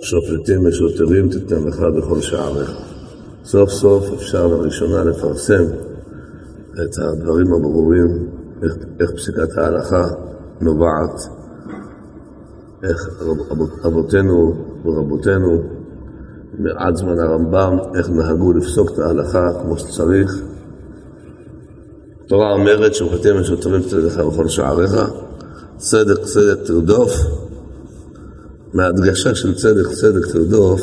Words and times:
שופטים 0.00 0.66
ושוטרים 0.66 1.28
תיתן 1.28 1.64
לך 1.64 1.80
בכל 1.80 2.20
שעריך. 2.20 2.72
סוף 3.44 3.70
סוף 3.70 4.04
אפשר 4.14 4.46
לראשונה 4.46 5.04
לפרסם 5.04 5.64
את 6.72 6.98
הדברים 6.98 7.52
הברורים, 7.52 8.28
איך, 8.62 8.72
איך 9.00 9.10
פסיקת 9.10 9.58
ההלכה 9.58 10.04
נובעת, 10.60 11.20
איך 12.82 13.22
אבותינו 13.86 14.54
ורבותינו 14.84 15.62
מעד 16.58 16.96
זמן 16.96 17.18
הרמב"ם, 17.18 17.78
איך 17.96 18.10
נהגו 18.10 18.52
לפסוק 18.52 18.90
את 18.90 18.98
ההלכה 18.98 19.50
כמו 19.62 19.78
שצריך. 19.78 20.42
התורה 22.24 22.52
אומרת 22.52 22.94
שופטים 22.94 23.40
ושוטרים 23.40 23.82
תיתן 23.82 23.96
לך 23.96 24.18
בכל 24.18 24.48
שעריך, 24.48 24.96
צדק 25.76 26.22
צדק 26.22 26.66
תרדוף, 26.66 27.12
מההדגשה 28.74 29.34
של 29.34 29.54
צדק 29.54 29.88
צדק 29.92 30.26
תרדוף, 30.32 30.80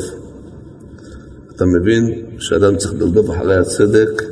אתה 1.56 1.64
מבין 1.64 2.26
שאדם 2.38 2.76
צריך 2.76 2.94
לרדוף 2.98 3.30
אחרי 3.30 3.56
הצדק, 3.56 4.22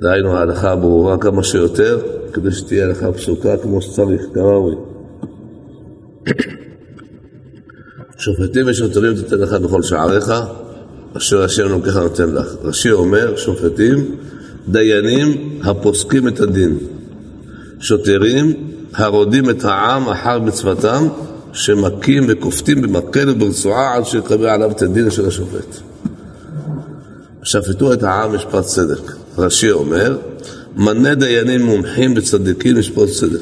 דהיינו 0.00 0.36
ההלכה 0.36 0.70
הברורה 0.70 1.18
כמה 1.18 1.42
שיותר, 1.42 1.98
כדי 2.32 2.52
שתהיה 2.52 2.84
הלכה 2.84 3.12
פסוקה 3.12 3.56
כמו 3.56 3.82
שצריך, 3.82 4.22
כראוי. 4.34 4.74
שופטים 8.18 8.66
ושוטרים 8.66 9.14
תיתן 9.14 9.38
לך 9.38 9.52
בכל 9.52 9.82
שעריך, 9.82 10.32
אשר 11.16 11.42
השם 11.42 11.66
אלוקיך 11.66 11.96
נותן 11.96 12.34
לך. 12.34 12.54
רש"י 12.64 12.90
אומר, 12.90 13.36
שופטים, 13.36 14.16
דיינים 14.68 15.58
הפוסקים 15.64 16.28
את 16.28 16.40
הדין. 16.40 16.78
שוטרים, 17.80 18.52
הרודים 18.94 19.50
את 19.50 19.64
העם 19.64 20.08
אחר 20.08 20.38
מצוותם, 20.38 21.08
שמכים 21.52 22.24
וכופתים 22.28 22.82
במקל 22.82 23.30
וברצועה 23.30 23.96
עד 23.96 24.04
שיקבל 24.04 24.46
עליו 24.46 24.70
את 24.70 24.82
הדין 24.82 25.10
של 25.10 25.26
השופט. 25.26 25.76
שפטו 27.42 27.92
את 27.92 28.02
העם 28.02 28.34
משפט 28.34 28.64
צדק. 28.64 29.12
רש"י 29.38 29.70
אומר, 29.70 30.18
מנה 30.76 31.14
דיינים 31.14 31.62
מומחים 31.62 32.14
וצדיקים 32.16 32.76
לשפוט 32.76 33.08
צדק. 33.10 33.40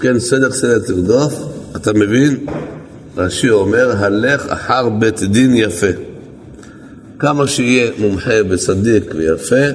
כן, 0.00 0.18
צדק 0.18 0.52
צדק 0.52 0.86
תרדוף, 0.86 1.34
אתה 1.76 1.92
מבין? 1.92 2.46
רש"י 3.16 3.50
אומר, 3.50 3.96
הלך 3.96 4.46
אחר 4.48 4.88
בית 4.88 5.22
דין 5.22 5.56
יפה. 5.56 5.86
כמה 7.18 7.46
שיהיה 7.46 7.90
מומחה 7.98 8.34
וצדיק 8.50 9.14
ויפה, 9.16 9.66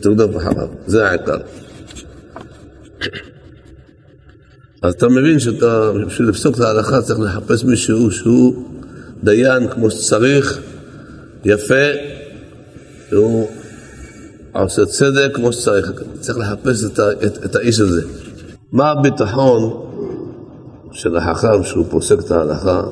תרדוף 0.00 0.36
אחריו, 0.36 0.68
זה 0.86 1.08
העיקר. 1.08 1.36
אז 4.82 4.94
אתה 4.94 5.08
מבין 5.08 5.38
שאתה, 5.38 5.90
בשביל 6.06 6.28
לפסוק 6.28 6.56
את 6.56 6.60
ההלכה 6.60 7.02
צריך 7.02 7.20
לחפש 7.20 7.64
מישהו 7.64 8.10
שהוא 8.10 8.64
דיין 9.24 9.68
כמו 9.68 9.90
שצריך, 9.90 10.58
יפה, 11.44 11.74
והוא 13.12 13.48
עושה 14.52 14.86
צדק 14.86 15.30
כמו 15.34 15.52
שצריך. 15.52 15.92
צריך 16.20 16.38
לחפש 16.38 16.84
את, 16.84 17.00
את, 17.26 17.44
את 17.44 17.56
האיש 17.56 17.80
הזה. 17.80 18.02
מה 18.72 18.90
הביטחון 18.90 19.72
של 20.92 21.16
החכם 21.16 21.64
שהוא 21.64 21.84
פוסק 21.90 22.18
את 22.20 22.30
ההלכה, 22.30 22.82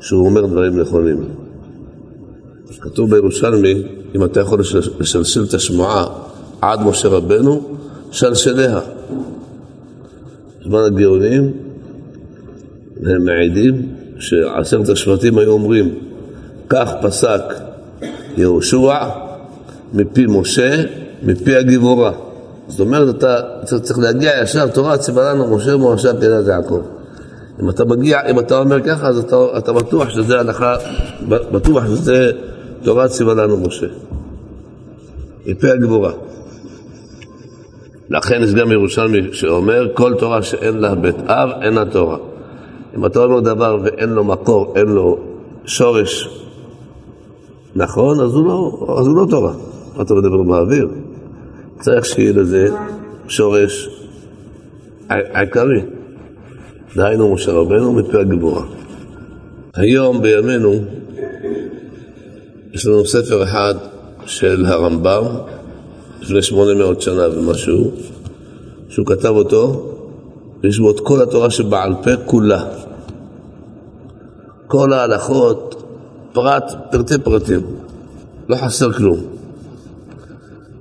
שהוא 0.00 0.26
אומר 0.26 0.46
דברים 0.46 0.80
נכונים? 0.80 1.24
כתוב 2.80 3.10
בירושלמי, 3.10 3.82
אם 4.14 4.24
אתה 4.24 4.40
יכול 4.40 4.60
לשלשל 5.00 5.44
את 5.44 5.54
השמועה 5.54 6.06
עד 6.60 6.80
משה 6.80 7.08
רבנו, 7.08 7.76
שלשליה. 8.10 8.80
זמן 10.64 10.80
הגאונים, 10.86 11.52
הם 13.06 13.24
מעידים 13.24 13.94
שעשרת 14.18 14.88
השבטים 14.88 15.38
היו 15.38 15.50
אומרים, 15.50 15.94
כך 16.68 16.92
פסק 17.02 17.42
יהושע 18.36 19.08
מפי 19.92 20.26
משה, 20.28 20.82
מפי 21.22 21.56
הגיבורה. 21.56 22.12
זאת 22.68 22.80
אומרת, 22.80 23.16
אתה 23.16 23.78
צריך 23.82 23.98
להגיע 23.98 24.32
ישר, 24.42 24.68
תורה 24.68 24.98
ציווה 24.98 25.32
לנו 25.32 25.56
משה 25.56 25.76
ומשה 25.76 26.20
פילת 26.20 26.46
יעקב. 26.46 26.82
אם 27.62 27.70
אתה 27.70 27.84
מגיע, 27.84 28.18
אם 28.30 28.38
אתה 28.38 28.58
אומר 28.58 28.80
ככה, 28.80 29.08
אז 29.08 29.18
אתה, 29.18 29.36
אתה 29.58 29.72
בטוח 29.72 30.08
שזה 30.08 30.40
הלכה, 30.40 30.76
בטוח 31.28 31.86
שזה 31.86 32.32
תורה 32.82 33.08
ציווה 33.08 33.34
לנו 33.34 33.56
משה. 33.56 33.86
מפי 35.46 35.70
הגבורה. 35.70 36.12
לכן 38.10 38.42
יש 38.42 38.54
גם 38.54 38.72
ירושלמי 38.72 39.18
שאומר, 39.32 39.88
כל 39.94 40.14
תורה 40.18 40.42
שאין 40.42 40.74
לה 40.78 40.94
בית 40.94 41.16
אב, 41.26 41.48
אין 41.62 41.74
לה 41.74 41.84
תורה. 41.84 42.18
אם 42.96 43.06
אתה 43.06 43.18
אומר 43.18 43.40
דבר 43.40 43.78
ואין 43.82 44.08
לו 44.08 44.24
מקור, 44.24 44.72
אין 44.76 44.86
לו 44.86 45.18
שורש 45.64 46.40
נכון, 47.76 48.20
אז 48.20 48.34
הוא 48.34 48.46
לא, 48.46 48.86
אז 48.98 49.06
הוא 49.06 49.16
לא 49.16 49.26
תורה. 49.30 49.52
מה 49.96 50.02
אתה 50.02 50.14
מדבר 50.14 50.42
באוויר? 50.42 50.88
צריך 51.80 52.04
שיהיה 52.04 52.32
לזה 52.32 52.68
שורש 53.28 53.88
עיקרי. 55.08 55.82
דהיינו 56.96 57.34
משה 57.34 57.52
רבנו 57.52 57.92
מפי 57.92 58.18
הגבורה. 58.18 58.62
היום 59.74 60.22
בימינו 60.22 60.72
יש 62.72 62.86
לנו 62.86 63.06
ספר 63.06 63.42
אחד 63.42 63.74
של 64.26 64.66
הרמב"ם, 64.66 65.24
לפני 66.20 66.42
800 66.42 67.02
שנה 67.02 67.28
ומשהו, 67.28 67.90
שהוא 68.88 69.06
כתב 69.06 69.28
אותו, 69.28 69.92
ויש 70.62 70.78
בו 70.78 70.90
את 70.90 71.00
כל 71.00 71.22
התורה 71.22 71.50
שבעל 71.50 71.94
פה 72.02 72.10
כולה. 72.26 72.64
כל 74.66 74.92
ההלכות, 74.92 75.82
פרט, 76.32 76.72
פרטי 76.90 77.18
פרטים, 77.18 77.60
לא 78.48 78.56
חסר 78.56 78.92
כלום. 78.92 79.20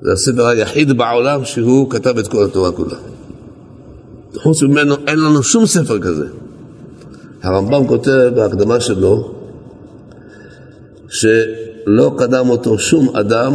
זה 0.01 0.11
הספר 0.11 0.45
היחיד 0.45 0.97
בעולם 0.97 1.45
שהוא 1.45 1.89
כתב 1.89 2.17
את 2.17 2.27
כל 2.27 2.45
התורה 2.45 2.71
כולה. 2.71 2.95
חוץ 4.35 4.63
ממנו 4.63 4.95
אין 5.07 5.19
לנו 5.19 5.43
שום 5.43 5.65
ספר 5.65 5.99
כזה. 5.99 6.25
הרמב"ם 7.43 7.87
כותב 7.87 8.31
בהקדמה 8.35 8.79
שלו 8.79 9.31
שלא 11.09 12.15
קדם 12.17 12.49
אותו 12.49 12.79
שום 12.79 13.15
אדם 13.15 13.53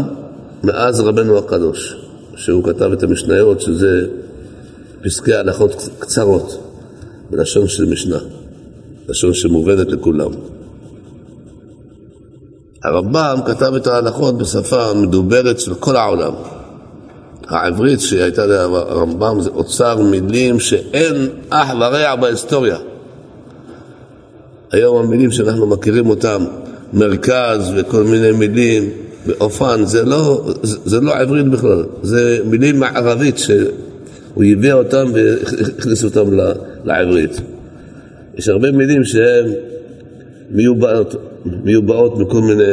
מאז 0.64 1.00
רבנו 1.00 1.38
הקדוש, 1.38 1.97
שהוא 2.36 2.64
כתב 2.64 2.92
את 2.92 3.02
המשניות, 3.02 3.60
שזה 3.60 4.06
פסקי 5.04 5.34
הלכות 5.34 5.88
קצרות, 5.98 6.60
בלשון 7.30 7.69
של 7.69 7.84
משנה, 7.84 8.19
לשון 9.08 9.34
שמובנת 9.34 9.86
לכולם. 9.88 10.30
הרמב"ם 12.84 13.38
כתב 13.47 13.75
את 13.75 13.86
ההלכות 13.86 14.38
בשפה 14.38 14.94
מדוברת 14.94 15.60
של 15.60 15.75
כל 15.75 15.97
העולם. 15.97 16.32
העברית 17.48 18.00
שהייתה 18.00 18.46
לרמב"ם 18.46 19.41
זה 19.41 19.50
אוצר 19.50 19.98
מילים 20.02 20.60
שאין 20.60 21.28
אח 21.50 21.70
ורע 21.81 22.16
בהיסטוריה. 22.16 22.76
היום 24.72 24.96
המילים 24.96 25.31
שאנחנו 25.31 25.66
מכירים 25.66 26.10
אותם, 26.10 26.44
מרכז 26.92 27.72
וכל 27.76 28.02
מיני 28.02 28.32
מילים, 28.32 28.91
באופן, 29.26 29.84
זה 29.84 30.04
לא, 30.04 30.44
זה, 30.62 31.00
לא 31.00 31.14
עברית 31.14 31.48
בכלל, 31.48 31.84
זה 32.02 32.38
מילים 32.44 32.80
מערבית 32.80 33.38
שהוא 33.38 34.44
הביא 34.52 34.72
אותם 34.72 35.06
והכניס 35.14 36.04
אותם 36.04 36.24
לעברית. 36.84 37.40
יש 38.34 38.48
הרבה 38.48 38.70
מילים 38.70 39.04
שהן 39.04 39.52
מיובאות, 40.50 41.14
מיובאות 41.44 42.18
מכל 42.18 42.40
מיני 42.40 42.72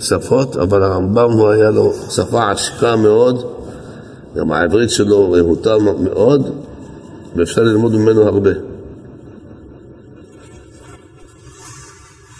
שפות, 0.00 0.56
אבל 0.56 0.82
הרמב"ם 0.82 1.30
הוא 1.30 1.48
היה 1.48 1.70
לו 1.70 1.92
שפה 2.10 2.50
עשיקה 2.50 2.96
מאוד, 2.96 3.44
גם 4.36 4.52
העברית 4.52 4.90
שלו 4.90 5.32
רהוטה 5.32 5.76
מאוד, 5.78 6.50
ואפשר 7.36 7.62
ללמוד 7.62 7.92
ממנו 7.92 8.22
הרבה. 8.22 8.50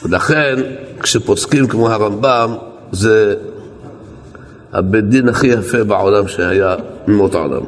ולכן, 0.05 0.55
כשפוסקים 1.03 1.67
כמו 1.67 1.91
הרמב"ם, 1.91 2.55
זה 2.93 3.35
הבית 4.73 5.09
דין 5.09 5.29
הכי 5.29 5.47
יפה 5.47 5.85
בעולם 5.85 6.29
שהיה 6.29 6.77
ממות 7.09 7.35
העולם. 7.35 7.63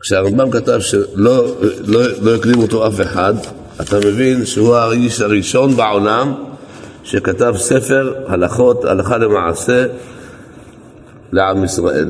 כשהרמב"ם 0.00 0.50
כתב 0.50 0.80
שלא 0.80 1.56
לא, 1.84 2.00
לא 2.22 2.34
הקדים 2.34 2.58
אותו 2.58 2.86
אף 2.86 3.00
אחד, 3.00 3.34
אתה 3.80 3.96
מבין 3.98 4.46
שהוא 4.46 4.74
האיש 4.74 5.20
הראשון 5.20 5.76
בעולם 5.76 6.34
שכתב 7.04 7.54
ספר 7.56 8.14
הלכות, 8.26 8.84
הלכה 8.84 9.18
למעשה, 9.18 9.86
לעם 11.32 11.64
ישראל. 11.64 12.08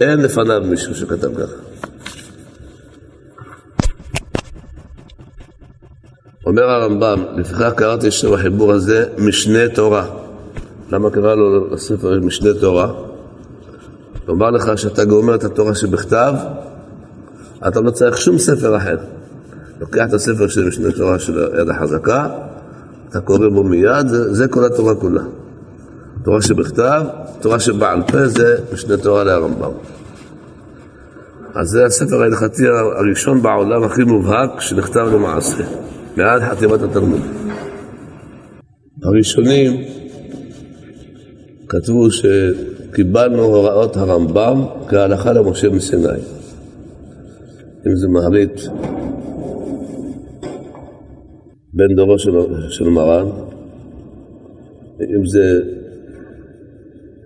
אין 0.00 0.20
לפניו 0.20 0.62
מישהו 0.64 0.94
שכתב 0.94 1.34
ככה. 1.34 1.56
אומר 6.48 6.70
הרמב"ם, 6.70 7.24
לפיכך 7.36 7.72
קראתי 7.76 8.10
שם 8.10 8.32
החיבור 8.32 8.72
הזה 8.72 9.04
משנה 9.18 9.68
תורה. 9.74 10.06
למה 10.92 11.10
קרא 11.10 11.34
לו 11.34 11.74
לספר 11.74 12.20
משנה 12.20 12.54
תורה? 12.60 12.92
לומר 14.28 14.50
לך 14.50 14.78
שאתה 14.78 15.04
גומר 15.04 15.34
את 15.34 15.44
התורה 15.44 15.74
שבכתב, 15.74 16.34
אתה 17.68 17.80
לא 17.80 17.90
צריך 17.90 18.18
שום 18.18 18.38
ספר 18.38 18.76
אחר. 18.76 18.96
לוקח 19.80 20.04
את 20.08 20.14
הספר 20.14 20.48
של 20.48 20.68
משנה 20.68 20.92
תורה 20.92 21.18
של 21.18 21.48
יד 21.60 21.68
החזקה, 21.68 22.26
אתה 23.08 23.20
קורא 23.20 23.48
בו 23.48 23.64
מיד, 23.64 24.08
זה, 24.08 24.34
זה 24.34 24.48
כל 24.48 24.64
התורה 24.64 24.94
כולה. 24.94 25.22
תורה 26.24 26.42
שבכתב, 26.42 27.02
תורה 27.40 27.60
שבעל 27.60 28.02
פה 28.02 28.28
זה 28.28 28.56
משנה 28.72 28.96
תורה 28.96 29.24
לרמב"ם. 29.24 29.72
אז 31.54 31.68
זה 31.68 31.84
הספר 31.84 32.22
ההלכתי 32.22 32.62
הראשון 32.98 33.42
בעולם 33.42 33.82
הכי 33.82 34.04
מובהק 34.04 34.60
שנכתב 34.60 35.06
למעשה, 35.12 35.64
מעל 36.18 36.40
חתימת 36.40 36.82
התלמוד. 36.82 37.20
הראשונים 39.02 39.84
כתבו 41.68 42.08
שקיבלנו 42.10 43.42
הוראות 43.42 43.96
הרמב"ם 43.96 44.64
כהלכה 44.88 45.32
למשה 45.32 45.68
מסיני. 45.68 46.18
אם 47.86 47.96
זה 47.96 48.08
מעלית 48.08 48.68
בן 51.72 51.94
דורו 51.96 52.18
של, 52.18 52.30
של 52.70 52.88
מרן, 52.88 53.26
אם 55.00 55.26
זה 55.26 55.60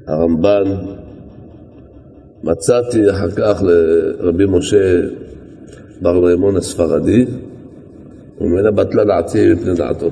הרמב"ן, 0.06 0.62
מצאתי 2.44 3.10
אחר 3.10 3.30
כך 3.30 3.62
לרבי 3.62 4.46
משה 4.46 5.00
בר 6.02 6.20
מימון 6.20 6.56
הספרדי, 6.56 7.26
וממנה 8.42 8.70
בטלה 8.70 9.04
דעתי 9.04 9.52
מפני 9.52 9.74
דעתו. 9.74 10.10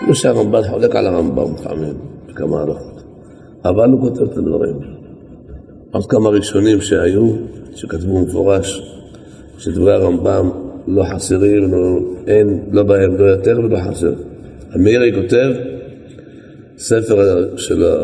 כמו 0.00 0.14
שהרמב"ן 0.14 0.62
חולק 0.70 0.96
על 0.96 1.06
הרמב"ם 1.06 1.54
לפעמים, 1.54 1.94
בכמה 2.28 2.62
הלכות, 2.62 3.02
אבל 3.64 3.90
הוא 3.90 4.00
כותב 4.00 4.22
את 4.22 4.36
הדברים. 4.36 4.76
עוד 5.90 6.06
כמה 6.06 6.28
ראשונים 6.28 6.80
שהיו, 6.80 7.36
שכתבו 7.74 8.20
מפורש, 8.20 8.82
שדברי 9.58 9.92
הרמב"ם 9.92 10.50
לא 10.86 11.04
חסרים, 11.04 11.72
לא, 11.72 11.98
אין, 12.26 12.60
לא 12.72 12.82
בהם, 12.82 13.16
לא 13.16 13.24
יותר 13.24 13.58
ולא 13.64 13.78
חסר. 13.90 14.12
המאירי 14.70 15.12
כותב 15.14 15.50
ספר 16.78 17.48
של, 17.56 17.84
ה... 17.84 17.94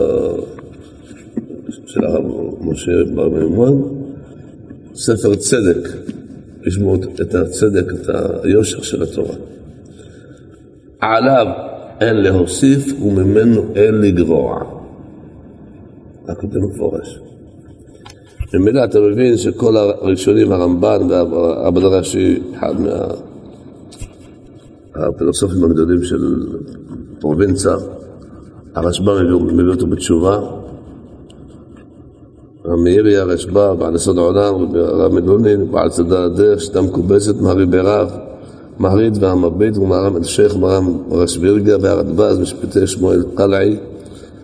של 1.87 2.05
הרב 2.05 2.25
משה 2.61 2.93
בר 3.15 3.29
מימון, 3.29 4.05
ספר 4.95 5.35
צדק, 5.35 5.89
בו 6.79 6.95
את 6.95 7.35
הצדק, 7.35 7.85
את 7.93 8.11
היושר 8.43 8.83
של 8.83 9.03
התורה. 9.03 9.35
עליו 11.01 11.47
אין 12.01 12.17
להוסיף 12.17 13.03
וממנו 13.03 13.63
אין 13.75 13.95
לגרוע. 13.95 14.65
רק 16.29 16.41
כותב 16.41 16.59
מפורש. 16.59 17.21
ממילא 18.55 18.85
אתה 18.85 19.01
מבין 19.01 19.37
שכל 19.37 19.77
הראשונים, 19.77 20.53
הרמב"ן 20.53 21.01
והרבן 21.11 21.83
הראשי, 21.83 22.43
אחד 22.55 22.75
מהפילוסופים 24.97 25.65
הגדולים 25.65 26.03
של 26.03 26.47
פרובינציה, 27.21 27.73
הרשב"א 28.75 29.13
מביא 29.53 29.71
אותו 29.71 29.87
בתשובה, 29.87 30.41
המאירי 32.65 33.17
הרשב"א, 33.17 33.75
בעל 33.75 33.95
יסוד 33.95 34.19
העולם, 34.19 34.55
הרב 34.75 35.15
מלונין, 35.15 35.71
בעל 35.71 35.89
צדה 35.89 36.25
הדרך, 36.25 36.61
שיטה 36.61 36.83
מכובסת, 36.83 37.41
מהרי 37.41 37.67
ברב, 37.67 38.11
מהריד 38.79 39.23
והמביט 39.23 39.77
ומהרם 39.77 40.25
שייח' 40.25 40.57
מרם 40.57 40.99
רשבירגיה 41.11 41.77
והרדב"ז, 41.81 42.39
משפטי 42.39 42.87
שמואל 42.87 43.25
קלעי, 43.35 43.77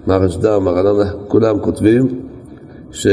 מהרשדה, 0.07 0.59
מהרננה, 0.59 1.11
כולם 1.29 1.59
כותבים 1.59 2.21
ש... 2.93 3.07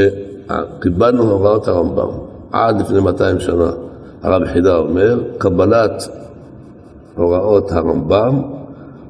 קיבלנו 0.80 1.30
הוראות 1.30 1.68
הרמב"ם 1.68 2.08
עד 2.52 2.80
לפני 2.80 3.00
200 3.00 3.40
שנה. 3.40 3.70
הרב 4.22 4.42
חידה 4.52 4.76
אומר, 4.76 5.22
קבלת 5.38 6.08
הוראות 7.16 7.72
הרמב"ם 7.72 8.42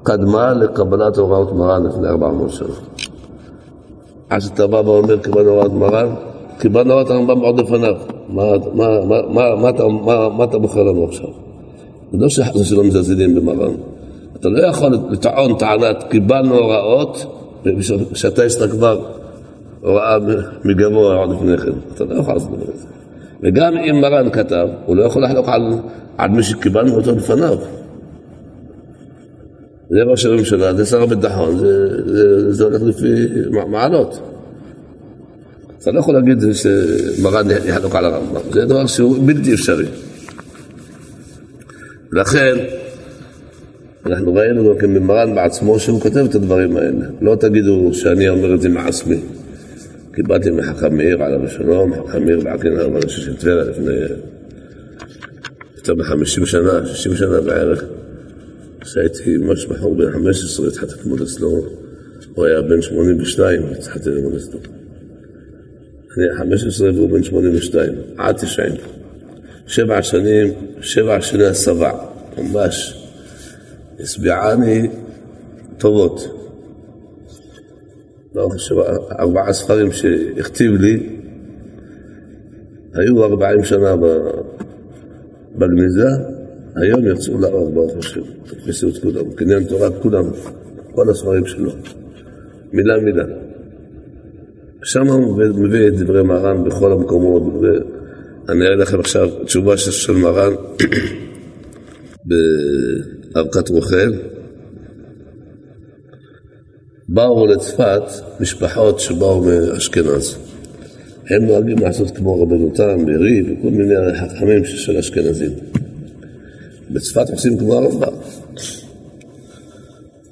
קדמה 0.02 0.52
לקבלת 0.52 1.18
הוראות 1.18 1.52
מרן 1.52 1.86
לפני 1.86 2.08
400 2.08 2.50
שנה. 2.50 2.68
עד 4.34 4.40
שאתה 4.40 4.66
בא 4.66 4.76
ואומר, 4.76 5.18
קיבלנו 5.18 5.50
הוראות 5.50 5.72
מרן, 5.72 6.08
קיבלנו 6.58 6.90
הוראות 6.90 7.10
הרמב"ם 7.10 7.40
עוד 7.40 7.60
לפניו. 7.60 7.94
אתה, 9.68 9.88
מה 10.36 10.44
אתה 10.44 10.58
בוחר 10.58 10.82
לנו 10.82 11.04
עכשיו? 11.04 11.28
זה 12.12 12.18
לא 12.18 12.28
שחס 12.28 12.60
שלא 12.62 12.84
מזלזלים 12.84 13.34
במרן. 13.34 13.72
אתה 14.36 14.48
לא 14.48 14.66
יכול 14.66 14.98
לטעון 15.10 15.58
טענת 15.58 16.04
קיבלנו 16.10 16.54
הוראות, 16.54 17.26
ושאתה 18.12 18.44
יש 18.44 18.60
לך 18.60 18.70
כבר 18.70 19.00
הוראה 19.80 20.18
מגבוה 20.64 21.16
עוד 21.16 21.30
לפני 21.30 21.58
כן. 21.58 21.78
אתה 21.94 22.04
לא 22.04 22.14
יכול 22.14 22.34
לעשות 22.34 22.50
דבר 22.50 22.72
כזה. 22.72 22.86
וגם 23.42 23.76
אם 23.76 24.00
מרן 24.00 24.30
כתב, 24.30 24.68
הוא 24.86 24.96
לא 24.96 25.04
יכול 25.04 25.24
לחלוק 25.24 25.48
על, 25.48 25.72
על 26.18 26.30
מי 26.30 26.42
שקיבלנו 26.42 26.96
אותו 26.96 27.12
לפניו. 27.12 27.56
זה 29.90 30.02
ראש 30.02 30.26
הממשלה, 30.26 30.74
זה 30.74 30.86
שר 30.86 31.02
הביטחון, 31.02 31.58
זה, 31.58 31.88
זה, 32.06 32.52
זה 32.52 32.64
הולך 32.64 32.82
לפי 32.82 33.26
מעלות. 33.68 34.20
אתה 35.82 35.90
לא 35.90 36.00
יכול 36.00 36.14
להגיד 36.14 36.38
שמרן 36.52 37.46
יחלוק 37.64 37.94
על 37.94 38.04
הרמב"ם, 38.04 38.40
זה 38.52 38.64
דבר 38.64 38.86
שהוא 38.86 39.16
בלתי 39.26 39.54
אפשרי. 39.54 39.86
לכן, 42.12 42.54
אנחנו 44.06 44.34
ראינו 44.34 44.70
גם 44.70 44.78
כן 44.80 44.90
ממרן 44.90 45.34
בעצמו 45.34 45.78
שהוא 45.78 46.00
כותב 46.00 46.26
את 46.30 46.34
הדברים 46.34 46.76
האלה. 46.76 47.06
לא 47.20 47.36
תגידו 47.40 47.90
שאני 47.92 48.28
אומר 48.28 48.54
את 48.54 48.60
זה 48.60 48.68
מעצמי. 48.68 49.20
קיבלתי 50.14 50.50
מחכם 50.50 50.96
מאיר 50.96 51.22
עליו 51.22 51.44
השלום, 51.44 51.92
חכם 52.08 52.24
מאיר 52.24 52.40
בעקין 52.40 52.78
הרב 52.78 52.96
הראשי 52.96 53.20
של 53.20 53.36
טבריה 53.36 53.64
לפני 53.64 53.94
יותר 55.76 55.94
מ-50 55.94 56.46
שנה, 56.46 56.86
60 56.86 57.16
שנה 57.16 57.40
בערך. 57.40 57.84
כשהייתי 58.84 59.36
ממש 59.36 59.66
בחור 59.66 59.94
בן 59.96 60.12
15, 60.12 60.68
התחלתי 60.68 60.92
ללמוד 61.02 61.20
אצלו, 61.20 61.64
הוא 62.34 62.46
היה 62.46 62.62
בן 62.62 62.82
82, 62.82 63.62
התחלתי 63.78 64.10
ללמוד 64.10 64.34
אצלו. 64.34 64.58
אני 66.18 66.38
15 66.38 66.92
והוא 66.92 67.10
בן 67.10 67.22
82, 67.22 67.92
עד 68.16 68.36
90. 68.36 68.72
שבע 69.66 70.02
שנים, 70.02 70.52
שבע 70.80 71.20
שני 71.20 71.44
הסבה, 71.44 71.92
ממש 72.38 73.04
הסביעני 74.00 74.88
טובות. 75.78 76.28
לא 78.34 78.48
ארבעה 79.18 79.52
ספרים 79.52 79.92
שהכתיב 79.92 80.72
לי, 80.72 81.18
היו 82.94 83.24
ארבעים 83.24 83.64
שנה 83.64 83.94
בגניזה, 85.56 86.08
היום 86.76 87.06
יצאו 87.06 87.38
לאור, 87.38 87.70
ברוך 87.70 87.96
השם, 87.98 88.20
תפסו 88.44 88.88
את 88.88 88.98
כולם, 88.98 89.32
קניין 89.34 89.64
תורה, 89.64 89.90
כולם, 89.90 90.24
כל 90.92 91.10
הספרים 91.10 91.46
שלו, 91.46 91.70
מילה 92.72 92.98
מילה. 92.98 93.24
שם 94.84 95.06
הוא 95.06 95.42
מביא 95.54 95.88
את 95.88 95.96
דברי 95.98 96.22
מרן 96.22 96.64
בכל 96.64 96.92
המקומות, 96.92 97.42
ואני 97.42 98.64
אראה 98.64 98.76
לכם 98.76 99.00
עכשיו 99.00 99.28
תשובה 99.44 99.76
של 99.76 100.12
מרן 100.12 100.52
באבקת 103.34 103.68
רוכל. 103.68 104.12
באו 107.08 107.46
לצפת 107.46 108.02
משפחות 108.40 109.00
שבאו 109.00 109.44
מאשכנז. 109.44 110.38
הם 111.30 111.46
נוהגים 111.46 111.78
לעשות 111.78 112.16
כמו 112.16 112.42
רבנו 112.42 112.72
תם, 112.74 113.06
בריב 113.06 113.46
וכל 113.46 113.70
מיני 113.70 113.94
חכמים 114.20 114.64
של 114.64 114.96
אשכנזים. 114.96 115.50
בצפת 116.94 117.30
עושים 117.30 117.58
כמו 117.58 117.74
הרמב"ם. 117.74 118.12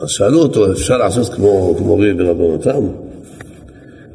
אז 0.00 0.08
שאלו 0.08 0.38
אותו, 0.38 0.72
אפשר 0.72 0.98
לעשות 0.98 1.34
כמו, 1.34 1.74
כמו 1.78 2.58
תם? 2.62 2.88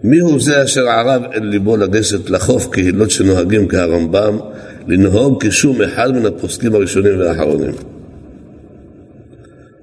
מי 0.03 0.19
הוא 0.19 0.39
זה 0.39 0.63
אשר 0.63 0.87
ערב 0.87 1.23
אל 1.33 1.43
ליבו 1.43 1.77
לגשת 1.77 2.29
לחוף 2.29 2.67
קהילות 2.71 3.11
שנוהגים 3.11 3.67
כהרמב"ם, 3.67 4.39
לנהוג 4.87 5.43
כשום 5.45 5.81
אחד 5.81 6.11
מן 6.11 6.25
הפוסקים 6.25 6.75
הראשונים 6.75 7.19
והאחרונים? 7.19 7.71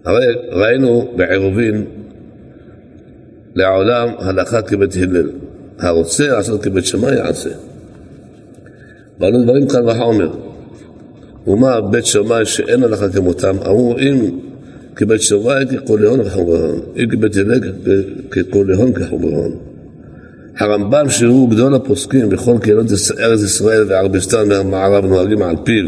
הרי 0.04 0.26
ראינו 0.50 1.12
בעירובין 1.16 1.84
לעולם 3.54 4.08
הלכה 4.18 4.62
כבית 4.62 4.96
הלל. 4.96 5.30
הרוצה 5.78 6.28
לעשות 6.28 6.62
כבית 6.62 6.84
שמאי 6.84 7.14
יעשה. 7.14 7.50
באנו 9.18 9.42
דברים 9.42 9.68
כאן 9.68 9.88
וחומר. 9.88 10.53
ומה 11.46 11.80
בית 11.80 12.06
שמאי 12.06 12.44
שאין 12.44 12.82
הלכה 12.82 13.08
כמותם? 13.08 13.56
אמרו 13.66 13.96
אם 13.98 14.38
כבית 14.96 15.22
שמאי 15.22 15.64
ככל 15.66 16.02
הון 16.02 16.24
כחומרון, 16.24 16.80
אם 16.96 17.08
כבית 17.10 17.36
הלל 17.36 17.60
ככל 18.30 18.70
הון 18.70 18.92
כחומרון. 18.92 19.52
הרמב"ם 20.58 21.08
שהוא 21.08 21.50
גדול 21.50 21.74
הפוסקים 21.74 22.28
בכל 22.28 22.58
קהילות 22.60 22.86
ארץ 23.20 23.42
ישראל 23.42 23.84
וערביסטן 23.88 24.50
והמערב 24.50 25.04
נוהגים 25.04 25.42
על 25.42 25.56
פיו 25.64 25.84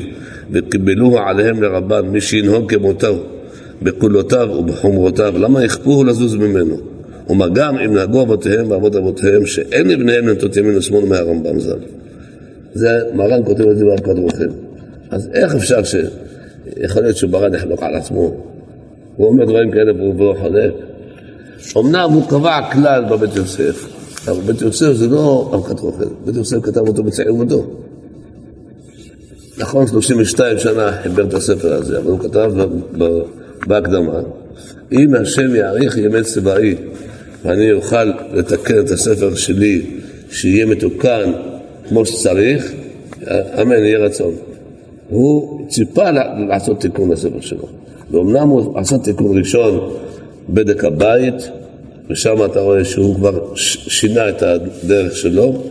וקיבלוהו 0.51 1.19
עליהם 1.19 1.63
לרבן 1.63 2.07
מי 2.09 2.21
שינהוג 2.21 2.73
כמותיו 2.75 3.17
בקולותיו 3.83 4.49
ובחומרותיו 4.59 5.35
למה 5.39 5.65
יכפוהו 5.65 6.05
לזוז 6.05 6.35
ממנו? 6.35 6.77
אומר 7.29 7.49
גם 7.49 7.79
אם 7.79 7.95
נהגו 7.95 8.23
אבותיהם 8.23 8.71
ואבות 8.71 8.97
אבותיהם 8.97 9.47
שאין 9.47 9.89
לבניהם 9.89 10.29
לנטות 10.29 10.57
ימין 10.57 10.77
ושמאל 10.77 11.05
מהרמב"ם 11.05 11.61
ז"ל. 11.61 11.79
זה 12.75 13.01
מרן 13.15 13.45
כותב 13.45 13.69
את 13.69 13.79
זה 13.79 13.85
באבקת 13.85 14.19
רוחם. 14.19 14.66
אז 15.11 15.29
איך 15.35 15.55
אפשר 15.55 15.85
ש... 15.85 15.95
יכול 16.77 17.03
להיות 17.03 17.17
שמרן 17.17 17.55
יחלוק 17.55 17.83
על 17.83 17.95
עצמו? 17.95 18.35
הוא 19.17 19.27
אומר 19.27 19.45
דברים 19.45 19.71
כאלה 19.71 19.93
והוא 19.93 20.35
חולק. 20.41 20.73
אמנם 21.77 22.11
הוא 22.13 22.29
קבע 22.29 22.61
כלל 22.73 23.05
בבית 23.11 23.37
יוסף, 23.37 23.87
אבל 24.29 24.41
בית 24.41 24.63
יוסף 24.63 24.93
זה 24.93 25.07
לא 25.07 25.51
אבקת 25.55 25.81
רוחם, 25.81 26.05
בית 26.25 26.37
יוסף 26.37 26.57
כתב 26.63 26.81
אותו 26.81 27.03
בצעירותו. 27.03 27.67
נכון, 29.59 29.87
32 29.87 30.59
שנה 30.59 30.93
חיבר 31.03 31.25
את 31.25 31.35
הספר 31.35 31.73
הזה, 31.73 31.99
אבל 31.99 32.11
הוא 32.11 32.19
כתב 32.19 32.53
בהקדמה, 33.67 34.21
אם 34.93 35.15
השם 35.15 35.55
יאריך 35.55 35.97
ימי 35.97 36.23
צבאי 36.23 36.75
ואני 37.45 37.73
אוכל 37.73 38.05
לתקן 38.33 38.79
את 38.79 38.91
הספר 38.91 39.35
שלי 39.35 39.87
שיהיה 40.31 40.67
מתוקן 40.67 41.33
כמו 41.89 42.07
שצריך, 42.07 42.73
אמן, 43.63 43.85
יהיה 43.85 43.99
רצון. 43.99 44.35
הוא 45.09 45.61
ציפה 45.69 46.11
לעשות 46.49 46.81
תיקון 46.81 47.11
לספר 47.11 47.41
שלו. 47.41 47.67
ואומנם 48.11 48.49
הוא 48.49 48.79
עשה 48.79 48.99
תיקון 48.99 49.39
ראשון 49.39 49.91
בדק 50.49 50.85
הבית, 50.85 51.51
ושם 52.11 52.45
אתה 52.45 52.61
רואה 52.61 52.85
שהוא 52.85 53.15
כבר 53.15 53.55
שינה 53.55 54.29
את 54.29 54.43
הדרך 54.43 55.17
שלו 55.17 55.63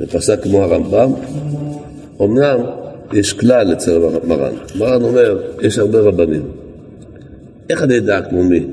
ופסק 0.00 0.42
כמו 0.42 0.62
הרמב"ם. 0.62 1.12
אמנם 2.20 2.58
יש 3.12 3.32
כלל 3.32 3.72
אצל 3.72 3.98
מרן. 4.24 4.52
מרן 4.78 5.02
אומר, 5.02 5.42
יש 5.62 5.78
הרבה 5.78 6.00
רבנים. 6.00 6.42
איך 7.70 7.82
אני 7.82 7.98
אדע 7.98 8.20
כמו 8.20 8.42
מי? 8.42 8.64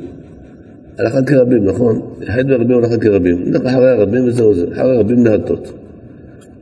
הלכה 0.98 1.22
כרבים, 1.22 1.66
נכון? 1.66 2.02
אחד 2.24 2.44
ורבים 2.48 2.78
הלכה 2.78 2.98
כרבים. 2.98 3.44
נלך 3.46 3.66
אחרי 3.66 3.90
הרבים 3.92 4.28
וזהו 4.28 4.54
זה, 4.54 4.66
אחרי 4.74 4.96
הרבים 4.96 5.26
להטות. 5.26 5.72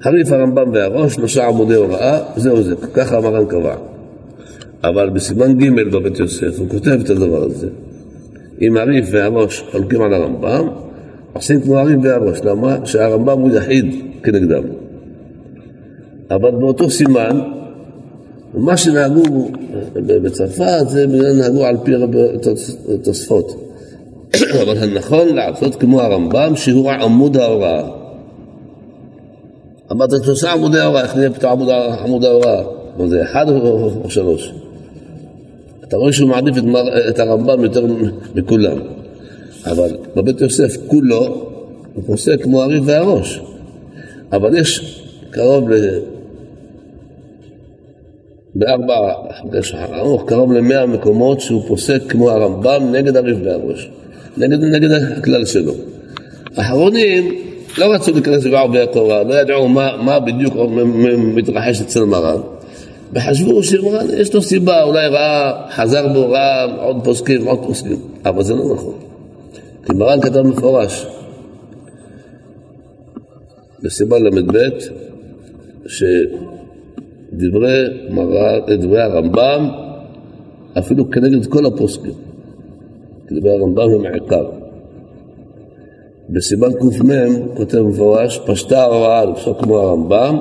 חריף 0.06 0.32
הרמב"ם 0.32 0.72
והראש, 0.74 1.16
שלושה 1.16 1.48
עמודי 1.48 1.76
הוראה, 1.76 2.20
זהו 2.36 2.64
זה, 2.64 2.76
ככה 2.94 3.18
המרן 3.18 3.46
קבע. 3.46 3.76
אבל 4.84 5.10
בסימן 5.10 5.58
ג' 5.58 5.70
בבית 5.92 6.20
יוסף 6.20 6.60
הוא 6.60 6.70
כותב 6.70 7.00
את 7.06 7.10
הדבר 7.10 7.44
הזה. 7.44 7.68
אם 8.62 8.78
הריף 8.78 9.08
והראש 9.12 9.64
חולקים 9.72 10.02
על 10.02 10.14
הרמב"ם, 10.14 10.68
עושים 11.34 11.62
כמו 11.62 11.78
הריף 11.78 12.00
והראש. 12.04 12.40
למה? 12.44 12.78
שהרמב"ם 12.86 13.40
הוא 13.40 13.52
יחיד 13.52 13.86
כנגדם. 14.24 14.64
אבל 16.32 16.52
באותו 16.52 16.90
סימן, 16.90 17.40
מה 18.54 18.78
שנהגו 18.78 19.50
בצרפת 19.96 20.90
זה 20.90 21.06
נהגו 21.40 21.66
על 21.66 21.78
פי 21.84 21.92
תוספות. 23.04 23.72
אבל 24.64 24.78
הנכון 24.78 25.36
לעשות 25.36 25.76
כמו 25.76 26.02
הרמב"ם 26.02 26.56
שהוא 26.56 26.92
עמוד 26.92 27.38
ההוראה. 27.38 28.05
אמרת 29.92 30.10
שלושה 30.24 30.52
עמודי 30.52 30.80
ההוראה, 30.80 31.04
איך 31.04 31.16
נהיה 31.16 31.30
פתאום 31.30 31.70
עמוד 32.04 32.24
ההוראה? 32.24 32.64
זה, 33.06 33.24
אחד 33.24 33.46
או 33.50 34.10
שלוש? 34.10 34.54
אתה 35.84 35.98
רואה 35.98 36.14
שהוא 36.14 36.30
מעדיף 36.30 36.58
את, 36.58 36.64
את 37.10 37.20
הרמב"ם 37.20 37.64
יותר 37.64 37.86
מכולם. 38.36 38.78
אבל 39.66 39.98
בבית 40.16 40.42
יוסף 40.42 40.78
כולו 40.88 41.52
הוא 41.94 42.04
פוסק 42.06 42.44
כמו 42.44 42.64
הריב 42.64 42.84
והראש. 42.86 43.42
אבל 44.32 44.58
יש 44.58 45.02
קרוב 45.32 45.70
ל... 45.70 46.00
בארבע, 48.56 48.94
ארוך, 49.94 50.24
קרוב 50.28 50.54
למאה 50.54 50.86
מקומות 50.86 51.42
שהוא 51.42 51.64
פוסק 51.68 52.02
כמו 52.10 52.32
הרמב"ם 52.32 52.92
נגד 52.92 53.18
הריב 53.18 53.40
והראש. 53.44 53.90
נגד, 54.38 54.64
נגד 54.64 54.92
הכלל 54.92 55.46
שלו. 55.46 55.74
האחרונים 56.56 57.45
לא 57.78 57.94
רצו 57.94 58.12
להיכנס 58.12 58.46
בערבי 58.46 58.80
התורה, 58.80 59.24
לא 59.24 59.34
ידעו 59.34 59.68
מה, 59.68 59.98
מה 59.98 60.20
בדיוק 60.20 60.54
מתרחש 61.18 61.82
אצל 61.82 62.04
מרן. 62.04 62.42
וחשבו 63.14 63.64
שמרן 63.64 64.06
יש 64.18 64.36
לו 64.36 64.42
סיבה, 64.42 64.84
אולי 64.84 65.08
ראה, 65.08 65.68
חזר 65.72 66.08
בו, 66.08 66.30
ראה 66.30 66.64
עוד 66.64 67.04
פוסקים, 67.04 67.48
עוד 67.48 67.60
פוסקים. 67.66 67.98
אבל 68.26 68.44
זה 68.44 68.54
לא 68.54 68.74
נכון. 68.74 68.94
כי 69.86 69.94
מרן 69.94 70.22
כתב 70.22 70.42
מפורש 70.42 71.06
בסיבה 73.84 74.20
ל"ב, 74.20 74.58
שדברי 75.88 77.84
דברי 78.78 79.02
הרמב"ם, 79.02 79.70
אפילו 80.78 81.12
כנגד 81.12 81.46
כל 81.46 81.66
הפוסקים. 81.66 82.14
דברי 83.32 83.52
הרמב"ם 83.52 83.90
הם 83.94 84.06
העיקר. 84.06 84.65
בסימן 86.30 86.74
קמ 86.74 86.88
כותב 87.54 87.82
מפורש, 87.82 88.40
פשטה 88.46 88.82
ההוראה 88.82 89.26
לפסוק 89.26 89.64
כמו 89.64 89.78
הרמב"ם, 89.78 90.38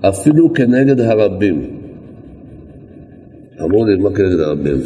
אפילו 0.00 0.52
כנגד 0.52 1.00
הרבים. 1.00 1.70
אמרו 3.62 3.86
לי, 3.86 3.96
מה 3.96 4.10
כנגד 4.10 4.40
הרבים? 4.40 4.76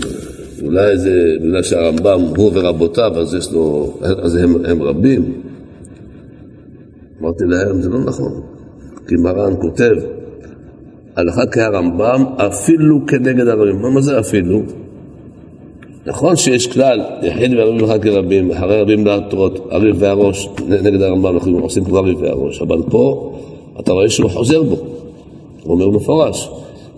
אולי 0.62 0.98
זה 0.98 1.36
בגלל 1.42 1.62
שהרמב"ם 1.62 2.20
הוא 2.36 2.50
ורבותיו, 2.54 3.20
אז 3.20 3.34
יש 3.34 3.52
לו, 3.52 3.94
אז 4.00 4.36
הם, 4.36 4.64
הם 4.64 4.82
רבים. 4.82 5.42
אמרתי 7.20 7.44
להם, 7.44 7.82
זה 7.82 7.90
לא 7.90 7.98
נכון, 8.04 8.40
כי 9.08 9.14
מרן 9.16 9.52
כותב, 9.60 9.94
הלכה 11.16 11.46
כהרמב"ם, 11.46 12.24
אפילו 12.36 13.06
כנגד 13.06 13.46
הרבים. 13.48 13.76
מה 13.94 14.00
זה 14.00 14.20
אפילו? 14.20 14.62
נכון 16.06 16.36
שיש 16.36 16.66
כלל, 16.66 17.00
יחיד 17.22 17.54
והרבים 17.54 17.80
לך 17.80 17.92
כרבים, 18.02 18.50
אחרי 18.50 18.80
רבים 18.80 19.06
להתרות, 19.06 19.68
הריב 19.70 19.96
והראש, 19.98 20.48
נגד 20.68 21.02
הרמב"ם, 21.02 21.34
אנחנו 21.34 21.58
עושים 21.58 21.84
כבר 21.84 21.98
הריב 21.98 22.22
והראש, 22.22 22.62
אבל 22.62 22.82
פה 22.90 23.32
אתה 23.80 23.92
רואה 23.92 24.10
שהוא 24.10 24.30
חוזר 24.30 24.62
בו, 24.62 24.76
הוא 25.62 25.72
אומר 25.74 25.88
מפורש, 25.88 26.50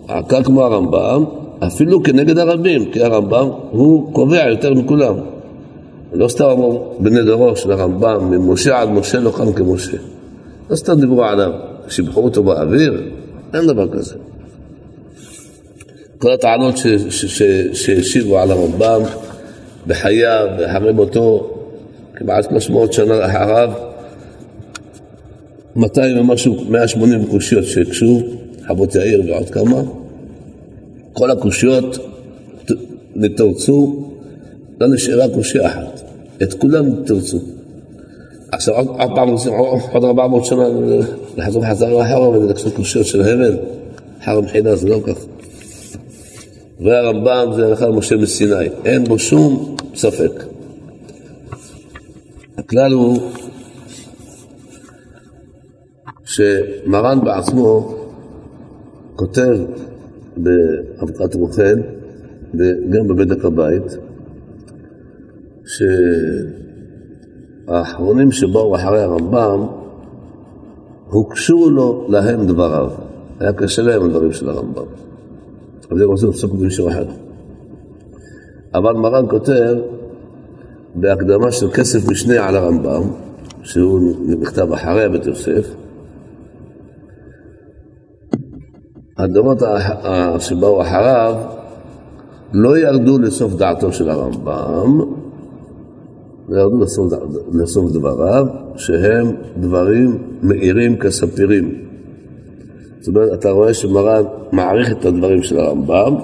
עקה 0.07 0.43
כמו 0.43 0.63
הרמב"ם, 0.63 1.23
אפילו 1.59 2.03
כנגד 2.03 2.37
הרבים, 2.37 2.91
כי 2.91 3.03
הרמב"ם 3.03 3.47
הוא 3.71 4.13
קובע 4.13 4.49
יותר 4.49 4.73
מכולם. 4.73 5.15
לא 6.13 6.27
סתם 6.27 6.45
אמרו 6.45 6.93
בני 6.99 7.23
דורו 7.23 7.55
של 7.55 7.71
הרמב"ם, 7.71 8.31
ממשה 8.31 8.81
עד 8.81 8.89
משה 8.89 9.19
לא 9.19 9.31
קם 9.31 9.53
כמשה. 9.53 9.97
לא 10.69 10.75
סתם 10.75 10.99
דיברו 10.99 11.23
עליו, 11.23 11.51
שיבחו 11.87 12.21
אותו 12.21 12.43
באוויר, 12.43 13.01
אין 13.53 13.67
דבר 13.67 13.87
כזה. 13.87 14.15
כל 16.19 16.31
הטענות 16.31 16.75
שהשיבו 17.73 18.39
על 18.39 18.51
הרמב"ם 18.51 19.01
בחייו, 19.87 20.47
אחרי 20.65 20.93
מותו, 20.93 21.49
כמעט 22.15 22.49
300 22.49 22.93
שנה 22.93 23.25
אחריו, 23.25 23.71
200 25.75 26.17
ומשהו, 26.17 26.55
180 26.69 27.25
קושיות 27.25 27.65
שהקשו, 27.65 28.21
חוות 28.67 28.95
יאיר 28.95 29.23
ועוד 29.27 29.49
כמה, 29.49 29.81
כל 31.13 31.31
הקושיות 31.31 31.97
נתרצו, 33.15 34.09
לא 34.81 34.87
נשארה 34.87 35.29
קושיה 35.33 35.67
אחת, 35.67 36.01
את 36.43 36.53
כולם 36.53 36.85
נתרצו. 36.87 37.39
עכשיו 38.51 38.75
עוד 38.75 39.11
פעם 39.15 39.29
רוצים 39.29 39.53
עוד 39.91 40.03
400 40.03 40.45
שנה 40.45 40.63
לחזור 41.37 41.65
חזרה 41.65 42.05
אחורה 42.05 42.29
ולקשור 42.29 42.71
קושיות 42.71 43.05
של 43.05 43.21
הבל, 43.21 43.57
אחר 44.21 44.37
המחינה 44.37 44.75
זה 44.75 44.87
לא 44.89 44.99
ככה. 45.05 45.28
והרמב"ם 46.79 47.53
זה 47.55 47.65
הלכה 47.65 47.87
למשה 47.87 48.17
מסיני, 48.17 48.69
אין 48.85 49.03
בו 49.03 49.19
שום 49.19 49.75
ספק. 49.95 50.43
הכלל 52.57 52.91
הוא 52.91 53.31
שמרן 56.25 57.19
בעצמו 57.23 57.95
כותב 59.15 59.57
באבקת 60.37 61.35
רוחל 61.35 61.81
וגם 62.53 63.07
בבדק 63.07 63.45
הבית 63.45 63.97
שהאחרונים 67.67 68.31
שבאו 68.31 68.75
אחרי 68.75 69.01
הרמב"ם 69.01 69.65
הוקשו 71.09 71.69
לו 71.69 72.07
להם 72.09 72.47
דבריו. 72.47 72.91
היה 73.39 73.53
קשה 73.53 73.81
להם 73.81 74.03
הדברים 74.03 74.31
של 74.31 74.49
הרמב"ם. 74.49 75.08
אז 75.91 76.01
הם 76.01 76.09
רוצים 76.09 76.29
לפסוק 76.29 76.53
במישור 76.53 76.91
אחד. 76.91 77.05
אבל 78.73 78.93
מרן 78.93 79.25
כותב 79.29 79.75
בהקדמה 80.95 81.51
של 81.51 81.71
כסף 81.71 82.09
משנה 82.11 82.47
על 82.47 82.55
הרמב"ם, 82.55 83.01
שהוא 83.63 83.99
נכתב 84.39 84.73
אחרי 84.73 85.09
בית 85.09 85.25
יוסף, 85.25 85.75
הדורות 89.17 89.57
שבאו 90.39 90.81
אחריו 90.81 91.35
לא 92.53 92.77
ירדו 92.77 93.19
לסוף 93.19 93.55
דעתו 93.55 93.93
של 93.93 94.09
הרמב"ם, 94.09 94.99
לא 96.49 96.61
ירדו 96.61 96.77
לסוף, 96.77 97.13
לסוף 97.53 97.91
דבריו, 97.91 98.45
שהם 98.75 99.31
דברים 99.57 100.17
מאירים 100.43 100.97
כספירים. 100.97 101.88
זאת 102.99 103.07
אומרת, 103.07 103.33
אתה 103.33 103.51
רואה 103.51 103.73
שמרן 103.73 104.23
מעריך 104.51 104.91
את 104.91 105.05
הדברים 105.05 105.43
של 105.43 105.59
הרמב"ם, 105.59 106.15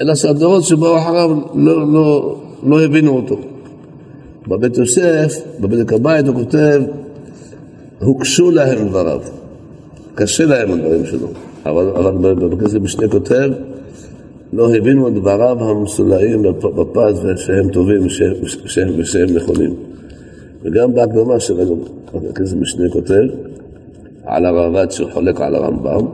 אלא 0.00 0.14
שהדורות 0.14 0.64
שבאו 0.64 0.98
אחריו 0.98 1.30
לא, 1.54 1.92
לא, 1.92 2.36
לא 2.62 2.82
הבינו 2.82 3.16
אותו. 3.16 3.38
בבית 4.48 4.78
יוסף, 4.78 5.42
בבדק 5.60 5.92
הבית 5.92 6.26
הוא 6.26 6.34
כותב, 6.34 6.82
הוקשו 7.98 8.50
להם 8.50 8.88
דבריו. 8.88 9.20
קשה 10.14 10.44
להם 10.44 10.72
הדברים 10.72 11.06
שלו. 11.06 11.28
אבל, 11.66 11.88
אבל 11.88 12.34
בכנסת 12.34 12.76
משנה 12.76 13.08
כותב, 13.08 13.50
לא 14.52 14.74
הבינו 14.74 15.08
את 15.08 15.14
דבריו 15.14 15.70
המסולאים 15.70 16.42
בפז 16.62 17.24
ושהם 17.24 17.68
טובים 17.68 18.06
ושהם, 18.06 18.90
ושהם 18.98 19.28
נכונים. 19.34 19.74
וגם 20.62 20.94
בהקדמה 20.94 21.40
שלנו, 21.40 21.84
בכנסת 22.14 22.56
משנה 22.56 22.90
כותב, 22.92 23.22
על 24.30 24.46
הרעב"ד 24.46 24.90
שחולק 24.90 25.40
על 25.40 25.54
הרמב"ם. 25.54 26.06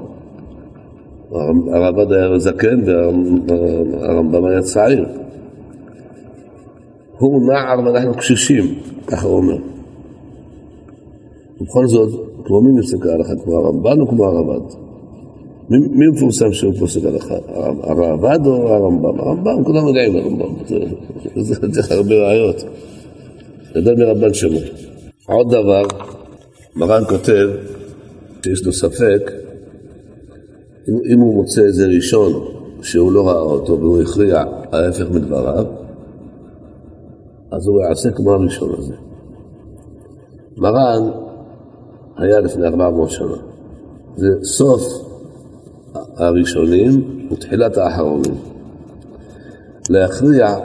הרעב"ד 1.72 2.12
היה 2.12 2.38
זקן 2.38 2.80
והרמב"ם 2.86 4.44
היה 4.44 4.62
צעיר. 4.62 5.06
הוא 7.18 7.42
נער 7.48 7.78
ואנחנו 7.84 8.14
קשישים, 8.14 8.64
ככה 9.06 9.26
הוא 9.26 9.36
אומר. 9.36 9.56
ובכל 11.60 11.86
זאת, 11.86 12.08
כמו 12.44 12.60
מי 12.60 12.80
נפסק 12.80 13.06
ההלכה? 13.06 13.32
כמו 13.44 13.56
הרמב"ן 13.56 14.00
או 14.00 14.08
כמו 14.08 14.24
הרב"ד? 14.24 14.74
מי, 15.70 16.08
מפורסם 16.08 16.52
שהוא 16.52 16.72
פוסק 16.78 17.04
הלכה? 17.04 17.34
הרעב"ד 17.82 18.46
או 18.46 18.68
הרמב"ם? 18.68 19.20
הרמב"ם, 19.20 19.64
כולם 19.64 19.86
יודעים 19.86 20.16
הרמב"ם. 20.16 20.54
זה 21.36 21.94
הרבה 21.94 22.14
ראיות. 22.14 22.64
יודע 23.74 23.92
מרבן 23.94 24.34
שלו. 24.34 24.58
עוד 25.26 25.50
דבר, 25.50 25.82
מרן 26.76 27.04
כותב 27.08 27.75
שיש 28.46 28.66
לו 28.66 28.72
ספק 28.72 29.32
אם 30.88 31.20
הוא 31.20 31.34
מוצא 31.34 31.62
איזה 31.62 31.86
ראשון 31.86 32.32
שהוא 32.82 33.12
לא 33.12 33.28
ראה 33.28 33.40
אותו 33.40 33.80
והוא 33.80 34.02
הכריע 34.02 34.44
ההפך 34.72 35.10
מדבריו, 35.10 35.64
אז 37.50 37.66
הוא 37.66 37.82
יעשה 37.82 38.10
כמו 38.10 38.32
הראשון 38.32 38.74
הזה. 38.78 38.94
מרן 40.56 41.10
היה 42.16 42.40
לפני 42.40 42.66
400 42.66 43.10
שנה. 43.10 43.36
זה 44.16 44.28
סוף 44.42 44.82
הראשונים 46.16 47.28
ותחילת 47.32 47.76
האחרונים. 47.76 48.34
להכריע 49.90 50.56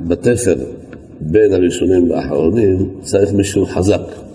בתפר 0.00 0.54
בין 1.20 1.52
הראשונים 1.52 2.06
לאחרונים 2.06 3.00
צריך 3.02 3.32
מישהו 3.32 3.66
חזק. 3.66 4.27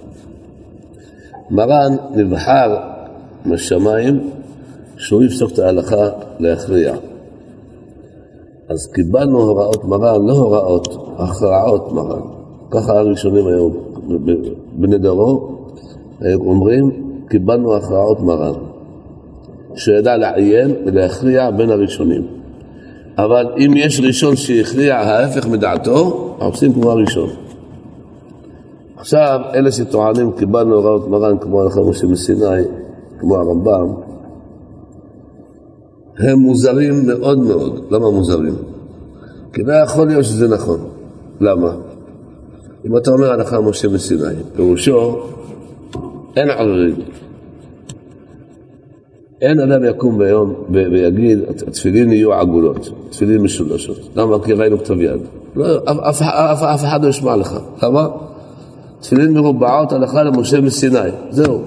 מרן 1.49 1.95
נבחר 2.15 2.75
מהשמיים 3.45 4.29
שהוא 4.97 5.23
יפסוק 5.23 5.51
את 5.51 5.59
ההלכה 5.59 6.09
להכריע. 6.39 6.95
אז 8.69 8.91
קיבלנו 8.93 9.41
הוראות 9.41 9.85
מרן, 9.85 10.25
לא 10.25 10.33
הוראות, 10.33 11.07
הכרעות 11.17 11.91
מרן. 11.91 12.21
ככה 12.71 12.99
הראשונים 12.99 13.47
היו 13.47 13.69
בני 14.73 14.97
דורו, 14.97 15.55
היו 16.19 16.39
אומרים, 16.39 16.91
קיבלנו 17.29 17.75
הכרעות 17.75 18.19
מרן. 18.19 18.53
שידע 19.75 20.17
לעיין 20.17 20.75
ולהכריע 20.85 21.51
בין 21.51 21.69
הראשונים. 21.69 22.27
אבל 23.17 23.47
אם 23.57 23.73
יש 23.75 24.01
ראשון 24.03 24.35
שהכריע 24.35 24.95
ההפך 24.95 25.47
מדעתו, 25.47 26.35
עושים 26.39 26.73
כמו 26.73 26.91
הראשון. 26.91 27.29
עכשיו, 29.03 29.39
אלה 29.53 29.71
שטוענים, 29.71 30.31
קיבלנו 30.31 30.75
הוראות 30.75 31.07
מרן 31.07 31.37
כמו 31.37 31.61
הלכה 31.61 31.81
משה 31.81 32.07
מסיני, 32.07 32.63
כמו 33.19 33.35
הרמב"ם, 33.35 33.93
הם 36.17 36.39
מוזרים 36.39 37.07
מאוד 37.07 37.39
מאוד. 37.39 37.85
למה 37.91 38.11
מוזרים? 38.11 38.55
כי 39.53 39.63
לא 39.63 39.73
יכול 39.73 40.07
להיות 40.07 40.23
שזה 40.23 40.47
נכון. 40.47 40.79
למה? 41.41 41.75
אם 42.85 42.97
אתה 42.97 43.11
אומר 43.11 43.31
הלכה 43.31 43.61
משה 43.61 43.87
מסיני, 43.87 44.35
פירושו 44.55 45.15
אין 46.35 46.49
עררים. 46.49 46.95
אין 49.41 49.59
אדם 49.59 49.83
יקום 49.83 50.17
ביום 50.17 50.53
ויגיד, 50.71 51.39
התפילין 51.67 52.11
יהיו 52.11 52.33
עגולות, 52.33 52.89
תפילין 53.09 53.41
משולשות. 53.41 53.97
למה? 54.15 54.43
כי 54.43 54.53
ראינו 54.53 54.77
כתב 54.79 55.01
יד. 55.01 55.19
לא, 55.55 55.77
אף, 55.77 56.01
אף, 56.01 56.21
אף, 56.21 56.63
אף 56.63 56.83
אחד 56.83 57.03
לא 57.03 57.09
ישמע 57.09 57.35
לך. 57.35 57.59
למה? 57.83 58.07
תפילין 59.03 59.33
מרובעות 59.33 59.91
הלכה 59.91 60.23
למשה 60.23 60.61
מסיני. 60.61 61.09
זהו. 61.29 61.61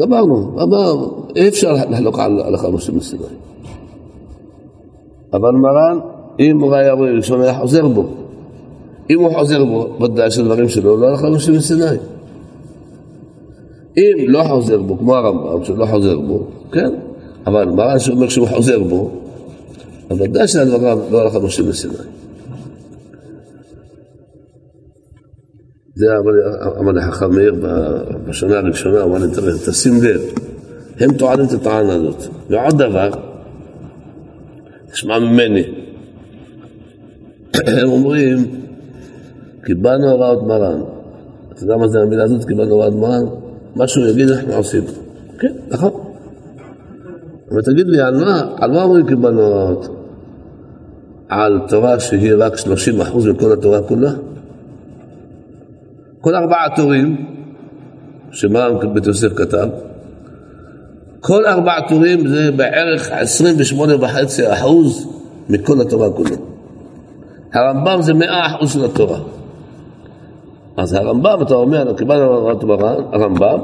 גמרנו. 0.00 0.62
אמר, 0.62 1.08
אי 1.36 1.48
אפשר 1.48 1.72
לחלוק 1.90 2.18
על 2.18 2.40
הלכה 2.40 2.70
משה 2.70 2.92
מסיני. 2.92 3.22
אבל 5.32 5.50
מרן, 5.50 5.98
אם 6.40 6.60
הוא 6.60 6.74
היה 6.74 6.92
רואה 6.92 7.10
ראשון, 7.10 7.40
היה 7.40 7.54
חוזר 7.54 7.88
בו. 7.88 8.06
אם 9.10 9.20
הוא 9.20 9.34
חוזר 9.38 9.64
בו, 9.64 9.88
ודאי 10.00 10.30
שדברים 10.30 10.68
שלו 10.68 10.96
לא 10.96 11.06
הלכה 11.06 11.30
משה 11.30 11.52
מסיני. 11.52 11.96
אם 13.96 14.12
לא 14.18 14.42
חוזר 14.48 14.82
בו, 14.82 14.98
כמו 14.98 15.14
הרמב"ם, 15.14 15.64
שלא 15.64 15.86
חוזר 15.86 16.18
בו, 16.18 16.42
כן, 16.72 16.90
אבל 17.46 17.64
מרן 17.64 17.98
שאומר 17.98 18.28
שהוא 18.28 18.48
חוזר 18.48 18.82
בו, 18.82 19.10
אז 20.10 20.20
ודאי 20.20 20.48
שהדבר 20.48 20.98
לא 21.10 21.20
הלכה 21.20 21.38
משה 21.38 21.62
מסיני. 21.62 21.94
זה 25.96 26.06
אמר 26.78 26.92
לחכם 26.92 27.30
מאיר 27.34 27.54
בשנה 28.26 28.58
הראשונה, 28.58 29.00
הוא 29.00 29.16
אמר 29.16 29.26
לי, 29.26 29.32
תשים 29.66 29.92
לב, 30.02 30.20
הם 31.00 31.12
טוענים 31.12 31.46
את 31.46 31.52
הטענה 31.52 31.94
הזאת. 31.94 32.22
ועוד 32.50 32.82
דבר, 32.82 33.10
תשמע 34.92 35.18
ממני, 35.18 35.62
הם 37.82 37.88
אומרים, 37.88 38.38
קיבלנו 39.64 40.10
הוראות 40.10 40.42
מרן. 40.46 40.80
אתה 41.52 41.62
יודע 41.62 41.76
מה 41.76 41.88
זה 41.88 41.98
המילה 41.98 42.24
הזאת, 42.24 42.44
קיבלנו 42.44 42.72
הוראות 42.72 42.94
מרן? 42.94 43.24
מה 43.76 43.88
שהוא 43.88 44.06
יגיד 44.06 44.28
אנחנו 44.28 44.54
עושים. 44.54 44.82
כן, 45.38 45.52
נכון. 45.68 45.90
אבל 47.50 47.62
תגיד 47.62 47.86
לי, 47.86 48.00
על 48.00 48.14
מה, 48.14 48.54
על 48.56 48.70
מה 48.70 48.82
אומרים 48.82 49.06
קיבלנו 49.06 49.42
הוראות? 49.42 49.88
על 51.28 51.60
תורה 51.68 52.00
שהיא 52.00 52.32
רק 52.38 52.56
30 52.56 53.00
אחוז 53.00 53.26
מכל 53.26 53.52
התורה 53.52 53.82
כולה? 53.82 54.10
כל 56.24 56.34
ארבעה 56.34 56.68
תורים, 56.76 57.26
שמרן 58.30 58.94
בית 58.94 59.06
יוסף 59.06 59.34
כתב, 59.36 59.68
כל 61.20 61.46
ארבעה 61.46 61.88
תורים 61.88 62.28
זה 62.28 62.52
בערך 62.52 63.10
28.5 63.10 64.52
אחוז 64.52 65.08
מכל 65.48 65.80
התורה 65.80 66.10
כולה. 66.10 66.36
הרמב"ם 67.52 68.02
זה 68.02 68.14
100 68.14 68.46
אחוז 68.46 68.72
של 68.72 68.84
התורה. 68.84 69.18
אז 70.76 70.92
הרמב"ם, 70.92 71.42
אתה 71.42 71.54
אומר, 71.54 71.94
קיבלנו 71.96 72.24
הוראת 72.24 72.64
מרן, 72.64 73.02
הרמב"ם, 73.12 73.58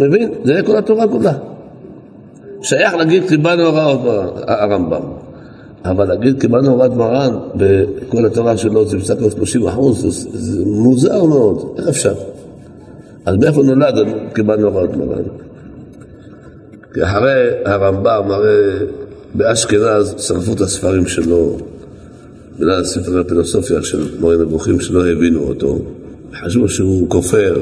מבין? 0.00 0.30
זה 0.44 0.60
כל 0.66 0.76
התורה 0.76 1.08
כולה. 1.08 1.32
שייך 2.62 2.94
להגיד 2.94 3.28
קיבלנו 3.28 3.62
הוראות 3.62 4.00
הרמב"ם. 4.46 5.02
אבל 5.90 6.08
להגיד 6.08 6.40
קיבלנו 6.40 6.70
הוראת 6.70 6.90
מרן 6.90 7.34
בכל 7.54 8.26
התורה 8.26 8.56
שלו 8.56 8.88
זה 8.88 8.96
בסך 8.96 9.14
הכל 9.14 9.30
30 9.30 9.66
אחוז, 9.66 10.28
זה, 10.32 10.64
מוזר 10.64 11.24
מאוד, 11.24 11.74
איך 11.78 11.88
אפשר? 11.88 12.14
אז 13.24 13.36
מאיפה 13.36 13.62
נולד 13.62 13.94
קיבלנו 14.34 14.68
הוראת 14.68 14.96
מרן? 14.96 15.22
כי 16.94 17.02
אחרי 17.02 17.50
הרמב"ם, 17.64 18.30
הרי 18.30 18.78
באשכנז 19.34 20.14
שרפו 20.18 20.52
את 20.52 20.60
הספרים 20.60 21.06
שלו, 21.06 21.56
בגלל 22.56 22.80
הספר 22.80 23.20
הפילוסופיה 23.20 23.82
של 23.82 24.08
מורה 24.20 24.36
נבוכים 24.36 24.80
שלא 24.80 25.06
הבינו 25.06 25.40
אותו. 25.40 25.78
חשבו 26.34 26.68
שהוא 26.68 27.10
כופר. 27.10 27.56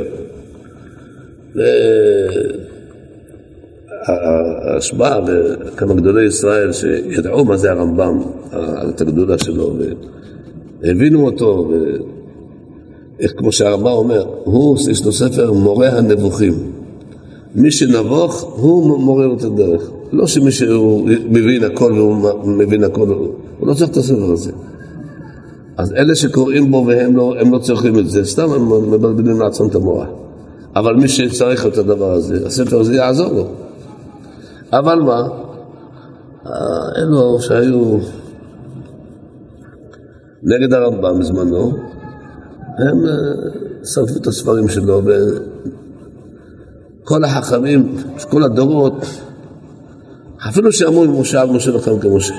וההשפעה 4.08 5.20
בכמה 5.20 5.94
גדולי 5.94 6.26
ישראל 6.26 6.72
שידעו 6.72 7.44
מה 7.44 7.56
זה 7.56 7.72
הרמב"ם, 7.72 8.18
את 8.88 9.00
הגדולה 9.00 9.38
שלו, 9.38 9.76
והבינו 10.80 11.26
אותו, 11.26 11.70
ואיך 13.18 13.32
כמו 13.36 13.52
שהרמב"ם 13.52 13.86
אומר, 13.86 14.24
הוא, 14.44 14.78
יש 14.90 15.04
לו 15.04 15.12
ספר 15.12 15.52
מורה 15.52 15.88
הנבוכים. 15.88 16.54
מי 17.54 17.70
שנבוך, 17.70 18.42
הוא 18.42 18.98
מורה 18.98 19.26
לו 19.26 19.34
את 19.34 19.44
הדרך. 19.44 19.90
לא 20.12 20.26
שמי 20.26 20.50
שהוא 20.50 21.08
מבין 21.30 21.64
הכל 21.64 21.92
והוא 21.92 22.16
מבין 22.44 22.84
הכל, 22.84 23.08
הוא 23.58 23.68
לא 23.68 23.74
צריך 23.74 23.90
את 23.90 23.96
הספר 23.96 24.32
הזה. 24.32 24.52
אז 25.76 25.92
אלה 25.92 26.14
שקוראים 26.14 26.70
בו 26.70 26.84
והם 26.86 27.16
לא, 27.16 27.34
לא 27.52 27.58
צריכים 27.58 27.98
את 27.98 28.10
זה, 28.10 28.24
סתם 28.24 28.52
הם 28.52 28.92
מבלבלים 28.92 29.40
לעצמם 29.40 29.68
את 29.68 29.74
המוח. 29.74 30.06
אבל 30.76 30.96
מי 30.96 31.08
שצריך 31.08 31.66
את 31.66 31.78
הדבר 31.78 32.12
הזה, 32.12 32.46
הספר 32.46 32.80
הזה 32.80 32.96
יעזור 32.96 33.32
לו. 33.32 33.63
אבל 34.78 35.00
מה? 35.00 35.28
אלו 36.96 37.40
שהיו 37.40 37.98
נגד 40.42 40.72
הרמב"ם 40.72 41.18
בזמנו, 41.18 41.72
הם 42.78 43.06
אה, 43.06 43.12
שרפו 43.84 44.16
את 44.16 44.26
הספרים 44.26 44.68
שלו, 44.68 45.02
וכל 47.02 47.24
החכמים, 47.24 47.96
כל 48.30 48.42
הדורות, 48.42 49.06
אפילו 50.48 50.72
שאמרו 50.72 51.20
משה 51.20 51.42
אב 51.42 51.50
משה 51.52 51.70
לכם 51.70 51.98
כמשה. 51.98 52.34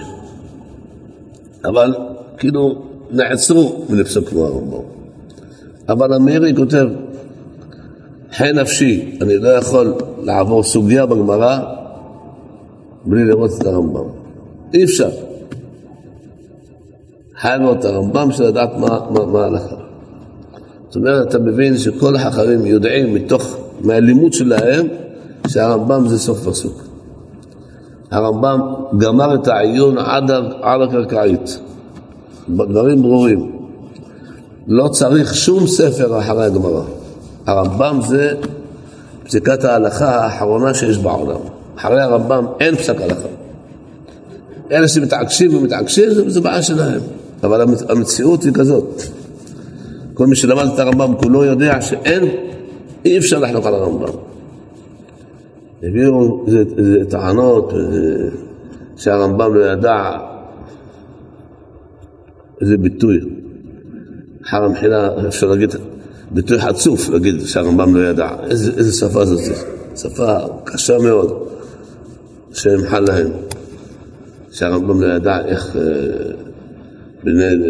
אבל 1.66 1.96
כאילו 2.38 2.86
נעצרו 3.12 3.86
מלפסוק 3.90 4.30
כמו 4.30 4.46
הרמב"ם. 4.46 4.82
אבל 5.90 6.14
המאירי 6.14 6.56
כותב, 6.56 6.88
חי 8.32 8.52
נפשי, 8.54 9.18
אני 9.22 9.38
לא 9.38 9.50
יכול 9.50 9.94
לעבור 10.24 10.64
סוגיה 10.64 11.06
בגמרא 11.06 11.85
בלי 13.06 13.26
לראות 13.26 13.52
את 13.58 13.66
הרמב"ם. 13.66 14.06
אי 14.74 14.84
אפשר. 14.84 15.10
חייב 17.42 17.62
לראות 17.62 17.80
את 17.80 17.86
הרמב"ם 17.86 18.30
בשביל 18.30 18.48
לדעת 18.48 18.70
מה, 18.78 18.88
ההלכה. 19.42 19.76
זאת 20.88 20.96
אומרת, 20.96 21.28
אתה 21.28 21.40
מבין 21.40 21.78
שכל 21.78 22.16
החכמים 22.16 22.66
יודעים 22.66 23.14
מתוך, 23.14 23.58
מהלימוד 23.82 24.34
שלהם, 24.34 24.88
שהרמב"ם 25.48 26.08
זה 26.08 26.20
סוף 26.20 26.48
פסוק. 26.48 26.84
הרמב"ם 28.12 28.62
גמר 28.98 29.36
את 29.36 29.48
העיון 29.48 29.98
עד, 29.98 30.32
עד 30.62 30.82
הקרקעית, 30.82 31.60
דברים 32.50 33.02
ברורים. 33.02 33.52
לא 34.68 34.88
צריך 34.88 35.36
שום 35.36 35.68
ספר 35.68 36.20
אחרי 36.20 36.46
הגמרא. 36.46 36.82
הרמב"ם 37.46 38.00
זה 38.08 38.34
פסיקת 39.24 39.64
ההלכה 39.64 40.26
האחרונה 40.26 40.74
שיש 40.74 40.98
בעולם. 40.98 41.55
אחרי 41.76 42.02
הרמב"ם 42.02 42.46
אין 42.60 42.76
פסק 42.76 43.02
הלכה. 43.02 43.28
אלה 44.72 44.88
שמתעקשים 44.88 45.56
ומתעקשים 45.56 46.30
זה 46.30 46.42
בעיה 46.42 46.62
שלהם, 46.62 47.02
אבל 47.44 47.62
המציאות 47.90 48.44
היא 48.44 48.54
כזאת. 48.54 49.02
כל 50.14 50.28
מי 50.28 50.36
שלמד 50.36 50.66
את 50.74 50.80
הרמב"ם 50.80 51.14
כולו 51.16 51.46
יודע 51.46 51.82
שאין, 51.82 52.24
אי 53.06 53.18
אפשר 53.18 53.40
לחלוק 53.40 53.66
על 53.66 53.74
הרמב"ם. 53.74 54.14
הביאו 55.84 56.46
איזה 56.48 57.06
טענות 57.10 57.74
שהרמב"ם 58.98 59.54
לא 59.54 59.72
ידע 59.72 60.18
איזה 62.62 62.78
ביטוי. 62.78 63.20
אחר 64.46 64.64
המחילה 64.64 65.28
אפשר 65.28 65.48
להגיד 65.48 65.76
ביטוי 66.32 66.60
חצוף 66.60 67.10
להגיד 67.10 67.42
שהרמב"ם 67.46 67.96
לא 67.96 68.08
ידע. 68.08 68.30
איזה, 68.50 68.72
איזה 68.78 68.92
שפה 68.92 69.26
זאת? 69.26 69.42
שפה 69.96 70.38
קשה 70.64 70.98
מאוד 70.98 71.48
שימחל 72.56 73.00
להם. 73.00 73.28
שהרמב"ם 74.52 75.02
לא 75.02 75.14
ידע 75.14 75.46
איך 75.46 75.76
אה, 75.76 75.82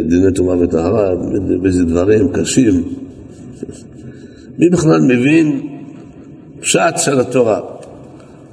דיני 0.08 0.32
טומאה 0.36 0.56
וטהרה, 0.60 1.10
באיזה 1.62 1.86
דברים 1.86 2.32
קשים. 2.32 2.84
מי 4.58 4.70
בכלל 4.70 5.02
מבין 5.02 5.68
פשט 6.62 6.98
של 6.98 7.20
התורה? 7.20 7.60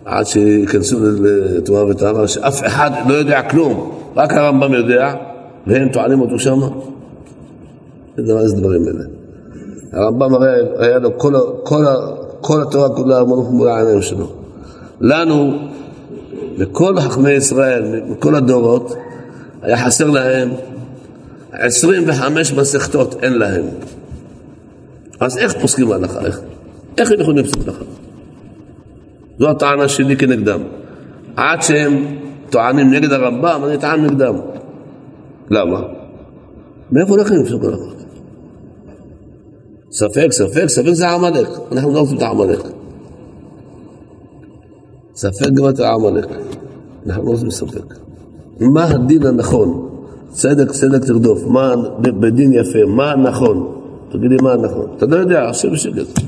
עד 0.05 0.27
שייכנסו 0.27 0.99
לטומאה 1.57 1.87
וטהרה, 1.87 2.29
שאף 2.29 2.67
אחד 2.67 2.91
לא 3.09 3.15
יודע 3.15 3.43
כלום, 3.43 3.93
רק 4.17 4.33
הרמב"ם 4.33 4.73
יודע, 4.73 5.15
והם 5.67 5.89
טוענים 5.89 6.21
אותו 6.21 6.39
שמה. 6.39 6.69
איזה 8.19 8.57
דברים 8.57 8.83
אלה. 8.89 9.05
הרמב"ם 9.93 10.35
הרי 10.35 10.49
היה 10.79 10.99
לו 10.99 11.19
כל, 11.19 11.35
כל, 11.63 11.85
כל 12.41 12.63
התורה 12.63 12.89
כולה 12.89 13.25
מול 13.25 13.69
העיניים 13.69 14.03
שלו. 14.03 14.27
לנו, 15.01 15.53
לכל 16.57 17.01
חכמי 17.01 17.31
ישראל, 17.31 18.01
מכל 18.09 18.35
הדורות, 18.35 18.95
היה 19.63 19.85
חסר 19.87 20.11
להם 20.11 20.51
25 21.53 22.53
מסכתות, 22.53 23.15
אין 23.23 23.33
להם. 23.33 23.65
אז 25.21 25.39
איך 25.39 25.55
פוסקים 25.61 25.93
הלכה? 25.93 26.21
איך, 26.21 26.41
איך 26.99 27.13
הם 27.13 27.21
יכולים 27.21 27.45
לפסוק 27.45 27.69
הלכה? 27.69 27.85
זו 29.39 29.51
הטענה 29.51 29.89
שלי 29.89 30.17
כנגדם. 30.17 30.61
עד 31.37 31.63
שהם 31.63 32.17
טוענים 32.51 32.91
נגד 32.91 33.13
הרמב"ם, 33.13 33.61
אני 33.65 33.79
טען 33.79 34.05
נגדם. 34.05 34.35
למה? 35.51 35.81
מאיפה 36.93 37.17
לכם 37.17 37.35
לפסוק 37.35 37.65
הלכה? 37.65 37.93
ספק, 39.93 40.27
ספק, 40.31 40.67
ספק 40.67 40.93
זה 40.93 41.09
עמלק. 41.09 41.49
אנחנו 41.73 41.95
לא 41.95 42.01
רוצים 42.01 42.17
את 42.17 42.23
העמלק. 42.23 42.61
ספק 45.17 45.51
גם 45.55 45.69
את 45.69 45.81
העמלק. 45.81 46.27
אנחנו 47.07 47.25
לא 47.25 47.31
רוצים 47.31 47.51
ספק. 47.51 47.95
מה 48.61 48.85
הדין 48.85 49.27
הנכון? 49.27 49.89
צדק, 50.31 50.71
צדק 50.71 51.05
תרדוף. 51.05 51.47
מה 51.47 51.75
בדין 52.01 52.53
יפה? 52.53 52.79
מה 52.87 53.17
נכון? 53.17 53.79
תגידי 54.13 54.37
מה 54.43 54.57
נכון. 54.57 54.87
אתה 54.97 55.07
לא 55.07 55.17
יודע, 55.17 55.49
עכשיו 55.49 55.71
בשקט. 55.71 56.21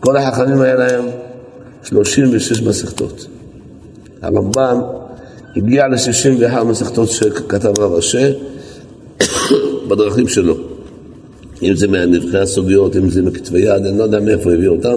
כל 0.00 0.16
החכמים 0.16 0.60
היה 0.60 0.74
להם 0.74 1.04
36 1.84 2.62
מסכתות. 2.62 3.26
הרמב"ם 4.22 4.80
הגיע 5.56 5.88
ל-61 5.88 6.64
מסכתות 6.64 7.08
שכתב 7.08 7.78
רב 7.78 7.92
אשר 7.92 8.34
בדרכים 9.88 10.28
שלו. 10.28 10.54
אם 11.62 11.76
זה 11.76 11.88
מנבחי 11.88 12.38
הסוגיות, 12.38 12.96
אם 12.96 13.10
זה 13.10 13.22
מכתבי 13.22 13.60
יד, 13.60 13.86
אני 13.86 13.98
לא 13.98 14.04
יודע 14.04 14.20
מאיפה 14.20 14.52
הביא 14.52 14.68
אותם, 14.68 14.94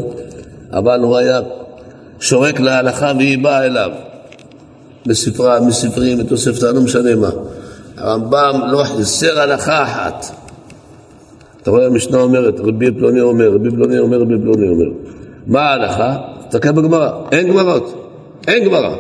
אבל 0.72 1.00
הוא 1.00 1.18
היה 1.18 1.40
שורק 2.20 2.60
להלכה 2.60 3.12
והיא 3.18 3.44
באה 3.44 3.66
אליו. 3.66 3.90
בספרה, 5.06 5.60
מספרים, 5.60 6.18
בתוספתא, 6.18 6.66
לא 6.66 6.82
משנה 6.82 7.16
מה. 7.16 7.30
הרמב"ם 7.98 8.62
לא 8.72 8.84
חיסר 8.84 9.40
הלכה 9.40 9.84
אחת. 9.84 10.26
אתה 11.62 11.72
רואה, 11.72 11.86
המשנה 11.86 12.22
אומרת, 12.22 12.60
רבי 12.60 12.92
פלוני 12.92 13.22
אומר, 13.22 13.52
רבי 13.54 13.72
פלוני 13.72 14.00
אומר, 14.00 14.22
רבי 14.22 14.34
פלוני 14.42 14.70
אומר. 14.70 14.86
מה 15.48 15.62
ההלכה? 15.62 16.18
תסתכל 16.48 16.72
בגמרא, 16.72 17.10
אין 17.32 17.48
גמרות, 17.48 18.12
אין 18.48 18.66
גמרא. 18.66 18.96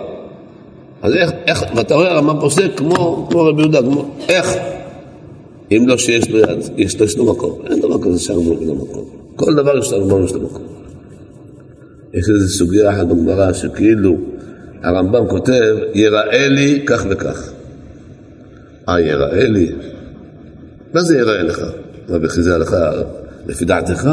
אז 1.02 1.14
איך, 1.14 1.32
איך, 1.48 1.64
ואתה 1.76 1.96
רואה 1.96 2.12
הרמב"ם 2.12 2.40
פוסק 2.40 2.78
כמו, 2.78 3.28
כמו 3.30 3.44
רבי 3.44 3.62
יהודה, 3.62 3.82
כמו, 3.82 4.06
איך? 4.30 4.58
אם 5.72 5.84
לא 5.88 5.98
שיש 5.98 6.30
לו 6.30 6.40
יד, 6.40 6.60
יש 6.78 7.18
לו, 7.18 7.26
מקום. 7.26 7.52
אין 7.70 7.80
דבר 7.82 8.02
כזה 8.02 8.20
שהרמב"ם 8.20 8.60
אין 8.60 8.68
לו 8.68 8.76
מקום. 8.76 9.04
כל 9.36 9.56
דבר 9.56 9.78
יש 9.78 9.92
להרמב"ם 9.92 10.24
יש 10.24 10.34
לו 10.34 10.42
מקום. 10.42 10.62
יש 12.16 12.30
איזו 12.30 12.58
סוגיה 12.58 12.90
אחת 12.90 13.06
בגמרא 13.06 13.54
שכאילו 13.54 14.18
הרמב"ם 14.84 15.28
כותב, 15.28 15.76
יראה 15.94 16.48
לי 16.48 16.84
כך 16.86 17.06
וכך. 17.10 17.52
אה, 18.90 19.02
יראה 19.02 19.48
לי? 19.48 19.72
מה 20.94 21.02
זה 21.02 21.18
יראה 21.18 21.44
לך? 21.44 21.62
מה 22.10 22.20
בחיזה 22.20 22.58
לך 22.58 22.76
לפי 23.48 23.66
דעתך? 23.66 24.10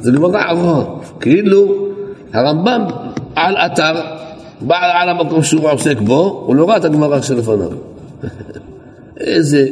זה 0.00 0.10
גמרא 0.10 0.40
עברה. 0.50 0.84
כאילו 1.20 1.88
הרמב"ם 2.32 2.84
על 3.34 3.56
אתר, 3.56 3.92
בא 4.60 4.76
על 5.00 5.08
המקום 5.08 5.42
שהוא 5.42 5.70
עוסק 5.70 6.00
בו, 6.00 6.44
הוא 6.46 6.56
לא 6.56 6.68
ראה 6.68 6.76
את 6.76 6.84
הגמרא 6.84 7.20
שלפניו. 7.20 7.70
איזה... 9.20 9.66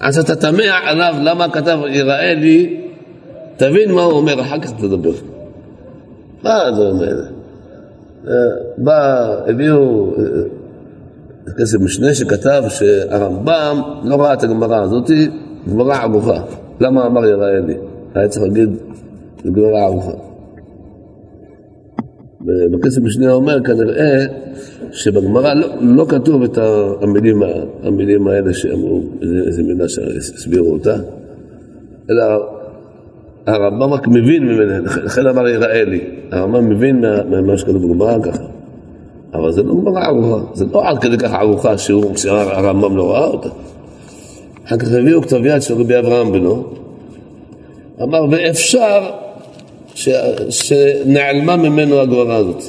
אז 0.00 0.18
אתה 0.18 0.36
תמה 0.36 0.78
עליו 0.84 1.14
למה 1.22 1.48
כתב 1.48 1.78
יראה 1.88 2.34
לי, 2.34 2.80
תבין 3.56 3.92
מה 3.92 4.02
הוא 4.02 4.12
אומר, 4.12 4.40
אחר 4.40 4.58
כך 4.60 4.70
תדבר. 4.70 5.35
מה 6.42 6.72
זה 6.76 6.82
אומר? 6.82 7.22
אה, 8.28 8.32
בא, 8.78 9.26
הביאו 9.46 10.12
אה, 10.18 10.24
כסף 11.58 11.80
משנה 11.80 12.14
שכתב 12.14 12.62
שהרמב"ם 12.68 13.80
לא 14.04 14.16
ראה 14.16 14.34
את 14.34 14.42
הגמרא 14.42 14.82
הזאת, 14.82 15.10
גמרא 15.70 15.96
ערוכה. 15.96 16.42
למה 16.80 17.06
אמר 17.06 17.24
יראה 17.24 17.60
לי? 17.60 17.74
היה 18.14 18.28
צריך 18.28 18.44
להגיד 18.44 18.68
גמרא 19.46 19.80
ערוכה. 19.80 20.12
בכסף 22.70 23.02
משנה 23.02 23.32
אומר 23.32 23.62
כנראה 23.64 24.26
שבגמרא 24.92 25.54
לא, 25.54 25.68
לא 25.80 26.06
כתוב 26.08 26.42
את 26.42 26.58
המילים, 27.02 27.42
המילים 27.82 28.28
האלה 28.28 28.54
שאמרו, 28.54 29.02
איזה 29.46 29.62
מילה 29.62 29.88
שהסבירו 29.88 30.72
אותה, 30.72 30.96
אלא 32.10 32.24
הרמב"ם 33.46 33.92
רק 33.92 34.08
מבין 34.08 34.42
ממנה, 34.42 34.78
לכן 35.04 35.26
אמר 35.26 35.48
יראה 35.48 35.84
לי, 35.84 36.00
הרמב"ם 36.32 36.68
מבין 36.68 37.04
ממה 37.30 37.58
שכתוב 37.58 37.86
בגמרא 37.86 38.16
ככה, 38.22 38.42
אבל 39.34 39.52
זה 39.52 39.62
לא 39.62 39.74
גמרא 39.74 40.04
ערוכה, 40.04 40.54
זה 40.54 40.64
לא 40.72 40.88
עד 40.88 40.98
כדי 40.98 41.18
כך 41.18 41.32
ערוכה 41.32 41.78
שהרמב"ם 42.16 42.96
לא 42.96 43.10
ראה 43.10 43.24
אותה. 43.24 43.48
אחר 44.66 44.76
כך 44.76 44.88
הביאו 44.92 45.22
כתב 45.22 45.46
יד 45.46 45.62
של 45.62 45.74
רבי 45.74 45.98
אברהם 45.98 46.32
בנו, 46.32 46.64
אמר 48.02 48.24
ואפשר 48.30 49.10
ש... 49.94 50.08
שנעלמה 50.50 51.56
ממנו 51.56 52.00
הגמרא 52.00 52.34
הזאת. 52.34 52.62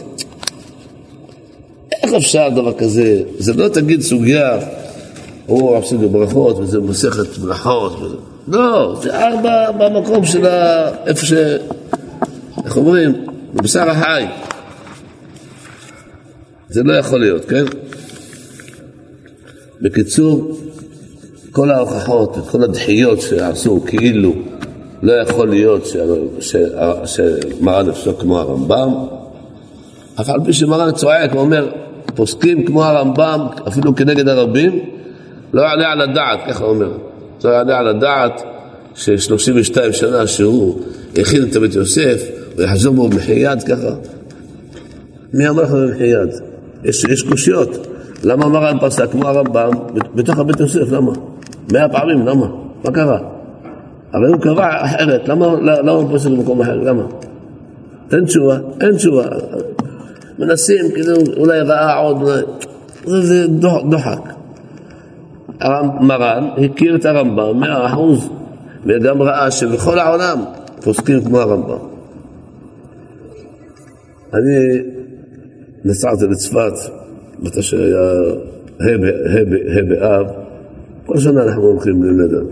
איך 2.03 2.13
אפשר 2.13 2.49
דבר 2.49 2.73
כזה? 2.73 3.21
זה 3.37 3.53
לא 3.53 3.67
תגיד 3.67 4.01
סוגיה, 4.01 4.57
הוא 5.47 5.77
עושה 5.77 5.95
ברכות 5.97 6.59
וזה 6.59 6.79
מסכת 6.79 7.37
ברכות. 7.37 8.01
וזה. 8.01 8.15
לא, 8.47 8.99
זה 9.01 9.27
ארבע 9.27 9.71
במקום 9.71 10.25
של 10.25 10.45
ה... 10.45 10.89
איפה 11.05 11.25
ש... 11.25 11.33
איך 12.65 12.77
אומרים? 12.77 13.25
בבשר 13.53 13.89
החי. 13.89 14.25
זה 16.69 16.83
לא 16.83 16.93
יכול 16.93 17.19
להיות, 17.19 17.45
כן? 17.45 17.63
בקיצור, 19.81 20.57
כל 21.51 21.71
ההוכחות 21.71 22.37
וכל 22.37 22.63
הדחיות 22.63 23.21
שעשו 23.21 23.81
כאילו 23.85 24.33
לא 25.01 25.13
יכול 25.13 25.49
להיות 25.49 25.87
שמרן 27.05 27.89
יפסוק 27.89 28.21
כמו 28.21 28.39
הרמב"ם, 28.39 28.93
אף 30.21 30.29
על 30.29 30.39
פי 30.45 30.53
שמרן 30.53 30.91
צועק 30.91 31.35
ואומר, 31.35 31.69
פוסקים 32.15 32.65
כמו 32.65 32.83
הרמב"ם, 32.83 33.47
אפילו 33.67 33.95
כנגד 33.95 34.27
הרבים, 34.27 34.96
לא 35.53 35.61
יעלה 35.61 35.91
על 35.91 36.01
הדעת, 36.01 36.39
ככה 36.47 36.63
הוא 36.63 36.73
אומר, 36.73 36.91
לא 37.43 37.49
יעלה 37.49 37.79
על 37.79 37.87
הדעת 37.87 38.41
ש-32 38.95 39.91
שנה 39.91 40.27
שהוא 40.27 40.81
הכין 41.17 41.43
את 41.43 41.57
בית 41.57 41.75
יוסף, 41.75 42.21
הוא 42.55 42.63
יחזור 42.63 42.93
בו 42.93 43.09
במחי 43.09 43.31
יד 43.31 43.63
ככה. 43.63 43.95
מי 45.33 45.49
אמר 45.49 45.63
לך 45.63 45.71
במחי 45.71 46.03
יד? 46.03 46.29
יש, 46.83 47.03
יש 47.03 47.21
קושיות. 47.21 47.87
למה 48.23 48.47
מרן 48.47 48.77
פסק 48.81 49.11
כמו 49.11 49.27
הרמב"ם 49.27 49.71
בתוך 50.15 50.37
הבית 50.39 50.59
יוסף? 50.59 50.91
למה? 50.91 51.11
מאה 51.71 51.89
פעמים, 51.89 52.27
למה? 52.27 52.47
מה 52.83 52.91
קרה? 52.91 53.19
הרי 54.13 54.27
הוא 54.27 54.41
קבע 54.41 54.85
אחרת, 54.85 55.27
למה, 55.27 55.91
הוא 55.91 56.09
פוסק 56.09 56.29
במקום 56.29 56.61
אחר? 56.61 56.75
למה? 56.75 57.03
תן 58.07 58.25
תשובה, 58.25 58.57
אין 58.81 58.95
תשובה. 58.95 59.23
מנסים, 60.39 60.91
כאילו, 60.93 61.13
אולי 61.37 61.61
ראה 61.61 61.97
עוד, 61.97 62.17
זה, 63.05 63.21
זה 63.21 63.47
דוחק. 63.89 64.36
מרן 66.01 66.47
הכיר 66.65 66.95
את 66.95 67.05
הרמב"ם 67.05 67.59
מאה 67.59 67.85
אחוז, 67.85 68.29
וגם 68.85 69.21
ראה 69.21 69.51
שבכל 69.51 69.99
העולם 69.99 70.39
פוסקים 70.81 71.23
כמו 71.23 71.39
הרמב"ם. 71.39 71.77
אני 74.33 74.81
נסעתי 75.85 76.25
לצפת, 76.25 76.73
מתי 77.39 77.61
שהיה 77.61 78.11
ה' 78.79 79.85
באב, 79.89 80.27
כל 81.05 81.17
שנה 81.17 81.43
אנחנו 81.43 81.63
הולכים 81.63 82.03
לנדר. 82.03 82.43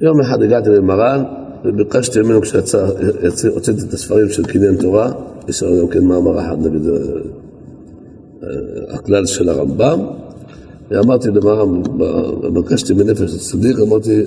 יום 0.00 0.20
אחד 0.20 0.42
הגעתי 0.42 0.70
למרן 0.70 1.24
וביקשתי 1.64 2.22
ממנו 2.22 2.40
כשהוצאתי 2.40 3.80
את 3.88 3.92
הספרים 3.92 4.28
של 4.28 4.44
קניין 4.44 4.76
תורה, 4.76 5.12
יש 5.48 5.62
לנו 5.62 5.80
גם 5.80 5.88
כן 5.88 6.04
מאמר 6.04 6.40
אחד 6.40 6.56
נגד 6.58 6.86
אה, 6.88 6.98
הכלל 8.94 9.26
של 9.26 9.48
הרמב"ם, 9.48 10.00
ואמרתי 10.90 11.28
למרן, 11.28 11.82
ביקשתי 12.52 12.94
מנפש 12.94 13.34
הצדיק, 13.34 13.76
אמרתי, 13.88 14.22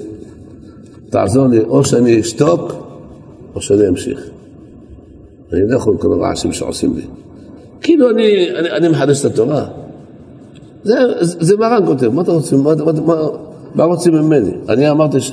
תעזור 1.10 1.48
לי, 1.48 1.60
או 1.60 1.86
שאני 1.86 2.20
אשתוק, 2.20 2.74
או 3.56 3.62
שאני 3.62 3.88
אמשיך. 3.88 4.30
אני 5.54 5.62
לא 5.68 5.76
יכול 5.76 5.98
כל 5.98 6.14
הרעשים 6.14 6.54
שעושים 6.54 6.96
לי. 6.96 7.04
כאילו 7.82 8.10
אני, 8.10 8.50
אני, 8.60 8.72
אני 8.72 8.90
מחדש 8.90 9.26
את 9.26 9.32
התורה. 9.32 9.66
זה, 10.84 10.96
זה 11.22 11.58
מרן 11.58 11.86
כותב, 11.86 12.10
מה 12.10 12.22
אתה 12.22 12.32
רוצה, 12.32 12.56
מה, 12.56 12.76
מה, 12.76 12.92
מה, 12.92 13.16
מה 13.76 13.84
רוצים 13.84 14.14
ממני? 14.14 14.52
אני 14.70 14.90
אמרתי 14.90 15.20
ש, 15.20 15.32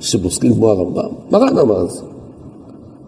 שפוסקים 0.00 0.54
כמו 0.54 0.68
הרמב"ם, 0.68 1.08
מרן 1.30 1.58
אמר 1.58 1.84
את 1.84 1.90
זה. 1.90 2.02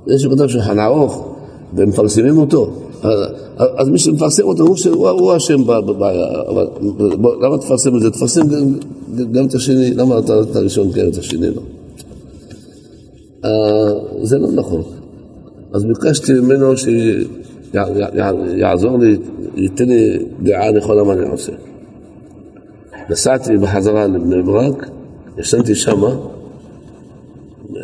זה 0.06 0.18
שכותב 0.18 0.46
שולחן 0.46 0.78
ערוך, 0.78 1.28
ומפרסמים 1.74 2.38
אותו. 2.38 2.70
אז 3.76 3.88
מי 3.88 3.98
שמפרסם 3.98 4.42
אותו 4.42 4.64
הוא 5.10 5.36
אשם 5.36 5.66
בבעיה, 5.66 6.26
למה 7.42 7.58
תפרסם 7.58 7.96
את 7.96 8.00
זה? 8.00 8.10
תפרסם 8.10 8.42
גם 9.32 9.46
את 9.46 9.54
השני, 9.54 9.94
למה 9.94 10.18
אתה 10.18 10.40
את 10.40 10.56
הראשון 10.56 10.92
כן, 10.92 11.08
את 11.08 11.16
השני 11.16 11.54
לא? 11.54 11.62
אה, 13.44 13.92
זה 14.22 14.38
לא 14.38 14.52
נכון. 14.52 14.82
אז 15.72 15.84
ביקשתי 15.84 16.32
ממנו 16.32 16.72
שיעזור 16.76 18.98
לי, 18.98 19.16
ייתן 19.56 19.88
לי 19.88 20.18
דעה 20.42 20.70
נכונה 20.70 21.04
מה 21.04 21.12
אני 21.12 21.28
עושה. 21.28 21.52
נסעתי 23.10 23.56
בחזרה 23.56 24.06
לבני 24.06 24.42
ברק, 24.42 24.90
ישנתי 25.38 25.74
שמה, 25.74 26.16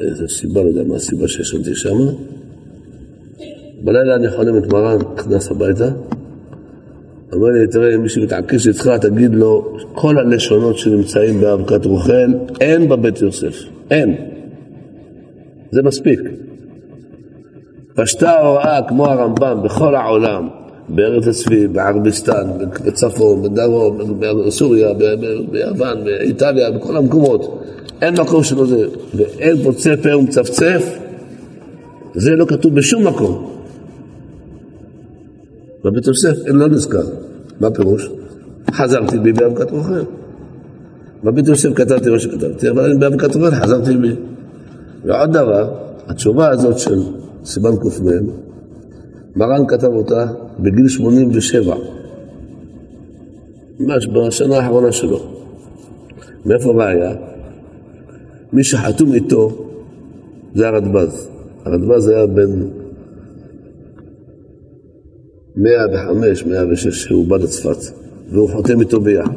איזה 0.08 0.28
סיבה, 0.28 0.62
לא 0.62 0.68
יודע 0.68 0.84
מה 0.84 0.96
הסיבה 0.96 1.28
שישנתי 1.28 1.74
שמה. 1.74 2.12
בלילה 3.84 4.14
אני 4.14 4.30
חולם 4.30 4.58
את 4.58 4.72
מרן, 4.72 4.98
נכנס 5.14 5.50
הביתה, 5.50 5.88
אמר 7.34 7.48
לי, 7.48 7.66
תראה, 7.66 7.94
אם 7.94 8.02
מישהו 8.02 8.22
מתעקש 8.22 8.68
איתך, 8.68 8.90
תגיד 9.00 9.34
לו, 9.34 9.76
כל 9.94 10.18
הלשונות 10.18 10.78
שנמצאים 10.78 11.40
באבקת 11.40 11.84
רוכל, 11.84 12.32
אין 12.60 12.88
בבית 12.88 13.20
יוסף, 13.20 13.62
אין. 13.90 14.14
זה 15.70 15.82
מספיק. 15.82 16.20
פשטה 17.94 18.30
ההוראה 18.30 18.80
כמו 18.88 19.06
הרמב"ם 19.06 19.60
בכל 19.64 19.94
העולם, 19.94 20.48
בארץ 20.88 21.26
הצבי, 21.26 21.68
בערביסטן, 21.68 22.48
בצפון, 22.86 23.42
בדרום, 23.42 23.98
בסוריה, 24.46 24.88
ביוון, 25.50 26.04
באיטליה, 26.04 26.70
בכל 26.70 26.96
המקומות. 26.96 27.64
אין 28.02 28.14
מקום 28.20 28.44
שלא 28.44 28.66
זה, 28.66 28.86
ואין 29.14 29.56
פוצה 29.62 29.94
פה 30.02 30.16
ומצפצף, 30.16 30.98
זה 32.14 32.30
לא 32.30 32.44
כתוב 32.44 32.74
בשום 32.74 33.06
מקום. 33.06 33.54
בבית 35.84 36.06
יוסף 36.06 36.36
לא 36.46 36.68
נזכר. 36.68 37.06
מה 37.60 37.70
פירוש? 37.70 38.10
חזרתי 38.70 39.18
בי 39.18 39.32
באבקת 39.32 39.70
רוכל. 39.70 40.02
בבית 41.24 41.48
יוסף 41.48 41.68
כתבתי 41.74 42.10
מה 42.10 42.18
שכתבתי, 42.18 42.70
אבל 42.70 42.84
אני 42.90 42.98
באבקת 42.98 43.34
רוכל 43.34 43.50
חזרתי 43.50 43.96
בי. 43.96 44.16
ועוד 45.04 45.32
דבר, 45.32 45.74
התשובה 46.06 46.48
הזאת 46.48 46.78
של 46.78 46.98
סימן 47.44 47.76
ק"מ, 47.76 48.06
מרן 49.36 49.66
כתב 49.68 49.86
אותה 49.86 50.26
בגיל 50.58 50.88
87, 50.88 51.76
ממש 53.80 54.06
בשנה 54.06 54.56
האחרונה 54.56 54.92
שלו. 54.92 55.18
מאיפה 56.46 56.72
ראיה? 56.72 57.14
מי 58.52 58.64
שחתום 58.64 59.12
איתו 59.12 59.50
זה 60.54 60.68
הרדב"ז. 60.68 61.28
הרדב"ז 61.64 62.08
היה 62.08 62.26
בן 62.26 62.62
105, 65.56 66.46
106, 66.46 67.02
שהוא 67.04 67.26
בא 67.26 67.36
לצפת, 67.36 67.76
והוא 68.30 68.50
חותם 68.50 68.80
איתו 68.80 69.00
ביחד. 69.00 69.30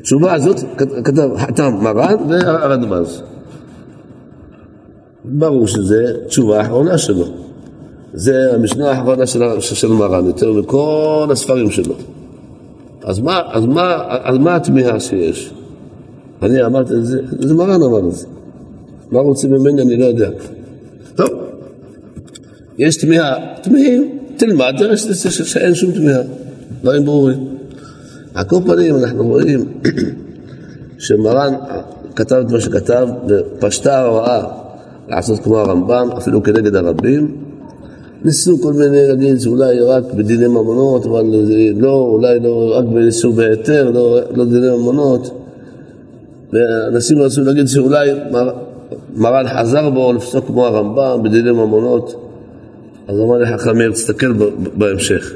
התשובה 0.00 0.34
הזאת 0.34 0.56
כתב, 1.04 1.28
חתם 1.36 1.74
מרן 1.82 2.16
והרדב"ז. 2.28 3.22
ברור 5.24 5.66
שזו 5.66 5.94
תשובה 6.26 6.58
האחרונה 6.58 6.98
שלו. 6.98 7.24
זה 8.14 8.54
המשנה 8.54 8.90
האחרונה 8.90 9.26
של, 9.26 9.40
של 9.60 9.88
מרן, 9.88 10.26
יותר 10.26 10.52
מכל 10.52 11.28
הספרים 11.32 11.70
שלו. 11.70 11.94
אז 13.02 13.20
מה, 13.20 13.40
אז 13.52 13.66
מה, 13.66 13.96
אז 14.08 14.38
מה 14.38 14.56
התמיהה 14.56 15.00
שיש? 15.00 15.52
אני 16.42 16.64
אמרתי 16.64 16.94
את 16.94 17.06
זה, 17.06 17.20
זה 17.38 17.54
מרן 17.54 17.82
אמר 17.82 18.08
את 18.08 18.14
זה. 18.14 18.26
מה 19.10 19.20
רוצים 19.20 19.50
ממני 19.50 19.82
אני 19.82 19.96
לא 19.96 20.04
יודע. 20.04 20.30
טוב, 21.14 21.28
יש 22.78 22.96
תמיהה, 22.96 23.34
תמיהים, 23.62 24.18
תלמד, 24.36 24.74
תראה 24.78 24.96
שאין 24.96 25.74
שום 25.74 25.92
תמיהה, 25.92 26.22
דברים 26.82 27.04
ברורים. 27.04 27.48
על 28.34 28.44
כל 28.44 28.56
פנים 28.66 28.96
אנחנו 28.96 29.26
רואים 29.26 29.64
שמרן 30.98 31.54
כתב 32.16 32.36
את 32.46 32.50
מה 32.50 32.60
שכתב 32.60 33.08
ופשטה 33.28 33.98
ההוראה 33.98 34.44
לעשות 35.08 35.38
כמו 35.38 35.58
הרמב"ם, 35.58 36.08
אפילו 36.18 36.42
כנגד 36.42 36.74
הרבים. 36.74 37.36
ניסו 38.24 38.58
כל 38.62 38.72
מיני 38.72 39.08
להגיד 39.08 39.40
שאולי 39.40 39.80
רק 39.80 40.04
בדיני 40.14 40.46
ממונות, 40.46 41.06
אבל 41.06 41.24
לא, 41.76 41.94
אולי 41.94 42.40
לא 42.40 42.74
רק 42.78 42.84
באיסור 42.84 43.32
בהיתר, 43.32 43.90
לא, 43.90 44.18
לא 44.34 44.44
דיני 44.44 44.70
ממונות. 44.70 45.30
ואנשים 46.52 47.18
רצו 47.18 47.42
להגיד 47.42 47.68
שאולי 47.68 48.10
מר, 48.30 48.50
מרן 49.16 49.44
חזר 49.48 49.90
בו 49.90 50.12
לפסוק 50.12 50.46
כמו 50.46 50.66
הרמב"ם 50.66 51.22
בדיני 51.22 51.50
ממונות. 51.50 52.25
אז 53.08 53.20
אמר 53.20 53.38
לי 53.38 53.58
חכמיר, 53.58 53.92
תסתכל 53.92 54.32
בהמשך. 54.74 55.32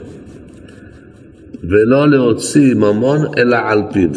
ולא 1.63 2.11
להוציא 2.11 2.75
ממון 2.75 3.21
אלא 3.39 3.57
על 3.57 3.83
פיו. 3.93 4.11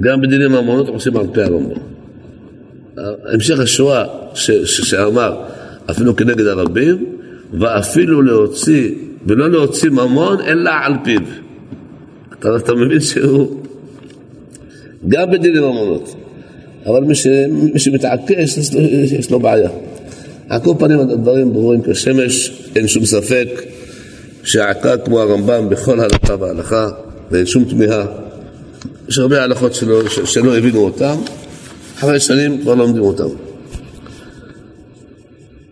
גם 0.00 0.20
בדיני 0.20 0.48
ממונות 0.48 0.88
עושים 0.88 1.16
על 1.16 1.26
פי 1.32 1.42
הרמב"ם. 1.42 1.80
המשך 3.24 3.58
השואה 3.58 4.04
שאמר 4.34 5.42
אפילו 5.90 6.16
כנגד 6.16 6.46
הרבים, 6.46 7.04
ואפילו 7.52 8.22
להוציא, 8.22 8.90
ולא 9.26 9.50
להוציא 9.50 9.90
ממון 9.90 10.40
אלא 10.40 10.70
על 10.84 10.92
פיו. 11.04 11.20
אתה, 12.38 12.56
אתה 12.56 12.74
מבין 12.74 13.00
שהוא 13.00 13.60
גם 15.08 15.30
בדיני 15.30 15.60
ממונות, 15.60 16.14
אבל 16.86 17.00
מי, 17.00 17.14
ש, 17.14 17.26
מי 17.72 17.78
שמתעקש 17.78 18.58
יש 19.18 19.30
לו 19.30 19.40
בעיה. 19.40 19.70
על 20.48 20.60
כל 20.60 20.74
פנים 20.78 21.00
הדברים 21.00 21.52
ברורים 21.52 21.82
כשמש, 21.82 22.62
אין 22.76 22.88
שום 22.88 23.04
ספק 23.04 23.48
שהעקה 24.42 24.98
כמו 24.98 25.20
הרמב"ם 25.20 25.68
בכל 25.68 26.00
הלכה 26.00 26.34
והלכה, 26.40 26.88
ואין 27.30 27.46
שום 27.46 27.64
תמיהה. 27.64 28.06
יש 29.08 29.18
הרבה 29.18 29.42
הלכות 29.42 29.74
שלא, 29.74 30.08
שלא 30.08 30.56
הבינו 30.56 30.78
אותן, 30.78 31.14
אחרי 31.98 32.20
שנים 32.20 32.60
כבר 32.62 32.74
לומדים 32.74 33.02
אותם. 33.02 33.28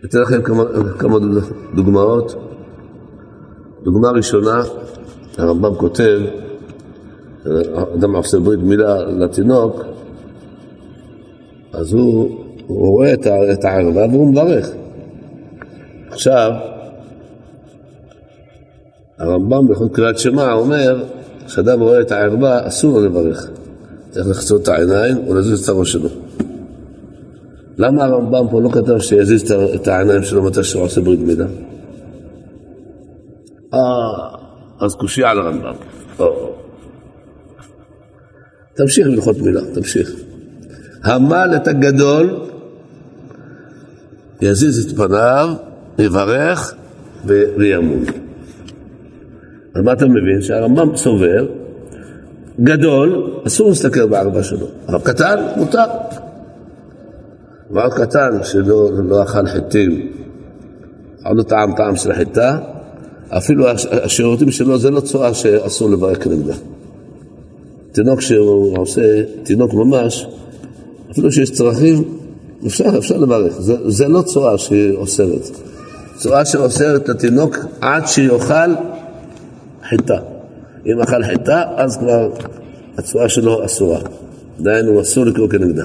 אתן 0.05 0.21
לכם 0.21 0.41
כמה, 0.41 0.63
כמה 0.99 1.17
דוגמאות. 1.75 2.35
דוגמה 3.83 4.09
ראשונה, 4.09 4.63
הרמב"ם 5.37 5.75
כותב, 5.75 6.19
אדם 7.93 8.15
עושה 8.15 8.39
ברית 8.39 8.59
מילה 8.59 9.05
לתינוק, 9.05 9.81
אז 11.73 11.93
הוא, 11.93 12.44
הוא 12.67 12.89
רואה 12.89 13.13
את 13.53 13.65
הערווה 13.65 14.05
והוא 14.11 14.27
מברך. 14.31 14.69
עכשיו, 16.09 16.51
הרמב"ם 19.17 19.67
בכל 19.67 19.87
קריאת 19.91 20.19
שמע 20.19 20.53
אומר, 20.53 21.03
כשאדם 21.45 21.79
רואה 21.79 22.01
את 22.01 22.11
הערווה 22.11 22.67
אסור 22.67 22.99
לו 22.99 23.05
לברך. 23.05 23.49
צריך 24.11 24.27
לחצות 24.27 24.63
את 24.63 24.67
העיניים 24.67 25.27
ולזוז 25.27 25.63
את 25.63 25.69
הראש 25.69 25.91
שלו. 25.91 26.09
למה 27.77 28.03
הרמב"ם 28.03 28.45
פה 28.51 28.61
לא 28.61 28.69
כתב 28.69 28.99
שיזיז 28.99 29.51
את 29.75 29.87
העיניים 29.87 30.23
שלו 30.23 30.43
מתי 30.43 30.63
שהוא 30.63 30.83
עושה 30.83 31.01
ברית 31.01 31.19
מילה? 31.19 31.45
אה, 33.73 33.79
אז 34.81 34.95
קושייה 34.95 35.29
על 35.29 35.39
הרמב"ם. 35.39 35.75
תמשיך 38.75 39.07
ללכות 39.07 39.37
מילה, 39.37 39.61
תמשיך. 39.73 40.11
המלט 41.03 41.67
הגדול 41.67 42.39
יזיז 44.41 44.85
את 44.85 44.97
פניו, 44.97 45.49
יברך 45.99 46.73
וימון. 47.25 48.03
אז 49.75 49.81
מה 49.83 49.93
אתה 49.93 50.05
מבין? 50.05 50.41
שהרמב"ם 50.41 50.97
סובר, 50.97 51.45
גדול, 52.61 53.39
אסור 53.47 53.69
להסתכל 53.69 54.05
בארבע 54.05 54.43
שלו, 54.43 54.67
אבל 54.87 54.99
קטן, 54.99 55.35
מותר. 55.57 55.85
ועוד 57.71 57.93
קטן 57.93 58.29
שלא 58.43 58.89
לא 59.09 59.23
אכל 59.23 59.47
חיטים, 59.47 60.11
עוד 61.25 61.37
לא 61.37 61.43
טעם 61.43 61.75
טעם 61.75 61.95
של 61.95 62.13
חיטה, 62.13 62.57
אפילו 63.29 63.65
השירותים 64.03 64.51
שלו 64.51 64.77
זה 64.77 64.91
לא 64.91 64.99
צורה 64.99 65.33
שאסור 65.33 65.89
לברך 65.89 66.23
כנגדה. 66.23 66.53
תינוק 67.91 68.21
שהוא 68.21 68.77
עושה, 68.77 69.23
תינוק 69.43 69.73
ממש, 69.73 70.27
אפילו 71.11 71.31
שיש 71.31 71.51
צרכים, 71.51 72.03
אפשר, 72.65 72.97
אפשר 72.97 73.17
לברך. 73.17 73.53
זה, 73.61 73.75
זה 73.85 74.07
לא 74.07 74.21
צורה 74.21 74.57
שהיא 74.57 74.95
אוסרת. 74.95 75.49
צורה 76.15 76.45
שאוסרת 76.45 77.09
לתינוק 77.09 77.57
עד 77.81 78.07
שיאכל 78.07 78.73
חיטה. 79.89 80.17
אם 80.85 81.01
אכל 81.01 81.23
חיטה, 81.23 81.63
אז 81.75 81.97
כבר 81.97 82.29
הצורה 82.97 83.29
שלו 83.29 83.65
אסורה. 83.65 83.99
דהיינו, 84.59 85.01
אסור 85.01 85.25
לקרוא 85.25 85.49
כנגדה. 85.49 85.83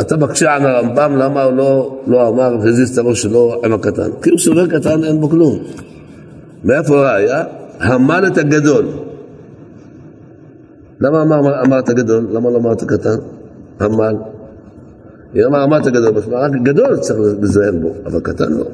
אתה 0.00 0.16
מקשה 0.16 0.54
על 0.54 0.66
הרמב"ם 0.66 1.16
למה 1.16 1.42
הוא 1.42 1.52
לא, 1.52 2.00
לא 2.06 2.28
אמר 2.28 2.56
והזיז 2.62 2.92
את 2.92 2.98
הראש 2.98 3.22
שלו 3.22 3.60
עם 3.64 3.72
הקטן. 3.72 4.10
כי 4.22 4.30
הוא 4.30 4.38
סובר 4.38 4.66
קטן, 4.66 5.04
אין 5.04 5.20
בו 5.20 5.28
כלום. 5.28 5.58
מאיפה 6.64 7.12
ראיה? 7.12 7.44
המלט 7.80 8.38
הגדול. 8.38 8.86
למה 11.00 11.22
אמר, 11.22 11.62
אמרת 11.62 11.90
גדול? 11.90 12.26
למה 12.32 12.50
לא 12.50 12.56
אמרת 12.56 12.84
קטן? 12.84 13.16
המל. 13.80 14.14
היא 15.34 15.44
אמר 15.46 15.64
אמרת 15.64 15.86
גדול, 15.86 16.14
רק 16.32 16.52
גדול 16.62 16.96
צריך 16.96 17.20
לזהר 17.42 17.72
בו, 17.82 17.94
אבל 18.06 18.20
קטן 18.20 18.52
לא. 18.52 18.64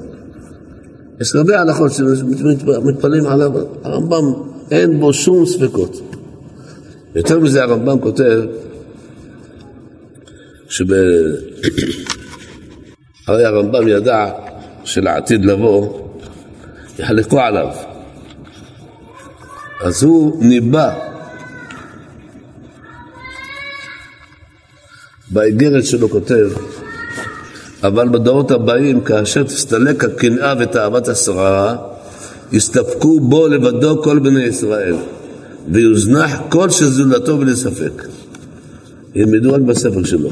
יש 1.21 1.35
הרבה 1.35 1.61
הלכות 1.61 1.93
שמתפלאים 1.93 3.27
עליו, 3.27 3.53
הרמב"ם 3.85 4.25
אין 4.71 5.01
בו 5.01 5.13
שום 5.13 5.47
ספקות. 5.47 6.01
יותר 7.15 7.41
מזה 7.41 7.63
הרמב"ם 7.63 8.01
כותב 8.01 8.43
שב... 10.69 10.85
הרי 13.27 13.45
הרמב"ם 13.45 13.89
ידע 13.89 14.31
שלעתיד 14.85 15.45
לבוא 15.45 16.01
יחלקו 16.99 17.41
עליו. 17.41 17.69
אז 19.81 20.03
הוא 20.03 20.45
ניבא 20.45 21.08
באיגרת 25.31 25.85
שלו 25.85 26.09
כותב 26.09 26.49
אבל 27.83 28.09
בדורות 28.09 28.51
הבאים, 28.51 29.01
כאשר 29.01 29.43
תסתלק 29.43 30.05
הקנאה 30.05 30.55
ותאוות 30.61 31.09
השררה, 31.09 31.77
יסתפקו 32.53 33.21
בו 33.21 33.49
לבדו 33.49 34.03
כל 34.03 34.19
בני 34.19 34.43
ישראל, 34.43 34.97
ויוזנח 35.69 36.41
כל 36.49 36.71
שזולתו 36.71 37.37
בלי 37.37 37.57
ספק. 37.57 38.07
ילמדו 39.15 39.53
רק 39.53 39.61
בספר 39.61 40.05
שלו. 40.05 40.29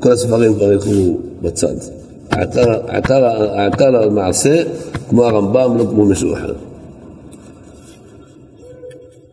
כל 0.00 0.12
הספרים 0.12 0.54
כבר 0.54 0.72
ילכו 0.72 1.20
בצד. 1.42 1.74
העיקר 2.30 3.96
המעשה, 4.02 4.62
כמו 5.08 5.24
הרמב"ם, 5.24 5.78
לא 5.78 5.84
כמו 5.90 6.04
מישהו 6.04 6.34
אחר. 6.34 6.52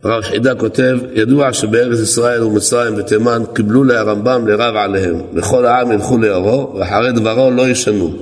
הרב 0.03 0.23
חידה 0.23 0.55
כותב, 0.55 0.97
ידוע 1.13 1.53
שבארץ 1.53 1.99
ישראל 1.99 2.43
ומצרים 2.43 2.93
ותימן 2.97 3.43
קיבלו 3.53 3.83
להרמב"ם 3.83 4.47
לרב 4.47 4.75
עליהם, 4.75 5.21
וכל 5.33 5.65
העם 5.65 5.91
ילכו 5.91 6.17
לאורו, 6.17 6.75
ואחרי 6.75 7.11
דברו 7.11 7.51
לא 7.51 7.69
ישנו. 7.69 8.15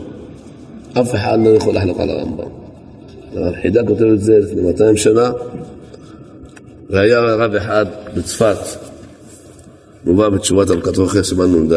אף 0.93 1.15
אחד 1.15 1.37
לא 1.45 1.49
יכול 1.49 1.75
לחלוק 1.75 1.99
על 1.99 2.09
הרמב"ם. 2.09 2.47
הרב 3.35 3.53
חידה 3.61 3.81
כותב 3.87 4.05
את 4.13 4.21
זה 4.21 4.33
לפני 4.39 4.61
200 4.61 4.97
שנה, 4.97 5.31
והיה 6.89 7.19
רב 7.19 7.55
אחד 7.55 7.85
בצפת, 8.17 8.57
מובא 10.05 10.29
בתשובת 10.29 10.69
אבקת 10.69 10.97
רוחי, 10.97 11.23
סימן 11.23 11.45
נ"ד, 11.45 11.73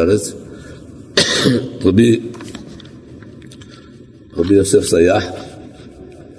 רבי, 1.85 2.19
רבי 4.37 4.55
יוסף 4.55 4.83
סייח, 4.83 5.23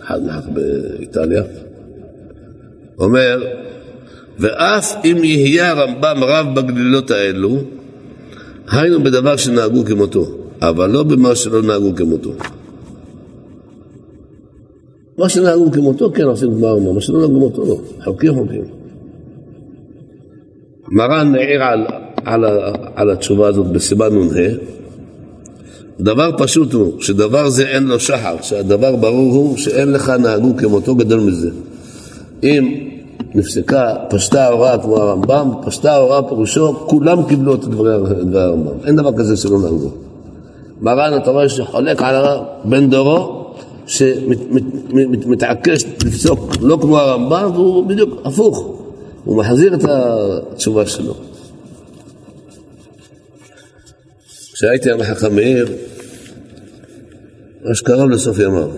אחד 0.03 0.23
מאח 0.23 0.45
באיטליה, 0.53 1.43
אומר, 3.01 3.43
ואף 4.39 4.97
אם 5.05 5.25
יהיה 5.25 5.71
הרמב"ם 5.71 6.25
רב 6.25 6.47
בגלילות 6.55 7.11
האלו, 7.11 7.59
היינו 8.71 9.03
בדבר 9.03 9.37
שנהגו 9.37 9.85
כמותו, 9.85 10.27
אבל 10.63 10.91
לא 10.91 11.03
במה 11.03 11.35
שלא 11.35 11.63
נהגו 11.63 11.95
כמותו. 11.97 12.31
מה 15.19 15.29
שנהגו 15.29 15.73
כמותו, 15.73 16.13
כן 16.13 16.23
עושים 16.23 16.55
גמר 16.55 16.77
מה, 16.77 16.93
מה 16.93 17.01
שלא 17.01 17.21
נהגו 17.21 17.41
כמותו, 17.41 17.65
לא. 17.67 17.81
חוקים 18.05 18.35
חוקים. 18.35 18.65
מרן 20.89 21.35
העיר 21.35 21.63
על, 21.63 21.87
על, 22.25 22.45
על 22.95 23.11
התשובה 23.11 23.49
הזאת 23.49 23.67
בסימן 23.67 24.15
נ"ה, 24.15 24.49
דבר 26.01 26.31
פשוט 26.39 26.73
הוא 26.73 27.01
שדבר 27.01 27.49
זה 27.49 27.67
אין 27.69 27.87
לו 27.87 28.01
שחר, 28.01 28.37
שהדבר 28.43 28.97
ברור 28.97 29.35
הוא 29.35 29.57
שאין 29.57 29.93
לך 29.93 30.09
נהגו 30.11 30.57
כמותו 30.57 30.95
גדול 30.95 31.21
מזה. 31.21 31.51
אם 32.43 32.91
נפסקה, 33.35 33.95
פשטה 34.11 34.45
ההוראה 34.45 34.79
כמו 34.79 34.97
הרמב"ם, 34.97 35.51
פשטה 35.67 35.93
ההוראה 35.93 36.29
פירושו, 36.29 36.75
כולם 36.87 37.29
קיבלו 37.29 37.55
את 37.55 37.65
דברי 37.65 37.95
הרמב"ם. 37.95 38.87
אין 38.87 38.97
דבר 38.97 39.13
כזה 39.19 39.37
שלא 39.37 39.59
נהגו. 39.59 39.91
מרן, 40.81 41.17
אתה 41.23 41.31
רואה 41.31 41.49
שחולק 41.49 42.03
על 42.03 42.25
בן 42.65 42.91
דורו, 42.91 43.47
שמתעקש 43.87 45.85
לפסוק 46.05 46.51
לא 46.61 46.79
כמו 46.81 46.99
הרמב"ם, 46.99 47.51
והוא 47.55 47.87
בדיוק 47.87 48.21
הפוך. 48.25 48.77
הוא 49.25 49.37
מחזיר 49.37 49.75
את 49.75 49.85
התשובה 49.89 50.87
שלו. 50.87 51.15
כשהייתי 54.53 54.91
עם 54.91 55.01
החכם 55.01 55.35
מאיר, 55.35 55.69
ממש 57.65 57.81
קרוב 57.81 58.11
לסוף 58.11 58.39
ימיו, 58.39 58.69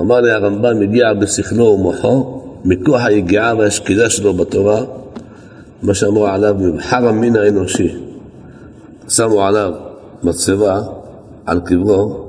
אמר 0.00 0.20
לי 0.20 0.30
הרמב"ם 0.30 0.82
הגיע 0.82 1.14
בשכלו 1.14 1.64
ומוחו 1.64 2.41
מכוח 2.64 3.00
היגיעה 3.04 3.56
והשקידה 3.56 4.10
שלו 4.10 4.34
בתורה, 4.34 4.80
מה 5.82 5.94
שאמרו 5.94 6.26
עליו 6.26 6.54
מבחר 6.58 7.08
המין 7.08 7.36
האנושי. 7.36 7.96
שמו 9.08 9.42
עליו 9.42 9.72
מצבה 10.22 10.80
על 11.46 11.60
קברו, 11.60 12.28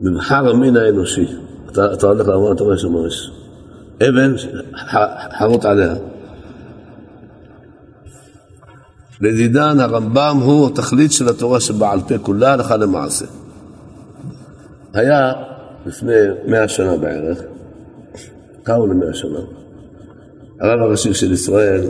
מבחר 0.00 0.50
המין 0.50 0.76
האנושי. 0.76 1.26
אתה, 1.72 1.92
אתה 1.92 2.06
הולך 2.06 2.28
אתה 2.54 2.64
רואה 2.64 2.78
שם 2.78 2.92
ממש. 2.92 3.30
אבן 4.08 4.34
חרוט 5.38 5.64
עליה. 5.64 5.94
לדידן 9.20 9.80
הרמב"ם 9.80 10.40
הוא 10.44 10.66
התכלית 10.66 11.12
של 11.12 11.28
התורה 11.28 11.60
שבעל 11.60 12.00
פה 12.00 12.18
כולה 12.18 12.52
הלכה 12.52 12.76
למעשה. 12.76 13.26
היה 14.94 15.32
לפני 15.86 16.14
מאה 16.46 16.68
שנה 16.68 16.96
בערך, 16.96 17.38
קרוב 18.74 18.90
למאה 18.90 19.14
שנה. 19.14 19.38
הרב 20.60 20.80
הראשי 20.80 21.14
של 21.14 21.32
ישראל, 21.32 21.80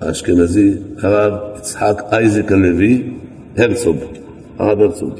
האשכנזי, 0.00 0.74
הרב 1.02 1.32
יצחק 1.58 2.02
אייזק 2.12 2.52
הלוי, 2.52 3.10
הרצוג, 3.56 3.96
הרב 4.58 4.80
הרצוג. 4.80 5.10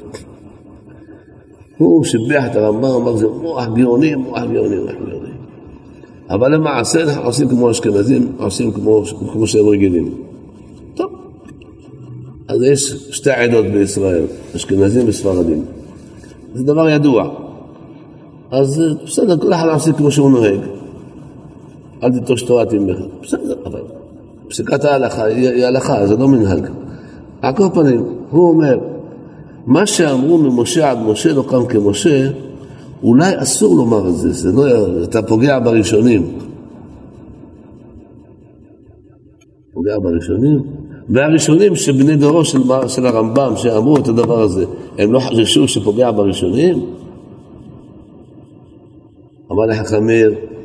הוא 1.79 2.05
שיבח 2.05 2.45
את 2.51 2.57
הרמב"ם, 2.57 2.85
אמר 2.85 3.17
זה 3.17 3.27
מוח 3.29 3.65
גאוני, 3.75 4.15
מוח 4.15 4.43
גאוני, 4.53 4.77
מוח 4.77 4.93
גאוני. 5.11 5.31
אבל 6.31 6.55
למעשה 6.55 7.03
אנחנו 7.03 7.25
עושים 7.25 7.49
כמו 7.49 7.71
אשכנזים, 7.71 8.33
עושים 8.39 8.73
כמו, 8.73 9.03
כמו 9.33 9.47
שהם 9.47 9.69
רגילים. 9.69 10.15
טוב. 10.95 11.11
אז 12.49 12.63
יש 12.63 12.81
שתי 13.11 13.31
עדות 13.31 13.67
בישראל, 13.67 14.25
אשכנזים 14.57 15.09
וספרדים. 15.09 15.65
זה 16.55 16.65
דבר 16.65 16.89
ידוע. 16.89 17.31
אז 18.51 18.83
בסדר, 19.05 19.39
כל 19.39 19.53
אחד 19.53 19.69
עושה 19.69 19.93
כמו 19.93 20.11
שהוא 20.11 20.31
נוהג. 20.31 20.80
אל 22.03 22.13
תיטוש 22.13 22.43
תורת 22.43 22.75
אמך. 22.75 22.99
בסדר, 23.23 23.55
אבל 23.67 23.81
פסיקת 24.49 24.85
ההלכה 24.85 25.25
היא 25.25 25.65
הלכה, 25.65 26.07
זה 26.07 26.17
לא 26.17 26.29
מנהג. 26.29 26.67
על 27.43 27.55
כל 27.57 27.67
פנים, 27.75 28.05
הוא 28.31 28.49
אומר, 28.49 28.79
מה 29.67 29.87
שאמרו 29.87 30.39
ממשה 30.39 30.91
עד 30.91 30.99
משה 30.99 31.33
לא 31.33 31.45
קם 31.49 31.67
כמשה, 31.67 32.29
אולי 33.03 33.33
אסור 33.43 33.77
לומר 33.77 34.09
את 34.09 34.15
זה, 34.15 34.33
זה 34.33 34.53
לא, 34.53 34.65
אתה 35.05 35.23
פוגע 35.23 35.59
בראשונים. 35.59 36.39
פוגע 39.73 39.99
בראשונים, 40.03 40.63
והראשונים 41.09 41.77
שבני 41.77 42.17
דורו 42.17 42.45
של, 42.45 42.59
של 42.89 43.07
הרמב"ם, 43.07 43.53
שאמרו 43.57 43.97
את 43.97 44.09
הדבר 44.09 44.41
הזה, 44.41 44.65
הם 44.99 45.13
לא 45.13 45.21
חששו 45.21 45.69
שפוגע 45.69 46.11
בראשונים? 46.11 46.87
אמר 49.53 49.67
לחכמיר, 49.67 50.29
הם, 50.29 50.60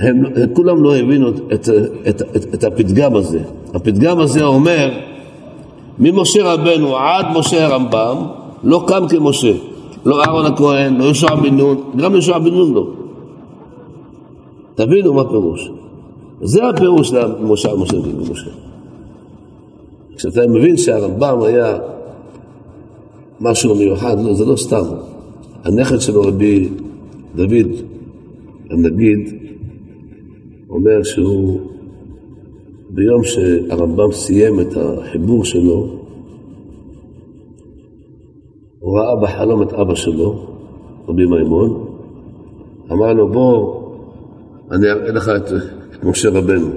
הם 0.00 0.22
כולם 0.52 0.82
לא 0.82 0.96
הבינו 0.96 1.28
את, 1.28 1.34
את, 1.54 1.68
את, 2.08 2.22
את, 2.36 2.54
את 2.54 2.64
הפתגם 2.64 3.16
הזה. 3.16 3.40
הפתגם 3.74 4.18
הזה 4.18 4.44
אומר, 4.44 4.90
ממשה 5.98 6.52
רבנו 6.54 6.96
עד 6.96 7.26
משה 7.34 7.66
הרמב"ם, 7.66 8.16
לא 8.64 8.84
קם 8.86 9.04
כמשה. 9.08 9.52
לא 10.04 10.22
אהרון 10.22 10.46
הכהן, 10.46 10.96
לא 10.96 11.04
יהושע 11.04 11.34
בן 11.34 11.56
נון, 11.56 11.76
גם 11.96 12.12
יהושע 12.12 12.38
בן 12.38 12.54
נון 12.54 12.74
לא. 12.74 12.86
תבינו 14.74 15.14
מה 15.14 15.28
פירוש. 15.28 15.70
זה 16.42 16.68
הפירוש 16.68 17.12
למשה 17.12 17.74
משה 17.74 18.00
בן 18.00 18.30
משה. 18.30 18.50
כשאתה 20.16 20.46
מבין 20.46 20.76
שהרמב"ם 20.76 21.42
היה 21.42 21.78
משהו 23.40 23.74
מיוחד, 23.74 24.16
לא, 24.24 24.34
זה 24.34 24.44
לא 24.44 24.56
סתם. 24.56 24.84
הנכד 25.64 26.00
שלו, 26.00 26.22
רבי 26.22 26.68
דוד 27.34 27.68
הנגיד, 28.70 29.39
אומר 30.80 31.02
שהוא, 31.02 31.60
ביום 32.90 33.24
שהרמב"ם 33.24 34.12
סיים 34.12 34.60
את 34.60 34.76
החיבור 34.76 35.44
שלו, 35.44 35.88
הוא 38.78 38.98
ראה 38.98 39.16
בחלום 39.22 39.62
את 39.62 39.72
אבא 39.72 39.94
שלו, 39.94 40.46
רבי 41.08 41.26
מימון, 41.26 41.86
אמר 42.92 43.12
לו, 43.12 43.28
בוא, 43.28 43.80
אני 44.70 44.90
אראה 44.90 45.12
לך 45.12 45.28
את, 45.28 45.52
את 45.94 46.04
משה 46.04 46.28
רבנו. 46.28 46.68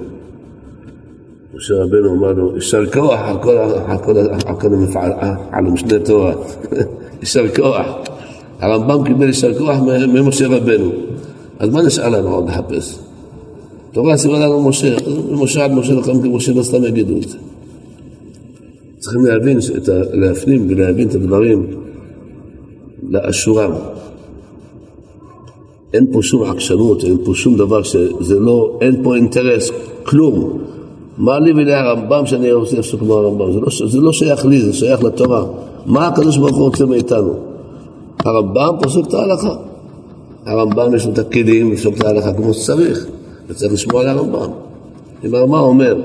משה 1.55 1.73
רבנו 1.73 2.13
אמר 2.13 2.33
לו, 2.33 2.55
יישר 2.55 2.85
כוח 2.85 3.19
על 3.19 3.37
כל, 3.41 3.57
על 3.57 3.97
כל, 3.97 4.17
על 4.47 4.55
כל 4.59 4.73
המפעל, 4.73 5.11
על 5.51 5.63
משנה 5.63 5.99
תורה. 6.05 6.33
יישר 7.21 7.47
כוח. 7.55 7.85
הרמב"ם 8.59 9.03
קיבל 9.03 9.27
יישר 9.27 9.59
כוח 9.59 9.77
ממשה 10.13 10.47
רבנו. 10.47 10.91
אז 11.59 11.69
מה 11.69 11.81
נשאר 11.81 12.09
לנו 12.09 12.35
עוד 12.35 12.49
לחפש? 12.49 13.02
תורה 13.93 14.17
סימן 14.17 14.41
לנו 14.41 14.69
משה, 14.69 14.95
משה 15.31 15.63
עד 15.63 15.71
משה 15.71 15.93
לכם 15.93 16.21
כמשה 16.21 16.51
לא 16.53 16.63
סתם 16.63 16.83
יגידו 16.85 17.17
את 17.17 17.29
זה. 17.29 17.37
צריכים 18.99 19.25
להבין, 19.25 19.59
להפנים 20.13 20.67
ולהבין 20.69 21.07
את 21.07 21.15
הדברים 21.15 21.67
לאשורם. 23.09 23.71
אין 25.93 26.07
פה 26.11 26.21
שום 26.21 26.43
עקשנות, 26.43 27.03
אין 27.03 27.17
פה 27.25 27.31
שום 27.35 27.57
דבר 27.57 27.83
שזה 27.83 28.39
לא, 28.39 28.77
אין 28.81 29.03
פה 29.03 29.15
אינטרס, 29.15 29.71
כלום. 30.03 30.59
מה 31.17 31.39
לי 31.39 31.51
ולרמב"ם 31.51 32.25
שאני 32.25 32.49
עושה 32.49 32.77
לעשות 32.77 32.99
כמו 32.99 33.13
הרמב"ם? 33.13 33.53
זה 33.53 33.59
לא, 33.59 33.67
זה 33.87 33.99
לא 33.99 34.13
שייך 34.13 34.45
לי, 34.45 34.61
זה 34.61 34.73
שייך 34.73 35.03
לתורה. 35.03 35.45
מה 35.85 36.07
הקדוש 36.07 36.37
ברוך 36.37 36.57
הוא 36.57 36.65
רוצה 36.65 36.85
מאיתנו? 36.85 37.33
הרמב"ם 38.25 38.75
פוסק 38.81 39.07
את 39.07 39.13
ההלכה. 39.13 39.55
הרמב"ם 40.45 40.95
יש 40.95 41.05
לו 41.05 41.11
את 41.13 41.19
הכלים 41.19 41.71
לפסוק 41.71 41.97
את 41.97 42.03
ההלכה 42.03 42.33
כמו 42.33 42.53
שצריך, 42.53 43.07
וצריך 43.47 43.73
לשמוע 43.73 44.01
על 44.01 44.09
הרמב"ם. 44.09 44.49
אם 45.25 45.35
הרמב"ם 45.35 45.59
אומר, 45.59 46.01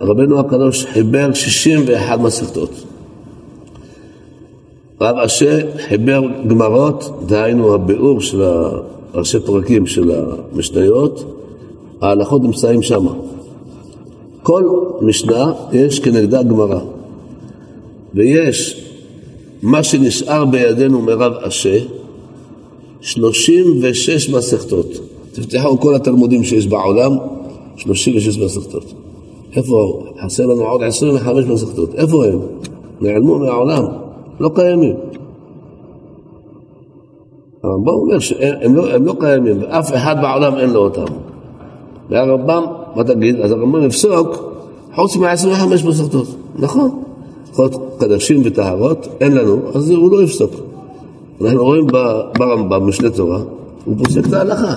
רבנו 0.00 0.40
הקדוש 0.40 0.84
חיבר 0.84 1.32
61 1.34 2.18
מסכתות. 2.20 2.70
רב 5.00 5.16
אשר 5.16 5.58
חיבר 5.88 6.22
גמרות, 6.46 7.10
דהיינו 7.26 7.74
הביאור 7.74 8.20
של 8.20 8.42
הראשי 8.42 9.40
פרקים 9.40 9.86
של 9.86 10.10
המשניות, 10.10 11.24
ההלכות 12.00 12.42
נמצאים 12.42 12.82
שם. 12.82 13.06
כל 14.42 14.64
משנה 15.00 15.52
יש 15.72 16.00
כנגדה 16.00 16.42
גמרא. 16.42 16.80
ויש 18.14 18.86
מה 19.62 19.82
שנשאר 19.82 20.44
בידינו 20.44 21.02
מרב 21.02 21.32
אשה, 21.42 21.78
36 23.00 24.30
מסכתות. 24.30 25.09
תפתחו 25.32 25.80
כל 25.80 25.94
התלמודים 25.94 26.44
שיש 26.44 26.66
בעולם, 26.66 27.16
36 27.76 28.38
מסכתות. 28.38 28.84
איפה? 29.56 30.02
חסר 30.24 30.46
לנו 30.46 30.62
עוד 30.62 30.82
25 30.82 31.44
מסכתות. 31.44 31.94
איפה 31.94 32.26
הם? 32.26 32.38
נעלמו 33.00 33.38
מהעולם. 33.38 33.84
לא 34.40 34.50
קיימים. 34.54 34.94
הרמב"ם 37.62 37.88
אומר 37.88 38.18
שהם 38.18 38.76
לא, 38.76 38.96
לא 38.96 39.14
קיימים, 39.20 39.62
ואף 39.62 39.94
אחד 39.94 40.16
בעולם 40.22 40.58
אין 40.58 40.70
לו 40.70 40.80
אותם. 40.80 41.04
והרמב"ם, 42.10 42.64
מה 42.96 43.04
תגיד? 43.04 43.40
אז 43.40 43.50
הרמב"ם 43.52 43.86
יפסוק 43.86 44.52
חוץ 44.94 45.16
מ-25 45.16 45.86
מסכתות. 45.88 46.26
נכון. 46.56 47.02
חוץ 47.52 47.76
קדשים 47.98 48.42
וטהרות, 48.44 49.08
אין 49.20 49.32
לנו, 49.32 49.60
אז 49.74 49.90
הוא 49.90 50.12
לא 50.12 50.22
יפסוק. 50.22 50.50
אנחנו 51.40 51.64
רואים 51.64 51.86
ברמב"ם, 52.38 52.88
משנה 52.88 53.10
תורה, 53.10 53.38
הוא 53.84 53.96
פוסק 53.98 54.26
את 54.26 54.32
ההלכה. 54.32 54.74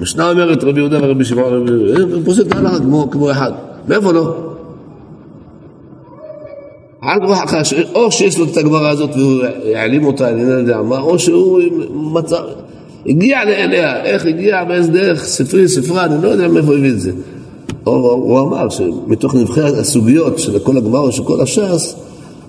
משנה 0.00 0.30
אומרת 0.30 0.64
רבי 0.64 0.80
יהודה 0.80 0.98
ורבי 1.02 1.24
שמעון, 1.24 1.68
הוא 2.12 2.22
פוסק 2.24 2.46
את 2.46 2.52
ההלכה 2.52 2.78
כמו, 3.12 3.30
אחד. 3.30 3.52
מאיפה 3.88 4.12
לא? 4.12 4.36
על 7.02 7.26
כוחך, 7.26 7.54
או 7.94 8.12
שיש 8.12 8.38
לו 8.38 8.44
את 8.44 8.56
הגמרא 8.56 8.88
הזאת 8.88 9.10
והוא 9.16 9.42
העלים 9.74 10.06
אותה, 10.06 10.28
אני 10.28 10.44
לא 10.44 10.52
יודע 10.52 10.82
מה, 10.82 11.00
או 11.00 11.18
שהוא 11.18 11.60
מצא, 11.92 12.36
הגיע 13.06 13.44
לאליה, 13.44 14.04
איך 14.04 14.26
הגיע, 14.26 14.64
באיזה 14.64 14.92
דרך, 14.92 15.24
ספרי, 15.24 15.68
ספרה, 15.68 16.04
אני 16.04 16.22
לא 16.22 16.28
יודע 16.28 16.48
מאיפה 16.48 16.74
הביא 16.74 16.90
את 16.90 17.00
זה. 17.00 17.12
או 17.86 18.12
הוא 18.12 18.40
אמר 18.40 18.68
שמתוך 18.68 19.34
נבחי 19.34 19.60
הסוגיות 19.60 20.38
של 20.38 20.58
כל 20.58 20.76
הגמרא, 20.76 21.10
של 21.10 21.24
כל 21.24 21.40
הש"ס, 21.40 21.96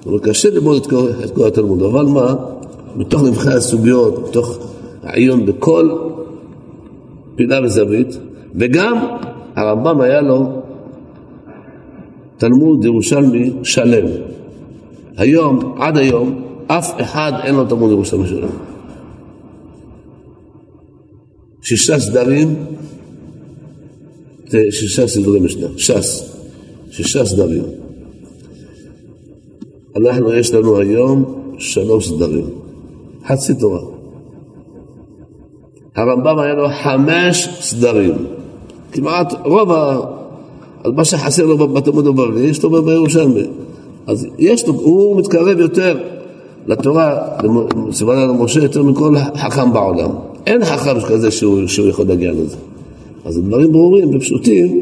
אבל 0.05 0.19
קשה 0.19 0.49
ללמוד 0.49 0.81
את 0.81 0.87
כל, 0.87 1.07
את 1.25 1.31
כל 1.31 1.47
התלמוד, 1.47 1.81
אבל 1.81 2.05
מה, 2.05 2.35
מתוך 2.95 3.23
נבחי 3.23 3.53
הסוגיות, 3.53 4.29
מתוך 4.29 4.57
העיון 5.03 5.45
בכל 5.45 5.89
פינה 7.38 7.63
וזווית, 7.63 8.17
וגם 8.55 8.97
הרמב"ם 9.55 10.01
היה 10.01 10.21
לו 10.21 10.61
תלמוד 12.38 12.85
ירושלמי 12.85 13.51
שלם. 13.63 14.05
היום, 15.17 15.75
עד 15.77 15.97
היום, 15.97 16.43
אף 16.67 17.01
אחד 17.01 17.31
אין 17.43 17.55
לו 17.55 17.65
תלמוד 17.65 17.91
ירושלמי 17.91 18.27
שלם. 18.27 18.49
שישה 21.61 21.99
סדרים, 21.99 22.55
שישה 24.69 25.07
סדרי 25.07 25.39
משנה, 25.39 25.67
ש"ס, 25.77 26.35
שישה 26.91 27.25
סדרים. 27.25 27.63
אנחנו, 29.95 30.33
יש 30.33 30.53
לנו 30.53 30.79
היום 30.79 31.43
שלוש 31.57 32.09
סדרים, 32.09 32.45
חצי 33.27 33.53
תורה. 33.53 33.96
הרמב"ם 35.97 36.39
היה 36.39 36.53
לו 36.53 36.67
חמש 36.83 37.49
סדרים. 37.61 38.13
כמעט 38.91 39.33
רוב 39.45 39.71
ה... 39.71 39.99
מה 40.85 41.05
שחסר 41.05 41.45
לו 41.45 41.57
בתלמוד 41.57 42.07
הבבלי, 42.07 42.41
יש 42.41 42.63
לו 42.63 42.83
בירושלמי. 42.83 43.43
אז 44.07 44.27
יש 44.39 44.67
לו, 44.67 44.73
הוא 44.73 45.19
מתקרב 45.19 45.59
יותר 45.59 45.97
לתורה, 46.67 47.17
סימן 47.91 48.15
לנו 48.15 48.33
משה, 48.33 48.63
יותר 48.63 48.83
מכל 48.83 49.15
חכם 49.35 49.73
בעולם. 49.73 50.09
אין 50.45 50.65
חכם 50.65 50.99
כזה 51.07 51.31
שהוא, 51.31 51.67
שהוא 51.67 51.87
יכול 51.87 52.05
להגיע 52.05 52.31
לזה. 52.31 52.55
אז 53.25 53.37
הדברים 53.37 53.71
ברורים 53.71 54.15
ופשוטים, 54.15 54.81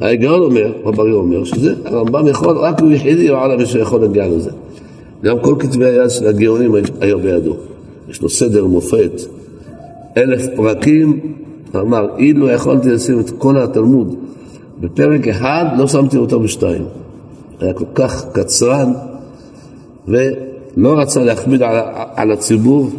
ההיגיון 0.00 0.42
אומר, 0.42 0.72
רברי 0.84 1.12
אומר, 1.12 1.44
שזה 1.44 1.74
הרמב"ם 1.84 2.26
יכול, 2.26 2.58
רק 2.58 2.80
הוא 2.80 2.90
יחידי 2.90 3.28
בעולם 3.28 3.66
שיכול 3.66 4.00
להגיע 4.00 4.28
לזה. 4.28 4.50
גם 5.24 5.38
כל 5.40 5.54
כתבי 5.58 5.84
היד 5.84 6.10
של 6.10 6.26
הגאונים 6.26 6.72
היו 7.00 7.18
בידו. 7.18 7.54
יש 8.10 8.22
לו 8.22 8.28
סדר 8.28 8.66
מופת, 8.66 9.20
אלף 10.16 10.46
פרקים, 10.56 11.20
אמר, 11.76 12.06
אילו 12.18 12.50
יכולתי 12.50 12.88
לשים 12.88 13.20
את 13.20 13.30
כל 13.30 13.56
התלמוד 13.56 14.16
בפרק 14.80 15.28
אחד, 15.28 15.64
לא 15.78 15.86
שמתי 15.86 16.16
אותו 16.16 16.40
בשתיים. 16.40 16.84
היה 17.60 17.72
כל 17.72 17.84
כך 17.94 18.24
קצרן, 18.32 18.92
ולא 20.08 21.00
רצה 21.00 21.24
להכביד 21.24 21.62
על, 21.62 21.76
על 22.14 22.32
הציבור. 22.32 22.90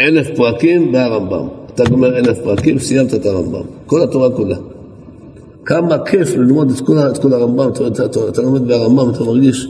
אלף 0.00 0.26
פרקים 0.36 0.94
והרמב"ם. 0.94 1.48
אתה 1.74 1.84
גומר 1.90 2.18
אלף 2.18 2.38
פרקים, 2.44 2.78
סיימת 2.78 3.14
את 3.14 3.26
הרמב"ם. 3.26 3.62
כל 3.86 4.02
התורה 4.02 4.30
כולה. 4.30 4.56
כמה 5.64 5.98
כיף 5.98 6.36
ללמוד 6.36 6.70
את 6.70 6.80
כל, 6.80 6.98
את 6.98 7.18
כל 7.18 7.32
הרמב"ם, 7.32 7.68
אתה, 7.68 7.86
אתה, 7.86 8.04
אתה, 8.04 8.28
אתה 8.28 8.42
לומד 8.42 8.68
בהרמב"ם, 8.68 9.10
אתה 9.10 9.24
מרגיש, 9.24 9.68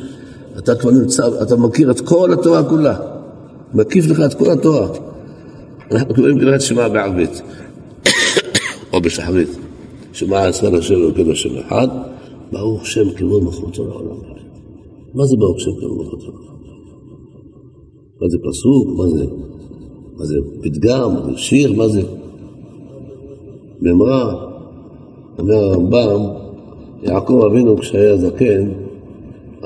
אתה 0.59 0.75
כבר 0.75 0.91
נמצא, 0.91 1.29
אתה 1.43 1.57
מכיר 1.57 1.91
את 1.91 2.01
כל 2.01 2.33
התורה 2.33 2.65
כולה. 2.65 2.95
מקיף 3.75 4.07
לך 4.07 4.21
את 4.21 4.35
כל 4.35 4.51
התורה. 4.51 4.89
אנחנו 5.91 6.15
קוראים 6.15 6.39
קריאת 6.39 6.61
שמע 6.61 6.89
בערבית, 6.89 7.43
או 8.93 9.01
בשחרית. 9.01 9.49
שמע 10.13 10.49
ישראל 10.49 10.77
השם 10.77 10.95
אלוקינו 10.95 11.33
השם 11.33 11.59
אחד. 11.59 11.89
ברוך 12.53 12.87
שם 12.87 13.11
כבוד 13.17 13.45
מלכותו 13.45 13.89
לעולם. 13.89 14.17
מה 15.15 15.27
זה 15.27 15.37
ברוך 15.37 15.61
שם 15.61 15.71
כבוד 15.81 15.99
מלכותו 15.99 16.27
לעולם? 16.27 16.59
מה 18.21 18.29
זה 18.29 18.39
פסוק? 18.49 18.89
מה 18.99 19.09
זה, 19.09 19.25
מה 20.17 20.25
זה 20.25 20.35
פתגם? 20.63 21.15
מה 21.15 21.33
זה 21.33 21.39
שיר? 21.39 21.73
מה 21.73 21.89
זה? 21.89 22.03
מימרה, 23.81 24.35
אומר 25.39 25.55
הרמב"ם, 25.55 26.21
יעקב 27.03 27.43
אבינו 27.51 27.77
כשהיה 27.77 28.17
זקן, 28.17 28.71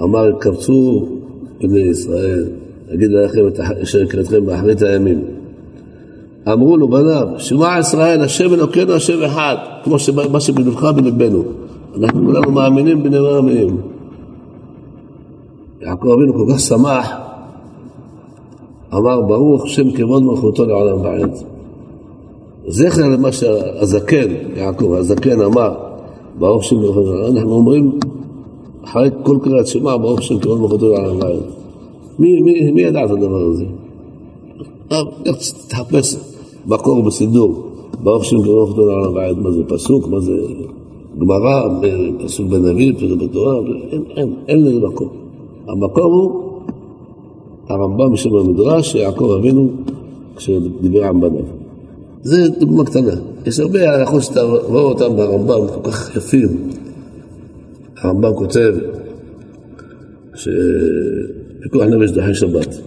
אמר, 0.03 0.39
קבצו 0.41 1.09
בני 1.61 1.81
ישראל, 1.81 2.49
אגיד 2.95 3.11
לכם 3.11 3.49
את 3.49 3.61
אשר 3.83 4.03
יקראתכם 4.03 4.47
באחרית 4.47 4.83
הימים. 4.83 5.42
אמרו 6.49 6.77
לו 6.77 6.89
בניו, 6.89 7.27
שמע 7.39 7.79
ישראל, 7.81 8.21
השם 8.21 8.55
אלוקינו 8.55 8.93
השם 8.93 9.23
אחד, 9.23 9.57
כמו 9.85 9.97
מה 10.33 10.41
שבלבך 10.41 10.83
בלבנו. 10.85 11.43
אנחנו 11.99 12.27
כולנו 12.27 12.53
מאמינים 12.53 13.03
בני 13.03 13.19
מאמינים. 13.19 13.77
יעקב 15.83 16.09
אבינו 16.09 16.35
כל 16.35 16.53
כך 16.53 16.61
שמח, 16.61 17.13
אמר 18.95 19.21
ברוך 19.21 19.69
שם 19.69 19.91
כבוד 19.91 20.23
מלכותו 20.23 20.65
לעולם 20.65 21.01
ועד. 21.01 21.31
זכר 22.69 23.09
למה 23.09 23.33
שהזקן, 23.33 24.29
יעקב, 24.57 24.93
הזקן 24.93 25.41
אמר, 25.41 25.75
ברוך 26.39 26.65
שם 26.65 26.77
מלכותו, 26.77 27.27
אנחנו 27.29 27.53
אומרים 27.53 27.99
אחרי 28.85 29.11
כל 29.23 29.39
קריאת 29.43 29.67
שמע, 29.67 29.97
ברוך 29.97 30.23
שם 30.23 30.39
כבוד 30.39 30.61
מלכותו 30.61 30.89
לעולם 30.89 31.21
ועד. 31.21 31.43
מי, 32.19 32.41
מי, 32.41 32.71
מי 32.71 32.83
ידע 32.83 33.05
את 33.05 33.11
הדבר 33.11 33.43
הזה? 33.53 33.65
לך 34.91 35.53
תחפש 35.69 36.32
מקור 36.67 37.03
בסידור, 37.03 37.73
ברוך 38.03 38.25
שם 38.25 38.43
כבוד 38.43 38.59
מלכותו 38.59 38.87
לעולם 38.87 39.15
ועד, 39.15 39.39
מה 39.39 39.51
זה 39.51 39.63
פסוק, 39.69 40.09
מה 40.09 40.21
זה 40.21 40.33
גמרא, 41.19 41.69
פסוק 42.25 42.47
בנביא, 42.47 42.93
פסוק 42.97 43.23
בתורה, 43.23 43.55
אין, 43.91 44.03
אין, 44.17 44.35
אין 44.49 44.65
לזה 44.65 44.81
מקום. 44.81 45.09
המקום 45.69 46.13
הוא 46.13 46.43
הרמב"ם 47.69 48.17
שם 48.17 48.35
המדרש, 48.35 48.93
שיעקב 48.93 49.37
אבינו, 49.39 49.71
כשדיבר 50.37 51.05
עם 51.05 51.21
בניו. 51.21 51.45
זה 52.23 52.49
דוגמה 52.49 52.85
קטנה. 52.85 53.13
יש 53.47 53.61
הרבה 53.61 53.91
הלכות 53.91 54.23
שאתה 54.23 54.43
רואה 54.43 54.83
אותם 54.83 55.17
ברמב"ם, 55.17 55.67
כל 55.75 55.91
כך 55.91 56.17
יפים. 56.17 56.49
הרמב"ם 57.97 58.35
כותב 58.35 58.75
שפיקוח 60.35 61.83
נפש 61.83 62.11
דחי 62.11 62.35
שבת. 62.35 62.81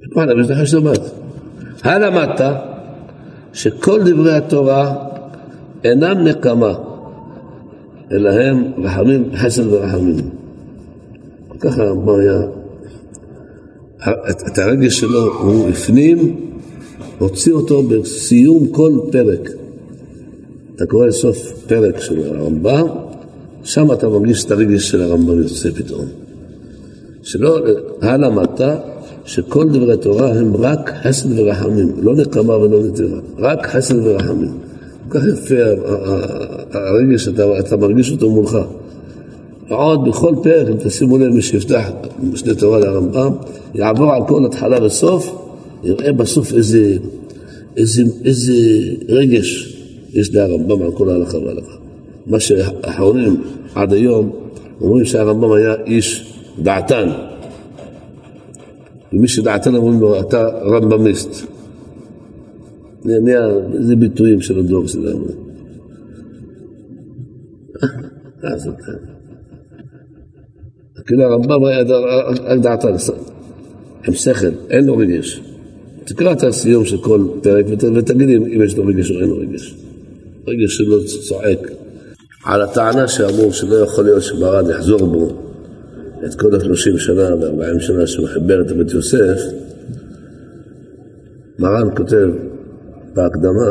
פיקוח 0.00 0.24
נפש 0.24 0.50
דחי 0.50 0.66
שבת. 0.66 1.21
הלמדת 1.82 2.40
שכל 3.52 4.00
דברי 4.10 4.32
התורה 4.32 4.94
אינם 5.84 6.18
נקמה, 6.24 6.74
אלא 8.12 8.30
הם 8.30 8.72
רחמים, 8.78 9.30
חסד 9.36 9.66
ורחמים. 9.66 10.16
ככה 11.60 11.82
הרמב"ם 11.82 12.20
היה, 12.20 12.40
את 14.46 14.58
הרגש 14.58 15.00
שלו 15.00 15.32
הוא 15.32 15.68
הפנים, 15.68 16.36
הוציא 17.18 17.52
אותו 17.52 17.82
בסיום 17.82 18.66
כל 18.66 18.92
פרק. 19.12 19.50
אתה 20.76 20.86
קורא 20.86 21.06
לסוף 21.06 21.52
פרק 21.66 22.00
של 22.00 22.36
הרמב"ם, 22.36 22.86
שם 23.64 23.92
אתה 23.92 24.08
מרגיש 24.08 24.44
את 24.44 24.50
הרגש 24.50 24.90
של 24.90 25.02
הרמב"ם 25.02 25.38
יוצא 25.38 25.70
פתאום. 25.70 26.06
שלא, 27.22 27.58
הלמדת 28.02 28.60
שכל 29.24 29.68
דברי 29.68 29.96
תורה 29.96 30.32
הם 30.32 30.56
רק 30.56 30.92
חסד 31.02 31.38
ורחמים, 31.38 31.92
לא 32.02 32.14
נקמה 32.14 32.56
ולא 32.56 32.82
נטירה, 32.82 33.18
רק 33.38 33.66
חסד 33.66 34.06
ורחמים. 34.06 34.52
כל 35.08 35.18
כך 35.18 35.26
יפה 35.26 35.54
הרגש 36.72 37.24
שאתה 37.24 37.76
מרגיש 37.76 38.10
אותו 38.10 38.30
מולך. 38.30 38.58
עוד 39.68 40.08
בכל 40.08 40.34
פרק, 40.42 40.68
אם 40.68 40.76
תשימו 40.84 41.18
לב, 41.18 41.28
מי 41.28 41.42
שיפתח 41.42 41.90
משנה 42.32 42.54
תורה 42.54 42.78
לרמב"ם, 42.78 43.32
יעבור 43.74 44.12
על 44.12 44.22
כל 44.28 44.46
התחלה 44.46 44.84
וסוף, 44.84 45.32
יראה 45.84 46.12
בסוף 46.12 46.52
איזה, 46.52 46.96
איזה, 47.76 48.02
איזה 48.24 48.52
רגש 49.08 49.76
יש 50.12 50.34
לרמב"ם 50.34 50.82
על 50.82 50.92
כל 50.92 51.10
ההלכה 51.10 51.38
וההלכה. 51.38 51.72
מה 52.26 52.40
שהאחרונים 52.40 53.42
עד 53.74 53.92
היום 53.92 54.30
אומרים 54.80 55.04
שהרמב"ם 55.04 55.52
היה 55.52 55.74
איש 55.86 56.34
דעתן. 56.58 57.08
ומי 59.12 59.28
שדעתן 59.28 59.74
אומרים 59.74 60.00
לו, 60.00 60.20
אתה 60.20 60.48
רמב"מיסט. 60.48 61.46
זה 63.80 63.96
ביטויים 63.96 64.40
של 64.40 64.58
הדור 64.58 64.86
שלנו. 64.88 65.26
אה, 68.44 68.50
כאילו 71.06 71.22
הרמב"ם 71.22 71.64
היה 71.64 71.82
רק 72.44 72.58
דעתה 72.58 72.88
עם 74.08 74.14
שכל, 74.14 74.46
אין 74.70 74.84
לו 74.84 74.96
רגש. 74.96 75.40
תקרא 76.04 76.32
את 76.32 76.42
הסיום 76.42 76.84
של 76.84 76.98
כל 76.98 77.26
פרק 77.42 77.66
ותגיד 77.94 78.28
אם 78.28 78.62
יש 78.62 78.76
לו 78.76 78.86
רגש 78.86 79.10
או 79.10 79.20
אין 79.20 79.28
לו 79.28 79.36
רגש. 79.36 79.74
רגש 80.46 80.76
שלו 80.76 81.04
צועק 81.04 81.70
על 82.44 82.62
הטענה 82.62 83.08
שאמרו 83.08 83.52
שלא 83.52 83.76
יכול 83.76 84.04
להיות 84.04 84.22
שמרן 84.22 84.70
יחזור 84.70 85.06
בו 85.06 85.51
את 86.26 86.34
כל 86.34 86.56
השלושים 86.56 86.98
שנה 86.98 87.36
וארבעים 87.40 87.80
שנה 87.80 88.06
שמחבר 88.06 88.60
את 88.60 88.72
בית 88.72 88.90
יוסף. 88.90 89.40
מרן 91.58 91.96
כותב 91.96 92.28
בהקדמה 93.14 93.70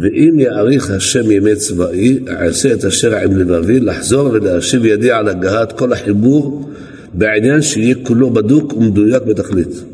ואם 0.00 0.38
יאריך 0.38 0.90
השם 0.90 1.30
ימי 1.30 1.56
צבאי, 1.56 2.18
אעשה 2.28 2.72
את 2.72 2.84
אשר 2.84 3.16
עם 3.16 3.36
לבבי, 3.36 3.80
לחזור 3.80 4.30
ולהשיב 4.32 4.84
ידי 4.84 5.10
על 5.10 5.28
הגהת 5.28 5.72
כל 5.72 5.92
החיבור 5.92 6.70
בעניין 7.14 7.62
שיהיה 7.62 7.94
כולו 8.02 8.30
בדוק 8.30 8.72
ומדויק 8.72 9.22
בתכלית. 9.22 9.84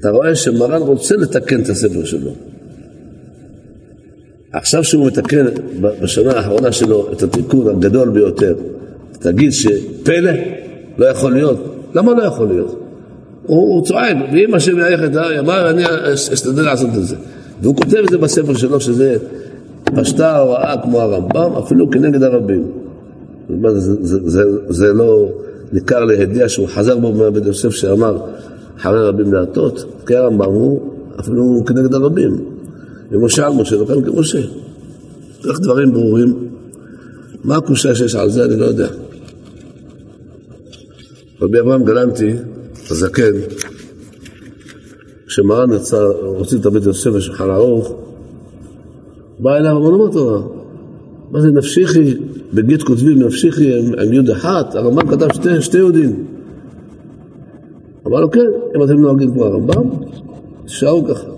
אתה 0.00 0.10
רואה 0.10 0.34
שמרן 0.34 0.82
רוצה 0.82 1.16
לתקן 1.16 1.60
את 1.60 1.68
הספר 1.68 2.04
שלו. 2.04 2.34
עכשיו 4.52 4.84
שהוא 4.84 5.06
מתקן 5.06 5.46
בשנה 5.80 6.32
האחרונה 6.32 6.72
שלו 6.72 7.12
את 7.12 7.22
התיקון 7.22 7.68
הגדול 7.68 8.08
ביותר, 8.08 8.54
תגיד 9.20 9.52
שפלא 9.52 10.32
לא 10.98 11.06
יכול 11.06 11.32
להיות. 11.32 11.58
למה 11.94 12.14
לא 12.14 12.22
יכול 12.22 12.48
להיות? 12.48 12.80
הוא, 13.46 13.84
הוא 13.90 14.78
יאריך 14.78 15.04
את 15.04 15.16
הימה, 15.16 15.70
אני 15.70 15.82
אשתדל 16.14 16.62
לעשות 16.62 16.90
את 16.94 17.04
זה. 17.06 17.16
והוא 17.62 17.76
כותב 17.76 17.96
את 18.04 18.08
זה 18.10 18.18
בספר 18.18 18.54
שלו, 18.54 18.80
שזה 18.80 19.16
פשטה 19.84 20.36
ההוראה 20.36 20.74
כמו 20.82 21.00
הרמב"ם, 21.00 21.52
אפילו 21.64 21.90
כנגד 21.90 22.22
הרבים. 22.22 22.70
זה, 23.48 23.80
זה, 23.80 24.18
זה, 24.24 24.42
זה, 24.68 24.92
לא 24.92 25.28
ניכר 25.72 26.04
להדיע 26.04 26.48
שהוא 26.48 26.68
חזר 26.68 26.98
בו 26.98 27.12
מהבית 27.12 27.46
יוסף 27.46 27.70
שאמר 27.70 28.18
חרי 28.78 29.08
רבים 29.08 29.32
להטות, 29.32 29.84
כי 30.06 30.16
הרמב"ם 30.16 30.44
הוא 30.44 30.80
אפילו 31.20 31.62
כנגד 31.66 31.94
הרבים. 31.94 32.44
ומשה 33.10 33.46
על 33.46 33.52
משה 33.52 33.82
וכאן 33.82 34.02
כמשה. 34.04 34.40
כך 35.44 35.60
דברים 35.60 35.92
ברורים. 35.92 36.34
מה 37.44 37.56
הקושה 37.56 37.94
שיש 37.94 38.14
על 38.14 38.30
זה 38.30 38.44
אני 38.44 38.56
לא 38.56 38.64
יודע. 38.64 38.88
רבי 41.42 41.60
אברהם 41.60 41.84
גלנטי, 41.84 42.34
הזקן, 42.90 43.32
כשמרן 45.26 45.72
יצא, 45.72 46.02
הוציא 46.22 46.58
את 46.58 46.66
הבית 46.66 46.82
יוסף 46.84 47.10
ושולחן 47.14 47.50
ערוך, 47.50 47.94
בא 49.38 49.56
אליו 49.56 49.76
המון 49.76 50.08
התורה. 50.08 50.40
מה 51.30 51.40
זה 51.40 51.50
נפשיכי, 51.50 52.14
בגית 52.54 52.82
כותבים 52.82 53.22
נפשיכי 53.22 53.78
עם, 53.78 53.98
עם 53.98 54.12
יוד 54.12 54.30
אחת, 54.30 54.74
הרמב"ם 54.74 55.08
כתב 55.08 55.26
שתי, 55.32 55.62
שתי 55.62 55.76
יהודים. 55.76 56.26
אמר 58.06 58.20
לו 58.20 58.30
כן, 58.30 58.46
אם 58.76 58.82
אתם 58.82 59.00
נוהגים 59.00 59.32
כמו 59.32 59.44
הרמב"ם, 59.44 59.90
תשארו 60.64 61.04
ככה. 61.04 61.28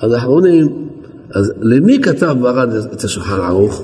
אז 0.00 0.12
האחרונים, 0.12 0.88
אז 1.34 1.52
למי 1.60 1.98
כתב 2.02 2.36
מרן 2.40 2.68
את 2.92 3.04
השולחן 3.04 3.40
ערוך? 3.40 3.82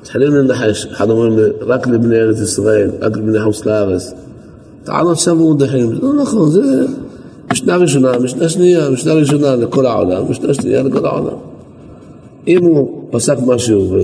מתחילים 0.00 0.34
לנחש, 0.34 0.86
אחד 0.86 1.10
אומרים 1.10 1.38
רק 1.60 1.86
לבני 1.86 2.16
ארץ 2.16 2.40
ישראל, 2.40 2.90
רק 3.00 3.16
לבני 3.16 3.40
חוץ 3.40 3.66
לארץ. 3.66 4.12
טענות 4.84 5.18
שם 5.18 5.40
ומודחים, 5.40 5.92
לא 6.02 6.12
נכון, 6.14 6.50
זה 6.50 6.86
משנה 7.52 7.76
ראשונה, 7.76 8.18
משנה 8.18 8.48
שנייה, 8.48 8.90
משנה 8.90 9.12
ראשונה 9.12 9.56
לכל 9.56 9.86
העולם, 9.86 10.30
משנה 10.30 10.54
שנייה 10.54 10.82
לכל 10.82 11.06
העולם. 11.06 11.36
אם 12.48 12.64
הוא 12.64 13.08
פסק 13.10 13.36
משהו 13.46 13.96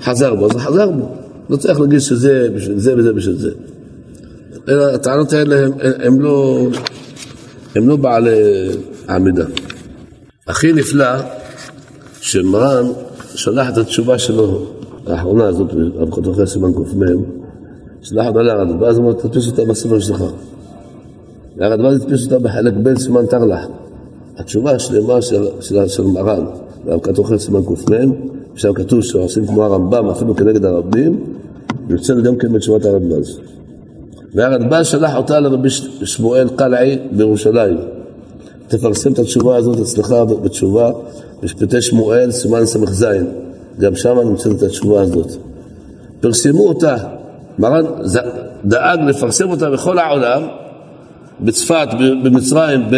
וחזר 0.00 0.34
בו, 0.34 0.46
אז 0.46 0.56
חזר 0.56 0.90
בו. 0.90 1.08
לא 1.50 1.56
צריך 1.56 1.80
להגיד 1.80 1.98
שזה 1.98 2.48
בשביל 2.56 2.78
זה 2.78 2.94
וזה 2.96 3.12
בשביל 3.12 3.36
זה. 3.36 3.50
אלא 4.68 4.84
הטענות 4.94 5.32
האלה 5.32 5.66
הם, 5.82 6.20
לא, 6.20 6.66
הם 7.74 7.88
לא 7.88 7.96
בעלי 7.96 8.68
עמידה. 9.08 9.44
הכי 10.46 10.72
נפלא 10.72 11.14
שמרן 12.20 12.86
שלח 13.34 13.68
את 13.68 13.78
התשובה 13.78 14.18
שלו, 14.18 14.66
האחרונה 15.06 15.44
הזאת, 15.44 15.68
רב 15.96 16.28
אחרי 16.28 16.46
סימן 16.46 16.72
קמ, 16.72 16.82
שלח 18.02 18.26
אותה 18.26 18.42
לרדב"ז, 18.42 18.98
אומר, 18.98 19.12
תדפיס 19.12 19.46
אותה 19.46 19.64
בספר 19.64 19.98
שלך. 19.98 20.24
והרדב"ז 21.56 22.02
הדפיס 22.02 22.24
אותה 22.24 22.38
בחלק 22.38 22.74
ב' 22.82 22.98
סימן 22.98 23.26
תרל"ח. 23.26 23.66
התשובה 24.38 24.70
השלמה 24.72 25.22
של, 25.88 26.04
מרן, 26.04 26.44
רב 26.86 27.00
כתוב 27.00 27.36
סימן 27.36 27.60
קמ, 27.64 28.12
שם 28.54 28.72
כתוב 28.72 29.02
שעושים 29.02 29.46
כמו 29.46 29.64
הרמב"ם, 29.64 30.08
אפילו 30.08 30.36
כנגד 30.36 30.64
הרבים, 30.64 31.24
יוצא 31.88 32.14
גם 32.14 32.36
כן 32.36 32.52
בתשובת 32.52 32.84
הרדב"ז. 32.84 33.40
והרדב"ז 34.34 34.86
שלח 34.86 35.16
אותה 35.16 35.40
לרבי 35.40 35.70
שמואל 36.04 36.48
קלעי 36.56 36.98
בירושלים. 37.12 37.76
תפרסם 38.68 39.12
את 39.12 39.18
התשובה 39.18 39.56
הזאת 39.56 39.80
אצלך 39.80 40.14
בתשובה, 40.42 40.90
משפטי 41.42 41.80
שמואל, 41.80 42.30
סימן 42.30 42.66
ס"ז. 42.66 43.04
גם 43.80 43.96
שם 43.96 44.18
נמצאת 44.18 44.52
את 44.56 44.62
התשובה 44.62 45.02
הזאת. 45.02 45.32
פרסמו 46.20 46.68
אותה, 46.68 46.96
מרן 47.58 47.84
דאג 48.64 49.00
לפרסם 49.00 49.50
אותה 49.50 49.70
בכל 49.70 49.98
העולם, 49.98 50.42
בצפת, 51.40 51.88
במצרים, 52.24 52.80
ב, 52.90 52.96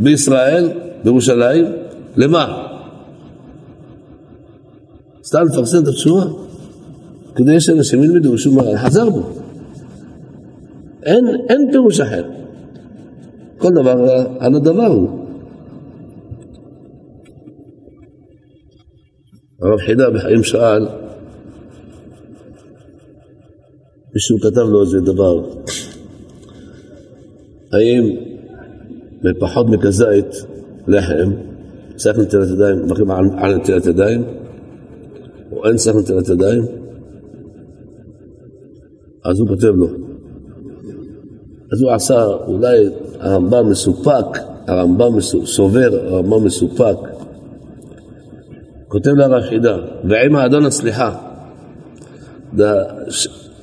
בישראל, 0.00 0.70
בירושלים, 1.04 1.64
למה? 2.16 2.68
סתם 5.24 5.42
לפרסם 5.52 5.82
את 5.82 5.88
התשובה, 5.88 6.24
כדי 7.34 7.60
שאנשים 7.60 8.02
ילמדו 8.02 8.38
שהוא 8.38 8.54
מרן 8.54 8.78
חזר 8.78 9.10
בו. 9.10 9.22
אין, 11.02 11.24
אין 11.48 11.68
פירוש 11.72 12.00
אחר. 12.00 12.24
כל 13.58 13.70
דבר 13.70 14.24
על 14.38 14.54
הדבר 14.54 14.86
הוא. 14.86 15.21
הרב 19.62 19.78
חידה 19.78 20.10
בחיים 20.10 20.42
שאל, 20.42 20.86
מישהו 24.14 24.38
כתב 24.40 24.60
לו 24.60 24.82
איזה 24.82 25.00
דבר, 25.00 25.40
האם 27.72 28.16
בפחות 29.22 29.66
מכזית 29.66 30.46
לחם 30.86 31.30
צריך 31.96 32.18
נטילת 32.18 32.48
ידיים, 32.48 32.84
מברכים 32.84 33.10
על 33.10 33.56
נטילת 33.56 33.86
ידיים, 33.86 34.24
או 35.52 35.66
אין 35.66 35.76
צריך 35.76 35.96
נטילת 35.96 36.28
ידיים? 36.28 36.62
אז 39.24 39.40
הוא 39.40 39.48
כותב 39.48 39.74
לו. 39.74 39.88
אז 41.72 41.82
הוא 41.82 41.90
עשה, 41.90 42.24
אולי 42.24 42.88
הרמב"ם 43.18 43.70
מסופק, 43.70 44.38
הרמב"ם 44.66 45.20
סובר, 45.44 45.90
הרמב"ם 46.06 46.44
מסופק. 46.44 47.21
כותב 48.92 49.10
לרב 49.10 49.42
חידה, 49.48 49.76
ועם 50.04 50.36
האדון 50.36 50.64
הסליחה, 50.66 51.14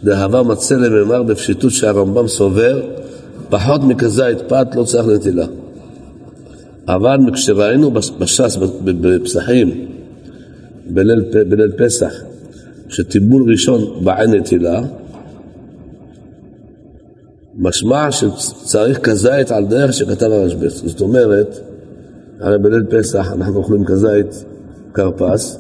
דהבה 0.04 0.44
מצא 0.44 0.76
לממר 0.76 1.24
בפשיטות 1.24 1.72
שהרמב"ם 1.72 2.28
סובר, 2.28 2.82
פחות 3.50 3.82
מכזית 3.84 4.38
פת 4.48 4.68
לא 4.76 4.84
צריך 4.84 5.08
נטילה. 5.08 5.46
אבל 6.88 7.18
כשראינו 7.34 7.92
בש"ס, 7.92 8.58
בפסחים, 8.84 9.88
בליל, 10.90 11.22
בליל 11.50 11.72
פסח, 11.78 12.14
שטיבול 12.90 13.52
ראשון 13.52 14.04
בעין 14.04 14.34
נטילה, 14.34 14.82
משמע 17.58 18.12
שצריך 18.12 19.00
כזית 19.00 19.52
על 19.52 19.66
דרך 19.66 19.94
שכתב 19.94 20.32
הרשב"ץ. 20.32 20.82
זאת 20.86 21.02
אומרת, 21.02 21.60
הרי 22.40 22.58
בליל 22.60 22.84
פסח 22.90 23.32
אנחנו 23.34 23.58
אוכלים 23.58 23.86
כזית 23.86 24.46
כרפס, 24.94 25.60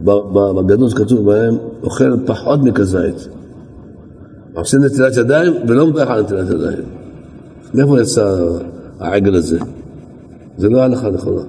בגדות 0.00 0.92
כתוב 0.92 1.26
בהם, 1.26 1.56
אוכל 1.82 2.16
פחות 2.26 2.60
מכזית. 2.62 3.28
עושים 4.54 4.84
נטילת 4.84 5.16
ידיים 5.16 5.52
ולא 5.68 5.86
מברך 5.86 6.10
על 6.10 6.22
נטילת 6.22 6.50
ידיים. 6.50 6.84
מאיפה 7.74 8.00
יצא 8.00 8.36
העגל 9.00 9.34
הזה? 9.34 9.58
זה 10.58 10.68
לא 10.68 10.82
הלכה 10.82 11.10
נכונה. 11.10 11.42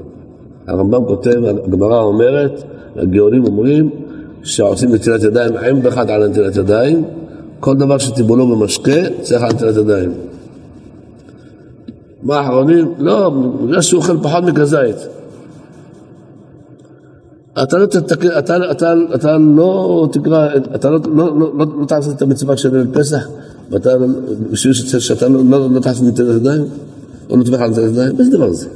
הרמב"ם 0.67 1.05
כותב, 1.05 1.43
הגמרא 1.65 2.01
אומרת, 2.01 2.63
הגאונים 2.95 3.45
אומרים 3.45 3.89
שעושים 4.43 4.93
נטילת 4.93 5.24
ידיים 5.24 5.57
עם 5.57 5.82
באחד 5.82 6.09
על 6.09 6.28
נטילת 6.28 6.55
ידיים, 6.55 7.03
כל 7.59 7.76
דבר 7.76 7.97
שטיבולו 7.97 8.47
במשקה 8.47 9.01
צריך 9.22 9.43
על 9.43 9.51
נטילת 9.51 9.76
ידיים. 9.76 10.11
מה 12.24 12.39
האחרונים? 12.39 12.93
לא, 12.97 13.30
בגלל 13.63 13.82
שהוא 13.82 14.01
אוכל 14.01 14.17
פחות 14.22 14.43
מכזית. 14.43 14.95
אתה 17.54 17.78
לא, 17.78 17.86
תתק... 17.86 18.26
אתה, 18.26 18.72
אתה, 18.72 18.93
אתה 19.16 19.38
לא 19.38 20.08
תקרא, 20.12 20.47
אתה 20.76 20.89
לא, 20.89 20.99
לא, 21.16 21.39
לא, 21.39 21.52
לא, 21.58 21.66
לא 21.80 21.86
תעשה 21.86 22.12
את 22.12 22.22
המצווה 22.22 22.58
של 22.58 22.78
ליל 22.78 22.88
פסח, 22.93 23.28
ואתה, 23.70 23.89
בשביל 24.52 24.74
שאתה 24.74 25.28
לא, 25.28 25.39
לא, 25.49 25.72
לא 25.72 25.80
תעשה 25.80 26.04
נטילת 26.04 26.36
ידיים, 26.36 26.64
או 27.30 27.38
לא 27.38 27.43
תברך 27.43 27.62
על 27.62 27.70
נטילת 27.70 27.91
ידיים, 27.91 28.20
איזה 28.20 28.32
דבר 28.32 28.54
זה? 28.54 28.68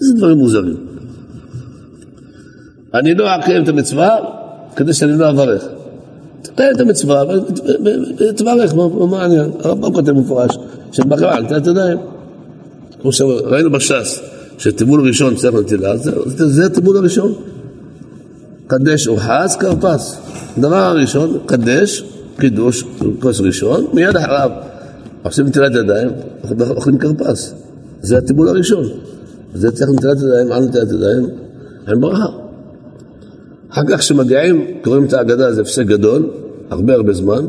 איזה 0.00 0.14
דברים 0.14 0.38
מוזרים. 0.38 0.76
אני 2.94 3.14
לא 3.14 3.36
אקיים 3.36 3.62
את 3.64 3.68
המצווה 3.68 4.16
כדי 4.76 4.92
שאני 4.92 5.18
לא 5.18 5.30
אברך. 5.30 5.64
תקיים 6.42 6.76
את 6.76 6.80
המצווה 6.80 7.22
ותברך, 8.18 8.74
מה 9.10 9.22
העניין? 9.22 9.50
הרמב"ם 9.60 9.92
כותב 9.92 10.12
מפורש, 10.12 10.56
שמברכים 10.92 11.28
על 11.28 11.42
נטילת 11.42 11.66
ידיים. 11.66 11.98
כמו 13.02 13.12
שראינו 13.12 13.70
בש"ס, 13.70 14.20
שטיבול 14.58 15.08
ראשון 15.08 15.34
צריך 15.34 15.54
נטילה, 15.54 15.96
זה 16.36 16.66
הטיבול 16.66 16.96
הראשון. 16.96 17.32
קדש 18.66 19.08
ורחץ 19.08 19.56
כרפס. 19.56 20.18
הדבר 20.58 20.76
הראשון, 20.76 21.38
קדש, 21.46 22.04
קידוש, 22.38 22.84
כוס 23.20 23.40
ראשון, 23.40 23.86
מיד 23.92 24.16
אחריו 24.16 24.50
עושים 25.22 25.46
נטילת 25.46 25.72
ידיים, 25.74 26.10
אוכלים 26.70 26.98
כרפס. 26.98 27.54
זה 28.00 28.18
הטיבול 28.18 28.48
הראשון. 28.48 28.84
זה 29.54 29.70
צריך 29.70 29.90
נטילת 29.90 30.16
ידיים, 30.16 30.52
על 30.52 30.64
נטילת 30.64 30.88
ידיים, 30.90 31.26
אין 31.88 32.00
ברכה. 32.00 32.26
אחר 33.70 33.82
כך 33.88 33.98
כשמגיעים, 33.98 34.66
קוראים 34.84 35.04
את 35.04 35.12
ההגדה, 35.12 35.52
זה 35.52 35.60
הפסק 35.60 35.86
גדול, 35.86 36.30
הרבה 36.70 36.94
הרבה 36.94 37.12
זמן, 37.12 37.46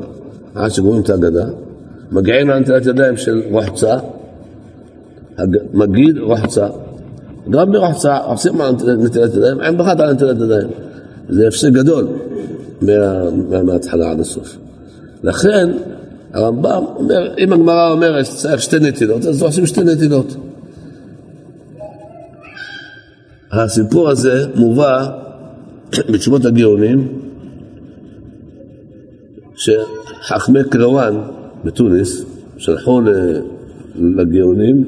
עד 0.56 0.72
שגורמים 0.72 1.02
את 1.02 1.10
ההגדה. 1.10 1.46
מגיעים 2.12 2.50
לנטילת 2.50 2.86
ידיים 2.86 3.18
של 3.18 3.42
רוחצה, 3.52 3.98
מגיד 5.74 6.18
רוחצה. 6.18 6.68
גם 7.50 7.72
ברוחצה 7.72 8.18
עושים 8.18 8.54
נטילת 9.00 9.34
ידיים, 9.36 9.62
אין 9.62 9.78
ברכה 9.78 9.92
על 9.92 10.14
נטילת 10.14 10.38
ידיים. 10.38 10.68
זה 11.30 11.48
הפסק 11.48 11.70
גדול 11.70 12.08
מההתחלה 13.64 14.12
עד 14.12 14.20
הסוף. 14.20 14.58
לכן 15.24 15.70
הרמב"ם 16.34 16.84
אומר, 16.96 17.34
אם 17.38 17.54
הגמרא 17.54 17.92
אומרת 17.92 18.26
שצריך 18.26 18.62
שתי 18.62 18.80
נטילות, 18.80 19.26
אז 19.26 19.42
עושים 19.42 19.66
שתי 19.66 19.84
נטילות. 19.84 20.36
הסיפור 23.52 24.10
הזה 24.10 24.46
מובא 24.56 25.08
בתשובות 26.10 26.46
הגאונים, 26.46 27.20
שחכמי 29.56 30.60
קרוואן 30.70 31.22
בתוניס 31.66 32.26
שלחו 32.58 33.02
לגאונים, 33.96 34.84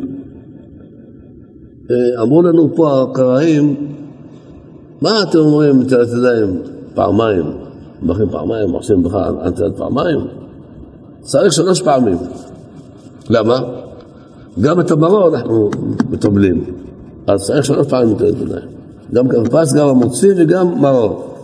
אה, 1.91 2.21
אמרו 2.21 2.41
לנו 2.41 2.75
פה 2.75 3.01
הקראים 3.01 3.75
מה 5.01 5.23
אתם 5.23 5.37
אומרים 5.37 5.81
נטילת 5.81 6.07
ידיים 6.07 6.59
פעמיים? 6.93 7.45
מברכים 8.01 8.29
פעמיים, 8.29 8.71
עושים 8.71 9.03
ברכה 9.03 9.27
על 9.27 9.49
נטילת 9.49 9.77
פעמיים? 9.77 10.19
צריך 11.21 11.53
שלוש 11.53 11.81
פעמים. 11.81 12.17
למה? 13.29 13.59
גם 14.61 14.79
את 14.79 14.91
המרור 14.91 15.35
אנחנו 15.35 15.69
מטובלים. 16.09 16.63
אז 17.27 17.43
צריך 17.43 17.65
שלוש 17.65 17.87
פעמים 17.87 18.15
נטילת 18.15 18.41
ידיים. 18.41 18.67
גם 19.13 19.27
כרפס, 19.27 19.73
גם 19.73 19.87
המוציא 19.87 20.33
וגם 20.37 20.81
מרור. 20.81 21.35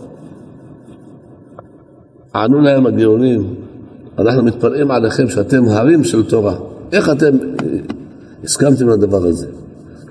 ענו 2.34 2.60
להם 2.60 2.86
הגאונים, 2.86 3.54
אנחנו 4.18 4.42
מתפלאים 4.42 4.90
עליכם 4.90 5.28
שאתם 5.28 5.68
הרים 5.68 6.04
של 6.04 6.28
תורה. 6.28 6.54
איך 6.92 7.10
אתם 7.10 7.36
הסכמתם 8.44 8.88
לדבר 8.88 9.24
הזה? 9.26 9.46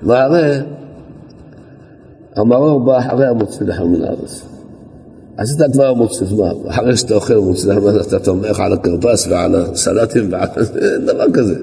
והרי 0.02 0.58
המרור 2.36 2.80
בא 2.80 2.98
אחרי 2.98 3.26
המוציא 3.26 3.66
לחם 3.66 3.86
מן 3.86 4.02
הארץ. 4.02 4.44
עשית 5.36 5.60
כבר 5.72 5.86
המוציא, 5.86 6.26
מה, 6.36 6.50
אחרי 6.68 6.96
שאתה 6.96 7.14
אוכל 7.14 7.36
מוציא 7.36 7.72
לחם 7.72 7.80
אתה 8.08 8.18
תומך 8.18 8.60
על 8.60 8.72
הכרפס 8.72 9.26
ועל 9.30 9.54
הסלטים 9.54 10.32
ועל... 10.32 10.48
דבר 11.06 11.32
כזה. 11.34 11.54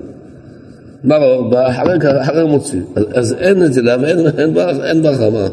מרור 1.04 1.50
בא 1.50 1.70
אחרי 1.70 2.42
המוציא. 2.42 2.82
אז 3.14 3.34
אין 3.34 3.64
נטילה 3.64 3.96
ואין 4.02 5.04
ברכה, 5.04 5.30
מה? 5.30 5.48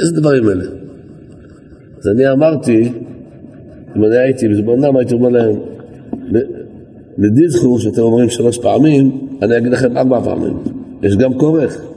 איזה 0.00 0.12
דברים 0.16 0.48
אלה? 0.48 0.64
אז 1.98 2.08
אני 2.08 2.32
אמרתי, 2.32 2.92
אם 3.96 4.04
אני 4.04 4.18
הייתי 4.18 4.48
בזמנם, 4.48 4.96
הייתי 4.96 5.14
אומר 5.14 5.28
להם, 5.28 5.56
לדידחו, 7.18 7.78
שאתם 7.78 8.02
אומרים 8.02 8.30
שלוש 8.30 8.58
פעמים, 8.58 9.28
אני 9.42 9.58
אגיד 9.58 9.72
לכם 9.72 9.96
ארבע 9.96 10.20
פעמים. 10.24 10.58
יש 11.02 11.16
גם 11.16 11.38
כורך. 11.38 11.89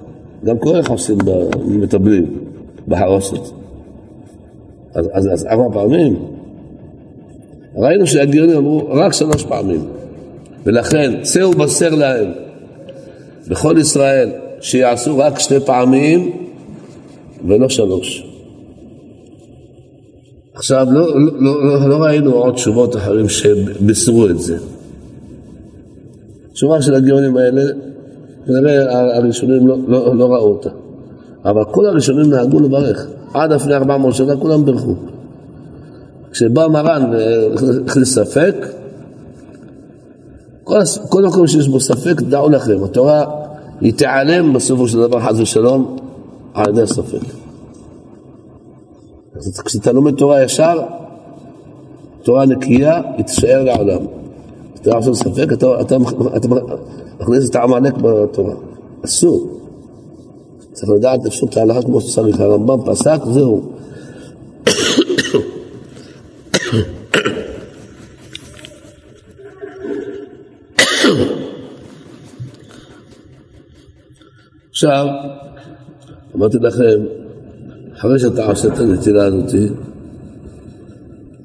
גם 0.45 0.59
כוח 0.59 0.89
עושים 0.89 1.17
מטבלים 1.65 2.25
בחרוסת. 2.87 3.41
אז, 4.93 5.09
אז, 5.13 5.29
אז 5.33 5.45
ארבע 5.45 5.73
פעמים. 5.73 6.25
ראינו 7.75 8.07
שהגיונים 8.07 8.57
אמרו 8.57 8.87
רק 8.89 9.13
שלוש 9.13 9.43
פעמים. 9.43 9.85
ולכן, 10.65 11.21
צא 11.21 11.43
ובשר 11.43 11.95
להם 11.95 12.31
בכל 13.47 13.75
ישראל 13.79 14.29
שיעשו 14.61 15.17
רק 15.17 15.39
שתי 15.39 15.59
פעמים 15.59 16.31
ולא 17.47 17.69
שלוש. 17.69 18.25
עכשיו, 20.53 20.87
לא, 20.91 21.19
לא, 21.39 21.65
לא, 21.65 21.89
לא 21.89 21.95
ראינו 21.95 22.33
עוד 22.33 22.53
תשובות 22.53 22.95
אחרים 22.95 23.29
שבישרו 23.29 24.27
את 24.27 24.39
זה. 24.39 24.57
תשובה 26.53 26.81
של 26.81 26.93
הגאונים 26.93 27.37
האלה 27.37 27.61
כנראה 28.45 29.15
הראשונים 29.15 29.67
לא, 29.67 29.77
לא, 29.87 30.15
לא 30.15 30.25
ראו 30.33 30.47
אותה. 30.51 30.69
אבל 31.45 31.63
כל 31.71 31.85
הראשונים 31.85 32.29
נהגו 32.29 32.59
לברך. 32.59 33.07
עד 33.33 33.53
לפני 33.53 33.75
400 33.75 34.13
שנה 34.13 34.37
כולם 34.37 34.65
בירכו. 34.65 34.95
כשבא 36.31 36.67
מרן 36.67 37.11
והכניס 37.11 38.15
ספק, 38.15 38.55
כל, 40.63 40.79
כל 41.09 41.23
מקום 41.23 41.47
שיש 41.47 41.67
בו 41.67 41.79
ספק, 41.79 42.21
דעו 42.21 42.49
לכם, 42.49 42.83
התורה 42.83 43.25
היא 43.81 43.93
תיעלם 43.93 44.53
בסופו 44.53 44.87
של 44.87 44.97
דבר, 44.99 45.19
חס 45.19 45.39
ושלום, 45.39 45.97
על 46.53 46.69
ידי 46.69 46.81
הספק. 46.81 47.19
כשאתה 49.65 49.91
לומד 49.91 50.15
תורה 50.15 50.43
ישר, 50.43 50.81
תורה 52.23 52.45
נקייה, 52.45 53.01
היא 53.17 53.25
תישאר 53.25 53.63
לעולם. 53.63 54.22
כשאתה 54.83 54.97
עושה 54.97 55.13
ספק, 55.13 55.53
אתה, 55.53 55.81
אתה, 55.81 55.95
אתה 56.37 56.47
מכניס 57.19 57.49
את 57.49 57.55
העמלק 57.55 57.93
בתורה. 57.97 58.55
אסור. 59.05 59.59
צריך 60.71 60.89
לדעת 60.89 61.25
לפשוט 61.25 61.51
את 61.51 61.57
ההלכה 61.57 61.81
כמו 61.81 62.01
שצריך. 62.01 62.39
הרמב"ם 62.39 62.77
פסק, 62.85 63.19
זהו. 63.31 63.73
עכשיו, 74.69 75.05
אמרתי 76.35 76.57
לכם, 76.61 77.05
אחרי 77.97 78.19
שאתה 78.19 78.45
עושה 78.45 78.67
את 78.67 78.79
הנטילה 78.79 79.25
הזאת, 79.25 79.53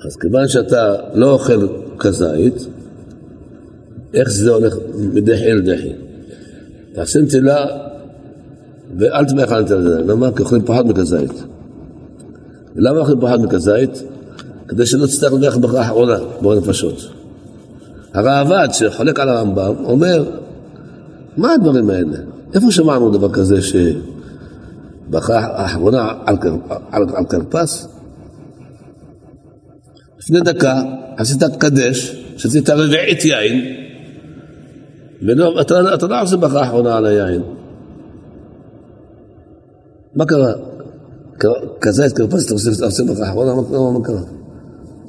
אז 0.06 0.16
כיוון 0.16 0.48
שאתה 0.48 0.94
לא 1.14 1.30
אוכל 1.30 1.68
כזית, 1.98 2.77
איך 4.14 4.28
זה 4.30 4.50
הולך 4.50 4.76
מדחי 4.94 5.52
אל 5.52 5.60
דחי? 5.60 5.92
תעשה 6.92 7.20
נטילה 7.20 7.66
ואל 8.98 9.24
תמך 9.24 9.52
על 9.52 9.62
נטילה, 9.62 9.80
למה? 9.80 10.32
כי 10.36 10.42
אוכלים 10.42 10.62
פחות 10.64 10.86
מכזית. 10.86 11.32
למה 12.76 12.98
אוכלים 12.98 13.20
פחות 13.20 13.40
מכזית? 13.40 14.02
כדי 14.68 14.86
שלא 14.86 15.06
תצטרך 15.06 15.32
לדרך 15.32 15.58
ברכה 15.58 15.82
אחרונה, 15.82 16.18
בורא 16.40 16.56
נפשות. 16.56 17.12
הראב"ד 18.14 18.68
שחולק 18.72 19.20
על 19.20 19.28
הרמב"ם 19.28 19.74
אומר, 19.84 20.24
מה 21.36 21.52
הדברים 21.52 21.90
האלה? 21.90 22.18
איפה 22.54 22.70
שמענו 22.70 23.10
דבר 23.10 23.32
כזה 23.32 23.56
שברכה 23.62 25.38
האחרונה 25.38 26.12
על, 26.90 27.26
כרפס? 27.28 27.88
לפני 30.18 30.40
דקה 30.40 30.82
עשית 31.16 31.42
קדש, 31.58 32.24
שתית 32.36 32.70
רביעית 32.70 33.24
יין, 33.24 33.87
ואתה 35.22 36.06
לא 36.06 36.22
עושה 36.22 36.36
ברכה 36.36 36.62
אחרונה 36.62 36.96
על 36.96 37.06
היין. 37.06 37.42
מה 40.14 40.24
קרה? 40.26 40.52
כזה 41.80 42.06
את 42.06 42.12
כרפס 42.12 42.46
אתה 42.46 42.84
עושה 42.84 43.04
ברכה 43.04 43.30
אחרונה, 43.30 43.54
מה 43.98 44.04
קרה? 44.04 44.20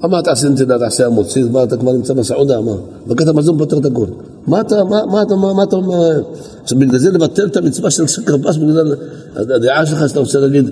אמרת 0.06 0.28
עשי 0.28 0.50
נתינה, 0.50 0.80
תעשה 0.80 1.06
המוציא, 1.06 1.46
מה 1.52 1.64
אתה 1.64 1.78
כבר 1.78 1.92
נמצא 1.92 2.14
בסעודה, 2.14 2.62
מה? 2.62 2.72
ברכת 3.08 3.28
המזון 3.28 3.58
פותר 3.58 3.78
את 3.78 3.86
הכל. 3.86 4.06
מה 4.48 4.62
אתה, 4.62 4.84
מה, 4.84 5.06
מה 5.06 5.22
אתה, 5.22 5.36
מה 5.36 5.64
אתה 5.64 5.76
אומר? 5.76 6.22
עכשיו 6.64 6.80
בגלל 6.80 7.00
זה 7.00 7.12
לבטל 7.12 7.48
את 7.48 7.58
המצווה 7.58 7.92
של 7.92 8.06
כרפס, 8.26 8.58
בגלל 8.58 8.96
הדעה 9.36 9.86
שלך 9.86 10.10
שאתה 10.10 10.20
רוצה 10.20 10.40
להגיד 10.40 10.70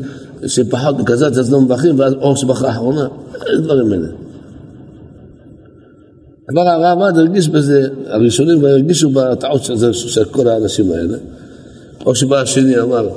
שפחות 0.47 0.99
מכזת 0.99 1.37
אז 1.37 1.51
לא 1.51 1.61
מברכים, 1.61 1.99
ואז 1.99 2.13
אור 2.13 2.35
שבחה 2.35 2.69
אחרונה, 2.69 3.07
איזה 3.49 3.63
דברים 3.63 3.93
אלה. 3.93 4.07
כבר 6.49 6.61
הרמב"ד 6.61 7.17
הרגיש 7.17 7.49
בזה, 7.49 7.87
הראשונים 8.07 8.59
כבר 8.59 8.67
הרגישו 8.67 9.09
בטעות 9.09 9.63
של, 9.63 10.25
כל 10.25 10.47
האנשים 10.47 10.91
האלה. 10.91 11.17
או 12.05 12.15
שבא 12.15 12.41
השני 12.41 12.79
אמר, 12.79 13.09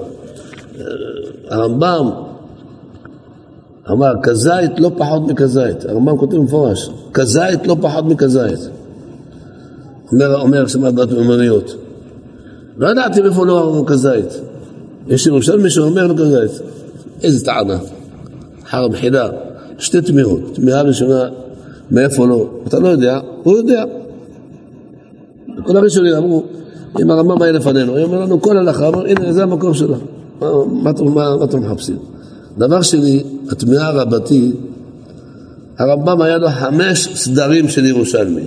הרמב"ם 1.49 2.11
אמר, 3.91 4.13
כזית 4.23 4.81
לא 4.81 4.91
פחות 4.99 5.29
מכזית. 5.29 5.85
הרמב"ם 5.85 6.17
כותב 6.17 6.37
במפורש, 6.37 6.91
כזית 7.13 7.67
לא 7.67 7.77
פחות 7.81 8.05
מכזית. 8.05 8.69
אומר, 10.13 10.41
אומר 10.41 10.67
שמעת 10.67 10.95
דת 10.95 11.13
מיומנויות. 11.13 11.75
לא 12.77 12.89
ידעתי 12.89 13.21
מאיפה 13.21 13.47
לא 13.47 13.61
אמרו 13.65 13.87
כזית. 13.87 14.41
יש 15.09 15.27
ירושלמי 15.27 15.71
שאומר 15.71 16.07
לו 16.07 16.17
כזית. 16.17 16.63
איזה 17.23 17.45
טענה. 17.45 17.79
חר 18.71 18.89
בחילה. 18.89 19.29
שתי 19.79 20.01
תמיהות. 20.01 20.41
תמיהה 20.55 20.83
ראשונה, 20.83 21.29
מאיפה 21.91 22.27
לא? 22.27 22.47
אתה 22.67 22.79
לא 22.79 22.89
יודע, 22.89 23.19
הוא 23.43 23.57
יודע. 23.57 23.85
כל 25.63 25.77
הראשונים 25.77 26.15
אמרו, 26.15 26.45
אם 27.01 27.11
הרמב"ם 27.11 27.43
היה 27.43 27.53
לפנינו, 27.53 27.97
הוא 27.97 28.05
אומר 28.05 28.21
לנו 28.21 28.41
כל 28.41 28.57
הלכה, 28.57 28.89
אמר, 28.89 29.07
הנה, 29.07 29.33
זה 29.33 29.43
המקום 29.43 29.75
שלה. 29.75 29.97
מה, 30.41 30.51
מה, 30.67 30.93
מה, 30.93 31.37
מה 31.37 31.45
אתם 31.45 31.61
מחפשים? 31.61 31.97
דבר 32.59 32.83
שני, 32.83 33.23
התמיהה 33.51 33.91
רבתי, 33.91 34.53
הרמב"ם 35.79 36.23
היה 36.23 36.39
לו 36.39 36.49
חמש 36.49 37.09
סדרים 37.15 37.69
של 37.69 37.85
ירושלמי. 37.85 38.47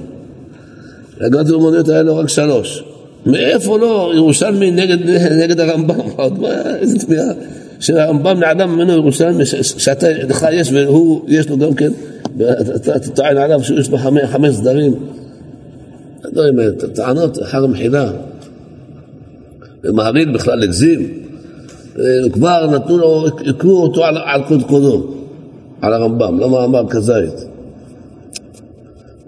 להגנת 1.19 1.49
לאומניות 1.49 1.89
היה 1.89 2.01
לו 2.01 2.17
רק 2.17 2.29
שלוש. 2.29 2.83
מאיפה 3.25 3.79
לא 3.79 4.11
ירושלמי 4.15 4.71
נגד, 4.71 5.09
נגד 5.31 5.59
הרמב"ם? 5.59 5.95
איזה 6.81 6.99
תמיהה. 6.99 7.33
שהרמב"ם 7.79 8.39
נעלם 8.39 8.75
ממנו 8.75 8.93
ירושלמי, 8.93 9.45
שאתה, 9.61 10.07
לך 10.29 10.45
יש 10.51 10.71
והוא, 10.71 11.21
יש 11.27 11.49
לו 11.49 11.57
גם 11.57 11.73
כן, 11.73 11.91
ואתה 12.37 12.99
טוען 12.99 13.37
עליו 13.37 13.63
שיש 13.63 13.89
לו 13.89 13.97
חמש, 14.31 14.55
סדרים. 14.55 14.93
הדברים 16.23 16.59
האלה, 16.59 16.71
טענות 16.93 17.43
אחר 17.43 17.67
מחילה. 17.67 18.11
ומהריל 19.83 20.33
בכלל 20.33 20.63
הגזים. 20.63 21.23
כבר 22.33 22.71
נתנו 22.71 22.97
לו, 22.97 23.25
הקרו 23.49 23.83
אותו 23.83 24.05
על, 24.05 24.17
על 24.25 24.41
קודקודו, 24.47 25.13
על 25.81 25.93
הרמב"ם, 25.93 26.39
למה 26.39 26.65
אמר 26.65 26.89
כזית. 26.89 27.45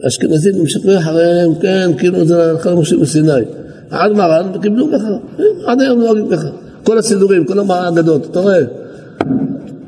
האשכנזים 0.03 0.55
המשכו 0.59 0.97
אחריהם, 0.97 1.55
כן, 1.55 1.91
כאילו 1.97 2.25
זה 2.25 2.49
הלכה 2.49 2.75
משה 2.75 2.97
מסיני. 2.97 3.31
עד 3.89 4.11
מרן 4.11 4.51
קיבלו 4.61 4.87
ככה, 4.93 5.43
עד 5.65 5.81
היום 5.81 5.99
נוהגים 5.99 6.29
ככה. 6.29 6.47
כל 6.83 6.97
הסידורים, 6.97 7.45
כל 7.45 7.59
האגדות, 7.69 8.27
אתה 8.31 8.39
רואה? 8.39 8.61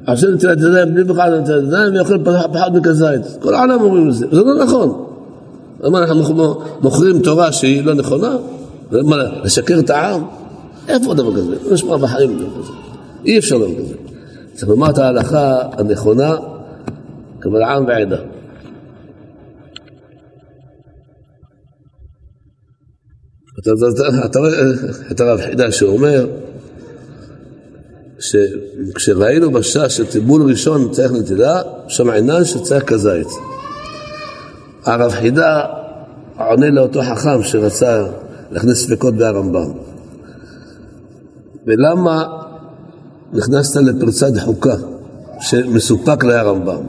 עכשיו 0.07 0.31
נטילת 0.31 0.57
ידיים 0.57 0.93
בלי 0.93 1.03
בכלל 1.03 1.39
נטילת 1.39 1.63
ידיים 1.63 1.93
ויאכל 1.93 2.23
פחות 2.23 2.73
מכזית. 2.73 3.21
כל 3.39 3.53
העולם 3.53 3.81
אומרים 3.81 4.07
את 4.07 4.13
זה, 4.13 4.27
זה 4.31 4.41
לא 4.41 4.63
נכון. 4.63 5.05
למה 5.79 6.03
אנחנו 6.03 6.55
מוכרים 6.81 7.19
תורה 7.19 7.51
שהיא 7.51 7.85
לא 7.85 7.93
נכונה? 7.93 8.35
לשקר 9.43 9.79
את 9.79 9.89
העם? 9.89 10.21
איפה 10.87 11.13
דבר 11.13 11.35
כזה? 11.35 11.55
לא 11.65 11.73
נשמע 11.73 11.97
בחיים 11.97 12.39
דבר 12.39 12.63
כזה. 12.63 12.71
אי 13.25 13.37
אפשר 13.37 13.57
דבר 13.57 13.75
כזה. 13.79 13.93
צריך 14.53 14.69
לומר 14.69 14.89
את 14.89 14.97
ההלכה 14.97 15.61
הנכונה 15.77 16.35
קבל 17.39 17.63
עם 17.63 17.85
ועדה. 17.85 18.17
אתה 24.25 24.39
רואה 24.39 24.51
את 25.11 25.19
הרב 25.19 25.39
חידה 25.41 25.71
שאומר 25.71 26.27
שכשראינו 28.19 29.51
בשעה 29.51 29.89
שטיבול 29.89 30.49
ראשון 30.49 30.91
צריך 30.91 31.11
נטילה, 31.11 31.61
שם 31.87 32.09
עינן 32.09 32.45
שצריך 32.45 32.83
כזית. 32.83 33.27
הרב 34.85 35.11
חידה 35.11 35.61
עונה 36.37 36.69
לאותו 36.69 37.01
חכם 37.01 37.43
שרצה 37.43 38.03
להכניס 38.51 38.85
ספקות 38.85 39.13
בהרמב"ם. 39.13 39.71
ולמה 41.65 42.23
נכנסת 43.33 43.81
לפרצה 43.81 44.29
דחוקה 44.29 44.75
שמסופק 45.39 46.23
להרמב"ם 46.23 46.81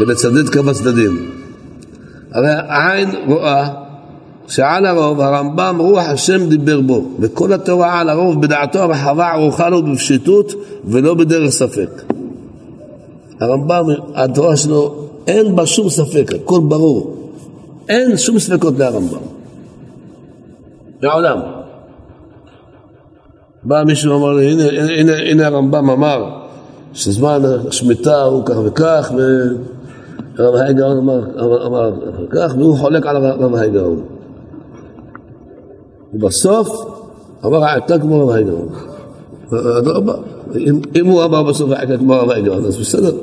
ולצדד 0.00 0.48
כמה 0.48 0.74
צדדים? 0.74 1.30
הרי 2.32 2.50
העין 2.50 3.10
רואה 3.26 3.87
שעל 4.48 4.86
הרוב 4.86 5.20
הרמב"ם 5.20 5.76
רוח 5.78 6.04
השם 6.08 6.48
דיבר 6.48 6.80
בו 6.80 7.04
וכל 7.20 7.52
התורה 7.52 8.00
על 8.00 8.08
הרוב 8.08 8.42
בדעתו 8.42 8.78
הרחבה 8.78 9.28
ערוכה 9.28 9.68
לו 9.68 9.82
בפשיטות 9.82 10.52
ולא 10.84 11.14
בדרך 11.14 11.50
ספק. 11.50 12.02
הרמב"ם, 13.40 13.84
התורה 14.14 14.56
שלו 14.56 15.04
אין 15.26 15.56
בה 15.56 15.66
שום 15.66 15.88
ספק, 15.90 16.32
הכל 16.34 16.60
ברור. 16.68 17.30
אין 17.88 18.16
שום 18.16 18.38
ספקות 18.38 18.78
להרמב"ם. 18.78 19.18
מעולם. 21.02 21.38
בא 23.64 23.82
מישהו 23.86 24.12
ואמר 24.12 24.32
לי, 24.32 24.52
הנה, 24.52 24.92
הנה, 24.92 25.12
הנה 25.30 25.46
הרמב"ם 25.46 25.90
אמר 25.90 26.24
שזמן 26.92 27.42
השמיטה 27.68 28.22
הוא 28.22 28.42
כך 28.46 28.56
וכך, 28.64 29.12
ורב 30.38 30.54
הגאון 30.54 30.98
אמר, 30.98 31.20
אמר, 31.40 31.66
אמר 31.66 31.92
כך, 32.30 32.54
והוא 32.58 32.76
חולק 32.76 33.06
על 33.06 33.16
רב 33.16 33.54
הגאון. 33.54 34.17
ובסוף 36.14 36.68
אמר 37.44 37.64
העתק 37.64 37.98
רב 38.04 38.30
הגאון. 38.30 38.68
אם 40.96 41.06
הוא 41.06 41.24
אמר 41.24 41.42
בסוף 41.42 41.70
העתק 41.70 41.96
רב 42.08 42.30
הגאון, 42.30 42.64
אז 42.64 42.76
בסדר. 42.76 43.16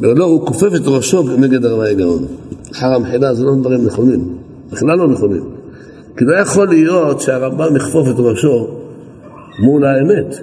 לא, 0.00 0.24
הוא 0.24 0.46
כופף 0.46 0.74
את 0.76 0.86
ראשו 0.86 1.22
נגד 1.22 1.64
רב 1.64 1.80
הגאון. 1.80 2.26
אחר 2.72 2.86
המחילה 2.86 3.34
זה 3.34 3.44
לא 3.44 3.54
דברים 3.54 3.86
נכונים, 3.86 4.36
בכלל 4.72 4.98
לא 4.98 5.08
נכונים. 5.08 5.44
כי 6.16 6.24
לא 6.24 6.36
יכול 6.36 6.68
להיות 6.68 7.20
שהרמב"ם 7.20 7.76
יכפוף 7.76 8.08
את 8.08 8.14
ראשו 8.18 8.66
מול 9.58 9.84
האמת. 9.84 10.36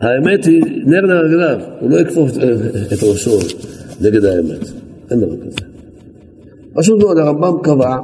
האמת 0.00 0.44
היא 0.44 0.62
נר 0.86 1.00
לרגליו, 1.00 1.56
הוא 1.80 1.90
לא 1.90 1.96
יכפוף 1.96 2.30
את 2.92 3.02
ראשו 3.02 3.38
נגד 4.00 4.24
האמת, 4.24 4.70
אין 5.10 5.20
דבר 5.20 5.36
כזה. 5.36 5.66
פשוט 6.74 6.98
מאוד 6.98 7.18
הרמב"ם 7.18 7.52
קבע 7.62 7.96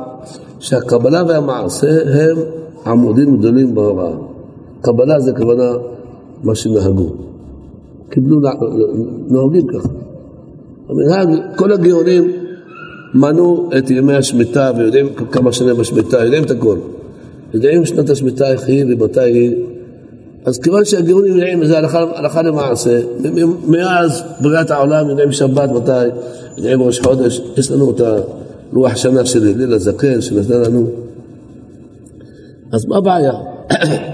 שהקבלה 0.65 1.23
והמעשה 1.29 1.89
הם 2.15 2.37
עמודים 2.87 3.37
גדולים 3.37 3.75
בהוראה. 3.75 4.12
קבלה 4.81 5.21
זה 5.21 5.33
כוונה 5.33 5.73
מה 6.43 6.55
שנהגו. 6.55 7.09
קיבלו, 8.11 8.41
נוהגים 9.29 9.67
ככה. 9.67 9.89
המנהג, 10.89 11.29
כל 11.57 11.73
הגאונים 11.73 12.33
מנו 13.15 13.71
את 13.79 13.91
ימי 13.91 14.15
השמיטה 14.15 14.71
ויודעים 14.77 15.15
כמה 15.15 15.53
שנים 15.53 15.77
בשמיטה, 15.77 16.25
יודעים 16.25 16.45
את 16.45 16.51
הכל. 16.51 16.77
יודעים 17.55 17.85
שנת 17.85 18.11
השמיטה 18.11 18.53
איך 18.53 18.69
היא 18.69 18.85
ומתי 18.85 19.21
היא. 19.21 19.55
אז 20.45 20.59
כיוון 20.59 20.85
שהגאונים 20.85 21.33
יודעים 21.33 21.65
זה 21.65 21.79
הלכה, 21.79 22.05
הלכה 22.15 22.43
למעשה, 22.43 23.01
מאז 23.67 24.23
בריאת 24.41 24.71
העולם 24.71 25.09
יודעים 25.09 25.33
שבת 25.33 25.71
מתי, 25.71 26.07
יודעים 26.57 26.83
ראש 26.83 27.01
חודש, 27.01 27.41
יש 27.57 27.71
לנו 27.71 27.91
את 27.91 28.01
הלוח 28.75 28.97
שנה 28.97 29.25
של 29.25 29.45
ליל 29.57 29.75
הזקן 29.75 30.20
שנתן 30.20 30.61
לנו. 30.61 30.87
אז 32.72 32.87
מה 32.87 32.97
הבעיה? 32.97 33.33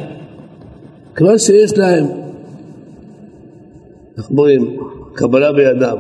כיוון 1.16 1.38
שיש 1.38 1.78
להם, 1.78 2.06
איך 4.18 4.30
אומרים, 4.30 4.76
קבלה 5.12 5.52
בידם, 5.52 5.96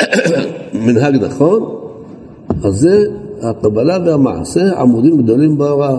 מנהג 0.86 1.24
נכון, 1.24 1.74
אז 2.64 2.74
זה 2.74 3.04
הקבלה 3.42 3.98
והמעשה 4.06 4.80
עמודים 4.80 5.22
גדולים 5.22 5.58
בהוראה. 5.58 5.98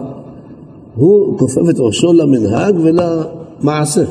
הוא 0.96 1.40
כופף 1.40 1.70
את 1.70 1.76
ראשו 1.80 2.14
למנהג 2.14 2.76
ולמעשה. 2.76 4.04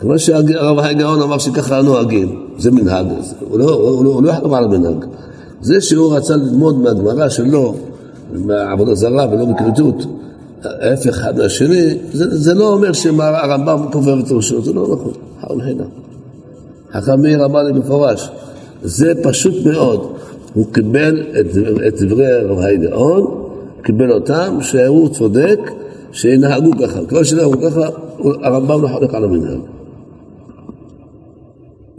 כיוון 0.00 0.18
שהרב 0.18 0.78
הגאון 0.78 1.22
אמר 1.22 1.38
שככה 1.38 1.82
נוהגים, 1.82 2.46
זה 2.58 2.70
מנהג, 2.70 3.06
הוא 3.40 3.58
לא, 3.58 3.74
הוא 3.74 4.04
לא, 4.04 4.10
הוא 4.10 4.22
לא 4.22 4.30
יחתום 4.30 4.54
על 4.54 4.64
המנהג. 4.64 5.04
זה 5.62 5.80
שהוא 5.80 6.16
רצה 6.16 6.36
ללמוד 6.36 6.78
מהגמרא 6.78 7.28
שלו, 7.28 7.74
מהעבודה 8.32 8.94
זרה 8.94 9.26
ולא 9.32 9.44
בקריטות, 9.44 10.06
ההפך 10.64 11.08
אחד 11.08 11.38
מהשני, 11.38 11.98
זה, 12.12 12.38
זה 12.38 12.54
לא 12.54 12.72
אומר 12.72 12.92
שהרמב"ם 12.92 13.86
כופף 13.92 14.26
את 14.26 14.32
ראשו, 14.32 14.62
זה 14.62 14.72
לא 14.72 14.82
נכון, 14.82 15.12
חאול 15.40 15.62
חינה. 15.62 15.84
חכם 16.92 17.20
מאיר 17.20 17.44
אמר 17.44 17.62
לי 17.62 17.72
במפורש, 17.72 18.30
זה 18.82 19.12
פשוט 19.22 19.66
מאוד. 19.66 20.12
הוא 20.54 20.66
קיבל 20.72 21.26
את, 21.40 21.46
את 21.88 22.02
דברי 22.02 22.36
רב 22.44 22.58
היידאון, 22.58 23.44
קיבל 23.82 24.12
אותם, 24.12 24.58
שהוא 24.60 25.08
צודק, 25.08 25.58
שינהגו 26.12 26.70
ככה. 26.82 27.00
כיוון 27.08 27.24
שנהגו 27.24 27.60
ככה, 27.62 27.88
הרמב"ם 28.42 28.82
לא 28.82 28.88
חולק 28.88 29.14
על 29.14 29.24
המנהג. 29.24 29.60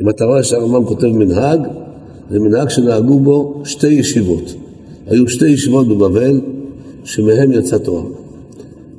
אם 0.02 0.10
אתה 0.10 0.26
רואה 0.26 0.44
שהרמב"ם 0.44 0.86
כותב 0.86 1.08
מנהג, 1.08 1.60
זה 2.30 2.40
מנהג 2.40 2.70
שנהגו 2.70 3.20
בו 3.20 3.62
שתי 3.66 3.88
ישיבות. 3.88 4.54
היו 5.08 5.28
שתי 5.28 5.48
ישיבות 5.48 5.88
בבבל, 5.88 6.42
שמהם 7.04 7.52
יצא 7.52 7.78
תורה. 7.78 8.04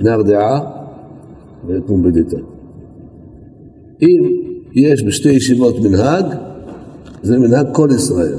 נער 0.00 0.22
דעה 0.22 0.60
ופומבדיתא. 1.68 2.36
אם 4.02 4.30
יש 4.74 5.02
בשתי 5.02 5.28
ישיבות 5.28 5.80
מנהג, 5.80 6.24
זה 7.22 7.38
מנהג 7.38 7.66
כל 7.72 7.88
ישראל. 7.94 8.38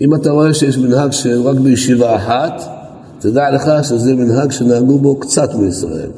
אם 0.00 0.14
אתה 0.14 0.30
רואה 0.30 0.54
שיש 0.54 0.78
מנהג 0.78 1.10
שרק 1.10 1.58
בישיבה 1.58 2.16
אחת, 2.16 2.62
תדע 3.18 3.50
לך 3.50 3.70
שזה 3.82 4.14
מנהג 4.14 4.50
שנהגו 4.50 4.98
בו 4.98 5.16
קצת 5.16 5.54
מישראל. 5.54 6.10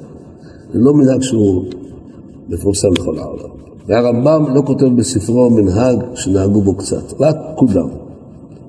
זה 0.73 0.79
לא 0.79 0.95
מנהג 0.95 1.23
שהוא 1.23 1.65
מפורסם 2.49 2.91
בכל 2.91 3.19
העולם. 3.19 3.52
והרמב"ם 3.93 4.55
לא 4.55 4.63
כותב 4.67 4.87
בספרו 4.97 5.51
מנהג 5.51 5.99
שנהגו 6.15 6.61
בו 6.61 6.75
קצת, 6.75 7.21
רק 7.21 7.37
כולם. 7.55 7.89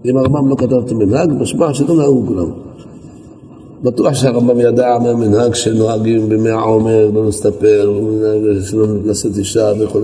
אם 0.05 0.17
הרמב"ם 0.17 0.49
לא 0.49 0.55
כתב 0.55 0.74
את 0.74 0.91
המנהג, 0.91 1.32
משמע 1.39 1.74
שלא 1.74 1.95
נהגו 1.95 2.24
כולם. 2.28 2.51
בטוח 3.84 4.13
שהרמב"ם 4.13 4.59
ידע 4.59 4.97
מהמנהג 5.03 5.53
שנוהגים 5.53 6.30
בימי 6.30 6.49
העומר, 6.49 7.09
לא 7.13 7.26
להסתפר, 7.26 7.99
שלא 8.69 8.88
לשאת 9.05 9.38
אישה 9.38 9.71
וכו', 9.80 9.99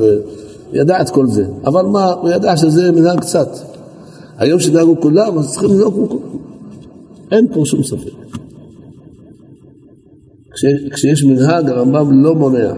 ידע 0.74 1.02
את 1.02 1.10
כל 1.10 1.28
זה. 1.28 1.46
אבל 1.66 1.86
מה, 1.86 2.14
הוא 2.14 2.30
ידע 2.30 2.58
שזה 2.58 2.92
מנהג 2.92 3.20
קצת. 3.20 3.50
היום 4.38 4.60
שנהגו 4.60 5.02
כולם, 5.02 5.38
אז 5.38 5.52
צריכים 5.52 5.70
לנהוג 5.70 5.94
כמו 5.94 6.10
כולם. 6.10 6.22
אין 7.32 7.48
פה 7.54 7.62
שום 7.66 7.84
ספק. 7.84 8.12
כש, 10.52 10.66
כשיש 10.92 11.24
מנהג, 11.24 11.70
הרמב"ם 11.70 12.24
לא 12.24 12.36
מונע. 12.36 12.74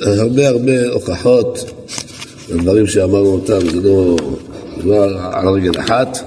הרבה 0.00 0.48
הרבה 0.48 0.92
הוכחות 0.92 1.70
לדברים 2.52 2.86
שאמרנו 2.86 3.26
אותם, 3.26 3.58
זה 3.70 3.80
לא, 3.80 4.16
לא 4.84 5.04
על 5.32 5.48
רגל 5.48 5.80
אחת. 5.80 6.18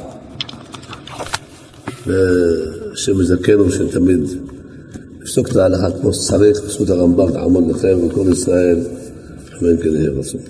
ושמזכנו 2.07 3.71
שתמיד 3.71 4.21
לפסוק 5.21 5.51
את 5.51 5.55
ההלכה 5.55 5.87
כמו 6.01 6.13
שצריך, 6.13 6.61
בזכות 6.65 6.89
הרמב"ם 6.89 7.31
תעמוד 7.31 7.63
לכם 7.69 7.97
וכל 8.05 8.31
ישראל, 8.31 8.79
אמן 9.61 9.77
כן 9.77 9.95
יהיה 9.95 10.09
רצון. 10.09 10.41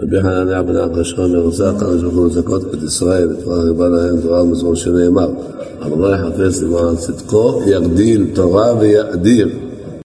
רבי 0.00 0.22
חנניה 0.22 0.62
בן 0.62 0.76
אבא 0.76 1.02
שלום 1.02 1.34
ירזק, 1.34 1.72
קדוש 1.80 2.02
ברוך 2.02 2.14
הוא 2.14 2.26
לזכות 2.26 2.74
את 2.74 2.82
ישראל, 2.82 3.28
תורה 3.44 3.62
רבה 3.70 3.88
להם 3.88 4.20
תורה 4.20 4.42
ומזמור 4.42 4.74
שנאמר, 4.74 5.30
אדוני 5.80 6.14
יחפש 6.14 6.62
למען 6.62 6.96
צדקו, 6.96 7.62
יגדיל 7.66 8.26
תורה 8.34 8.78
ויאדיר 8.78 9.48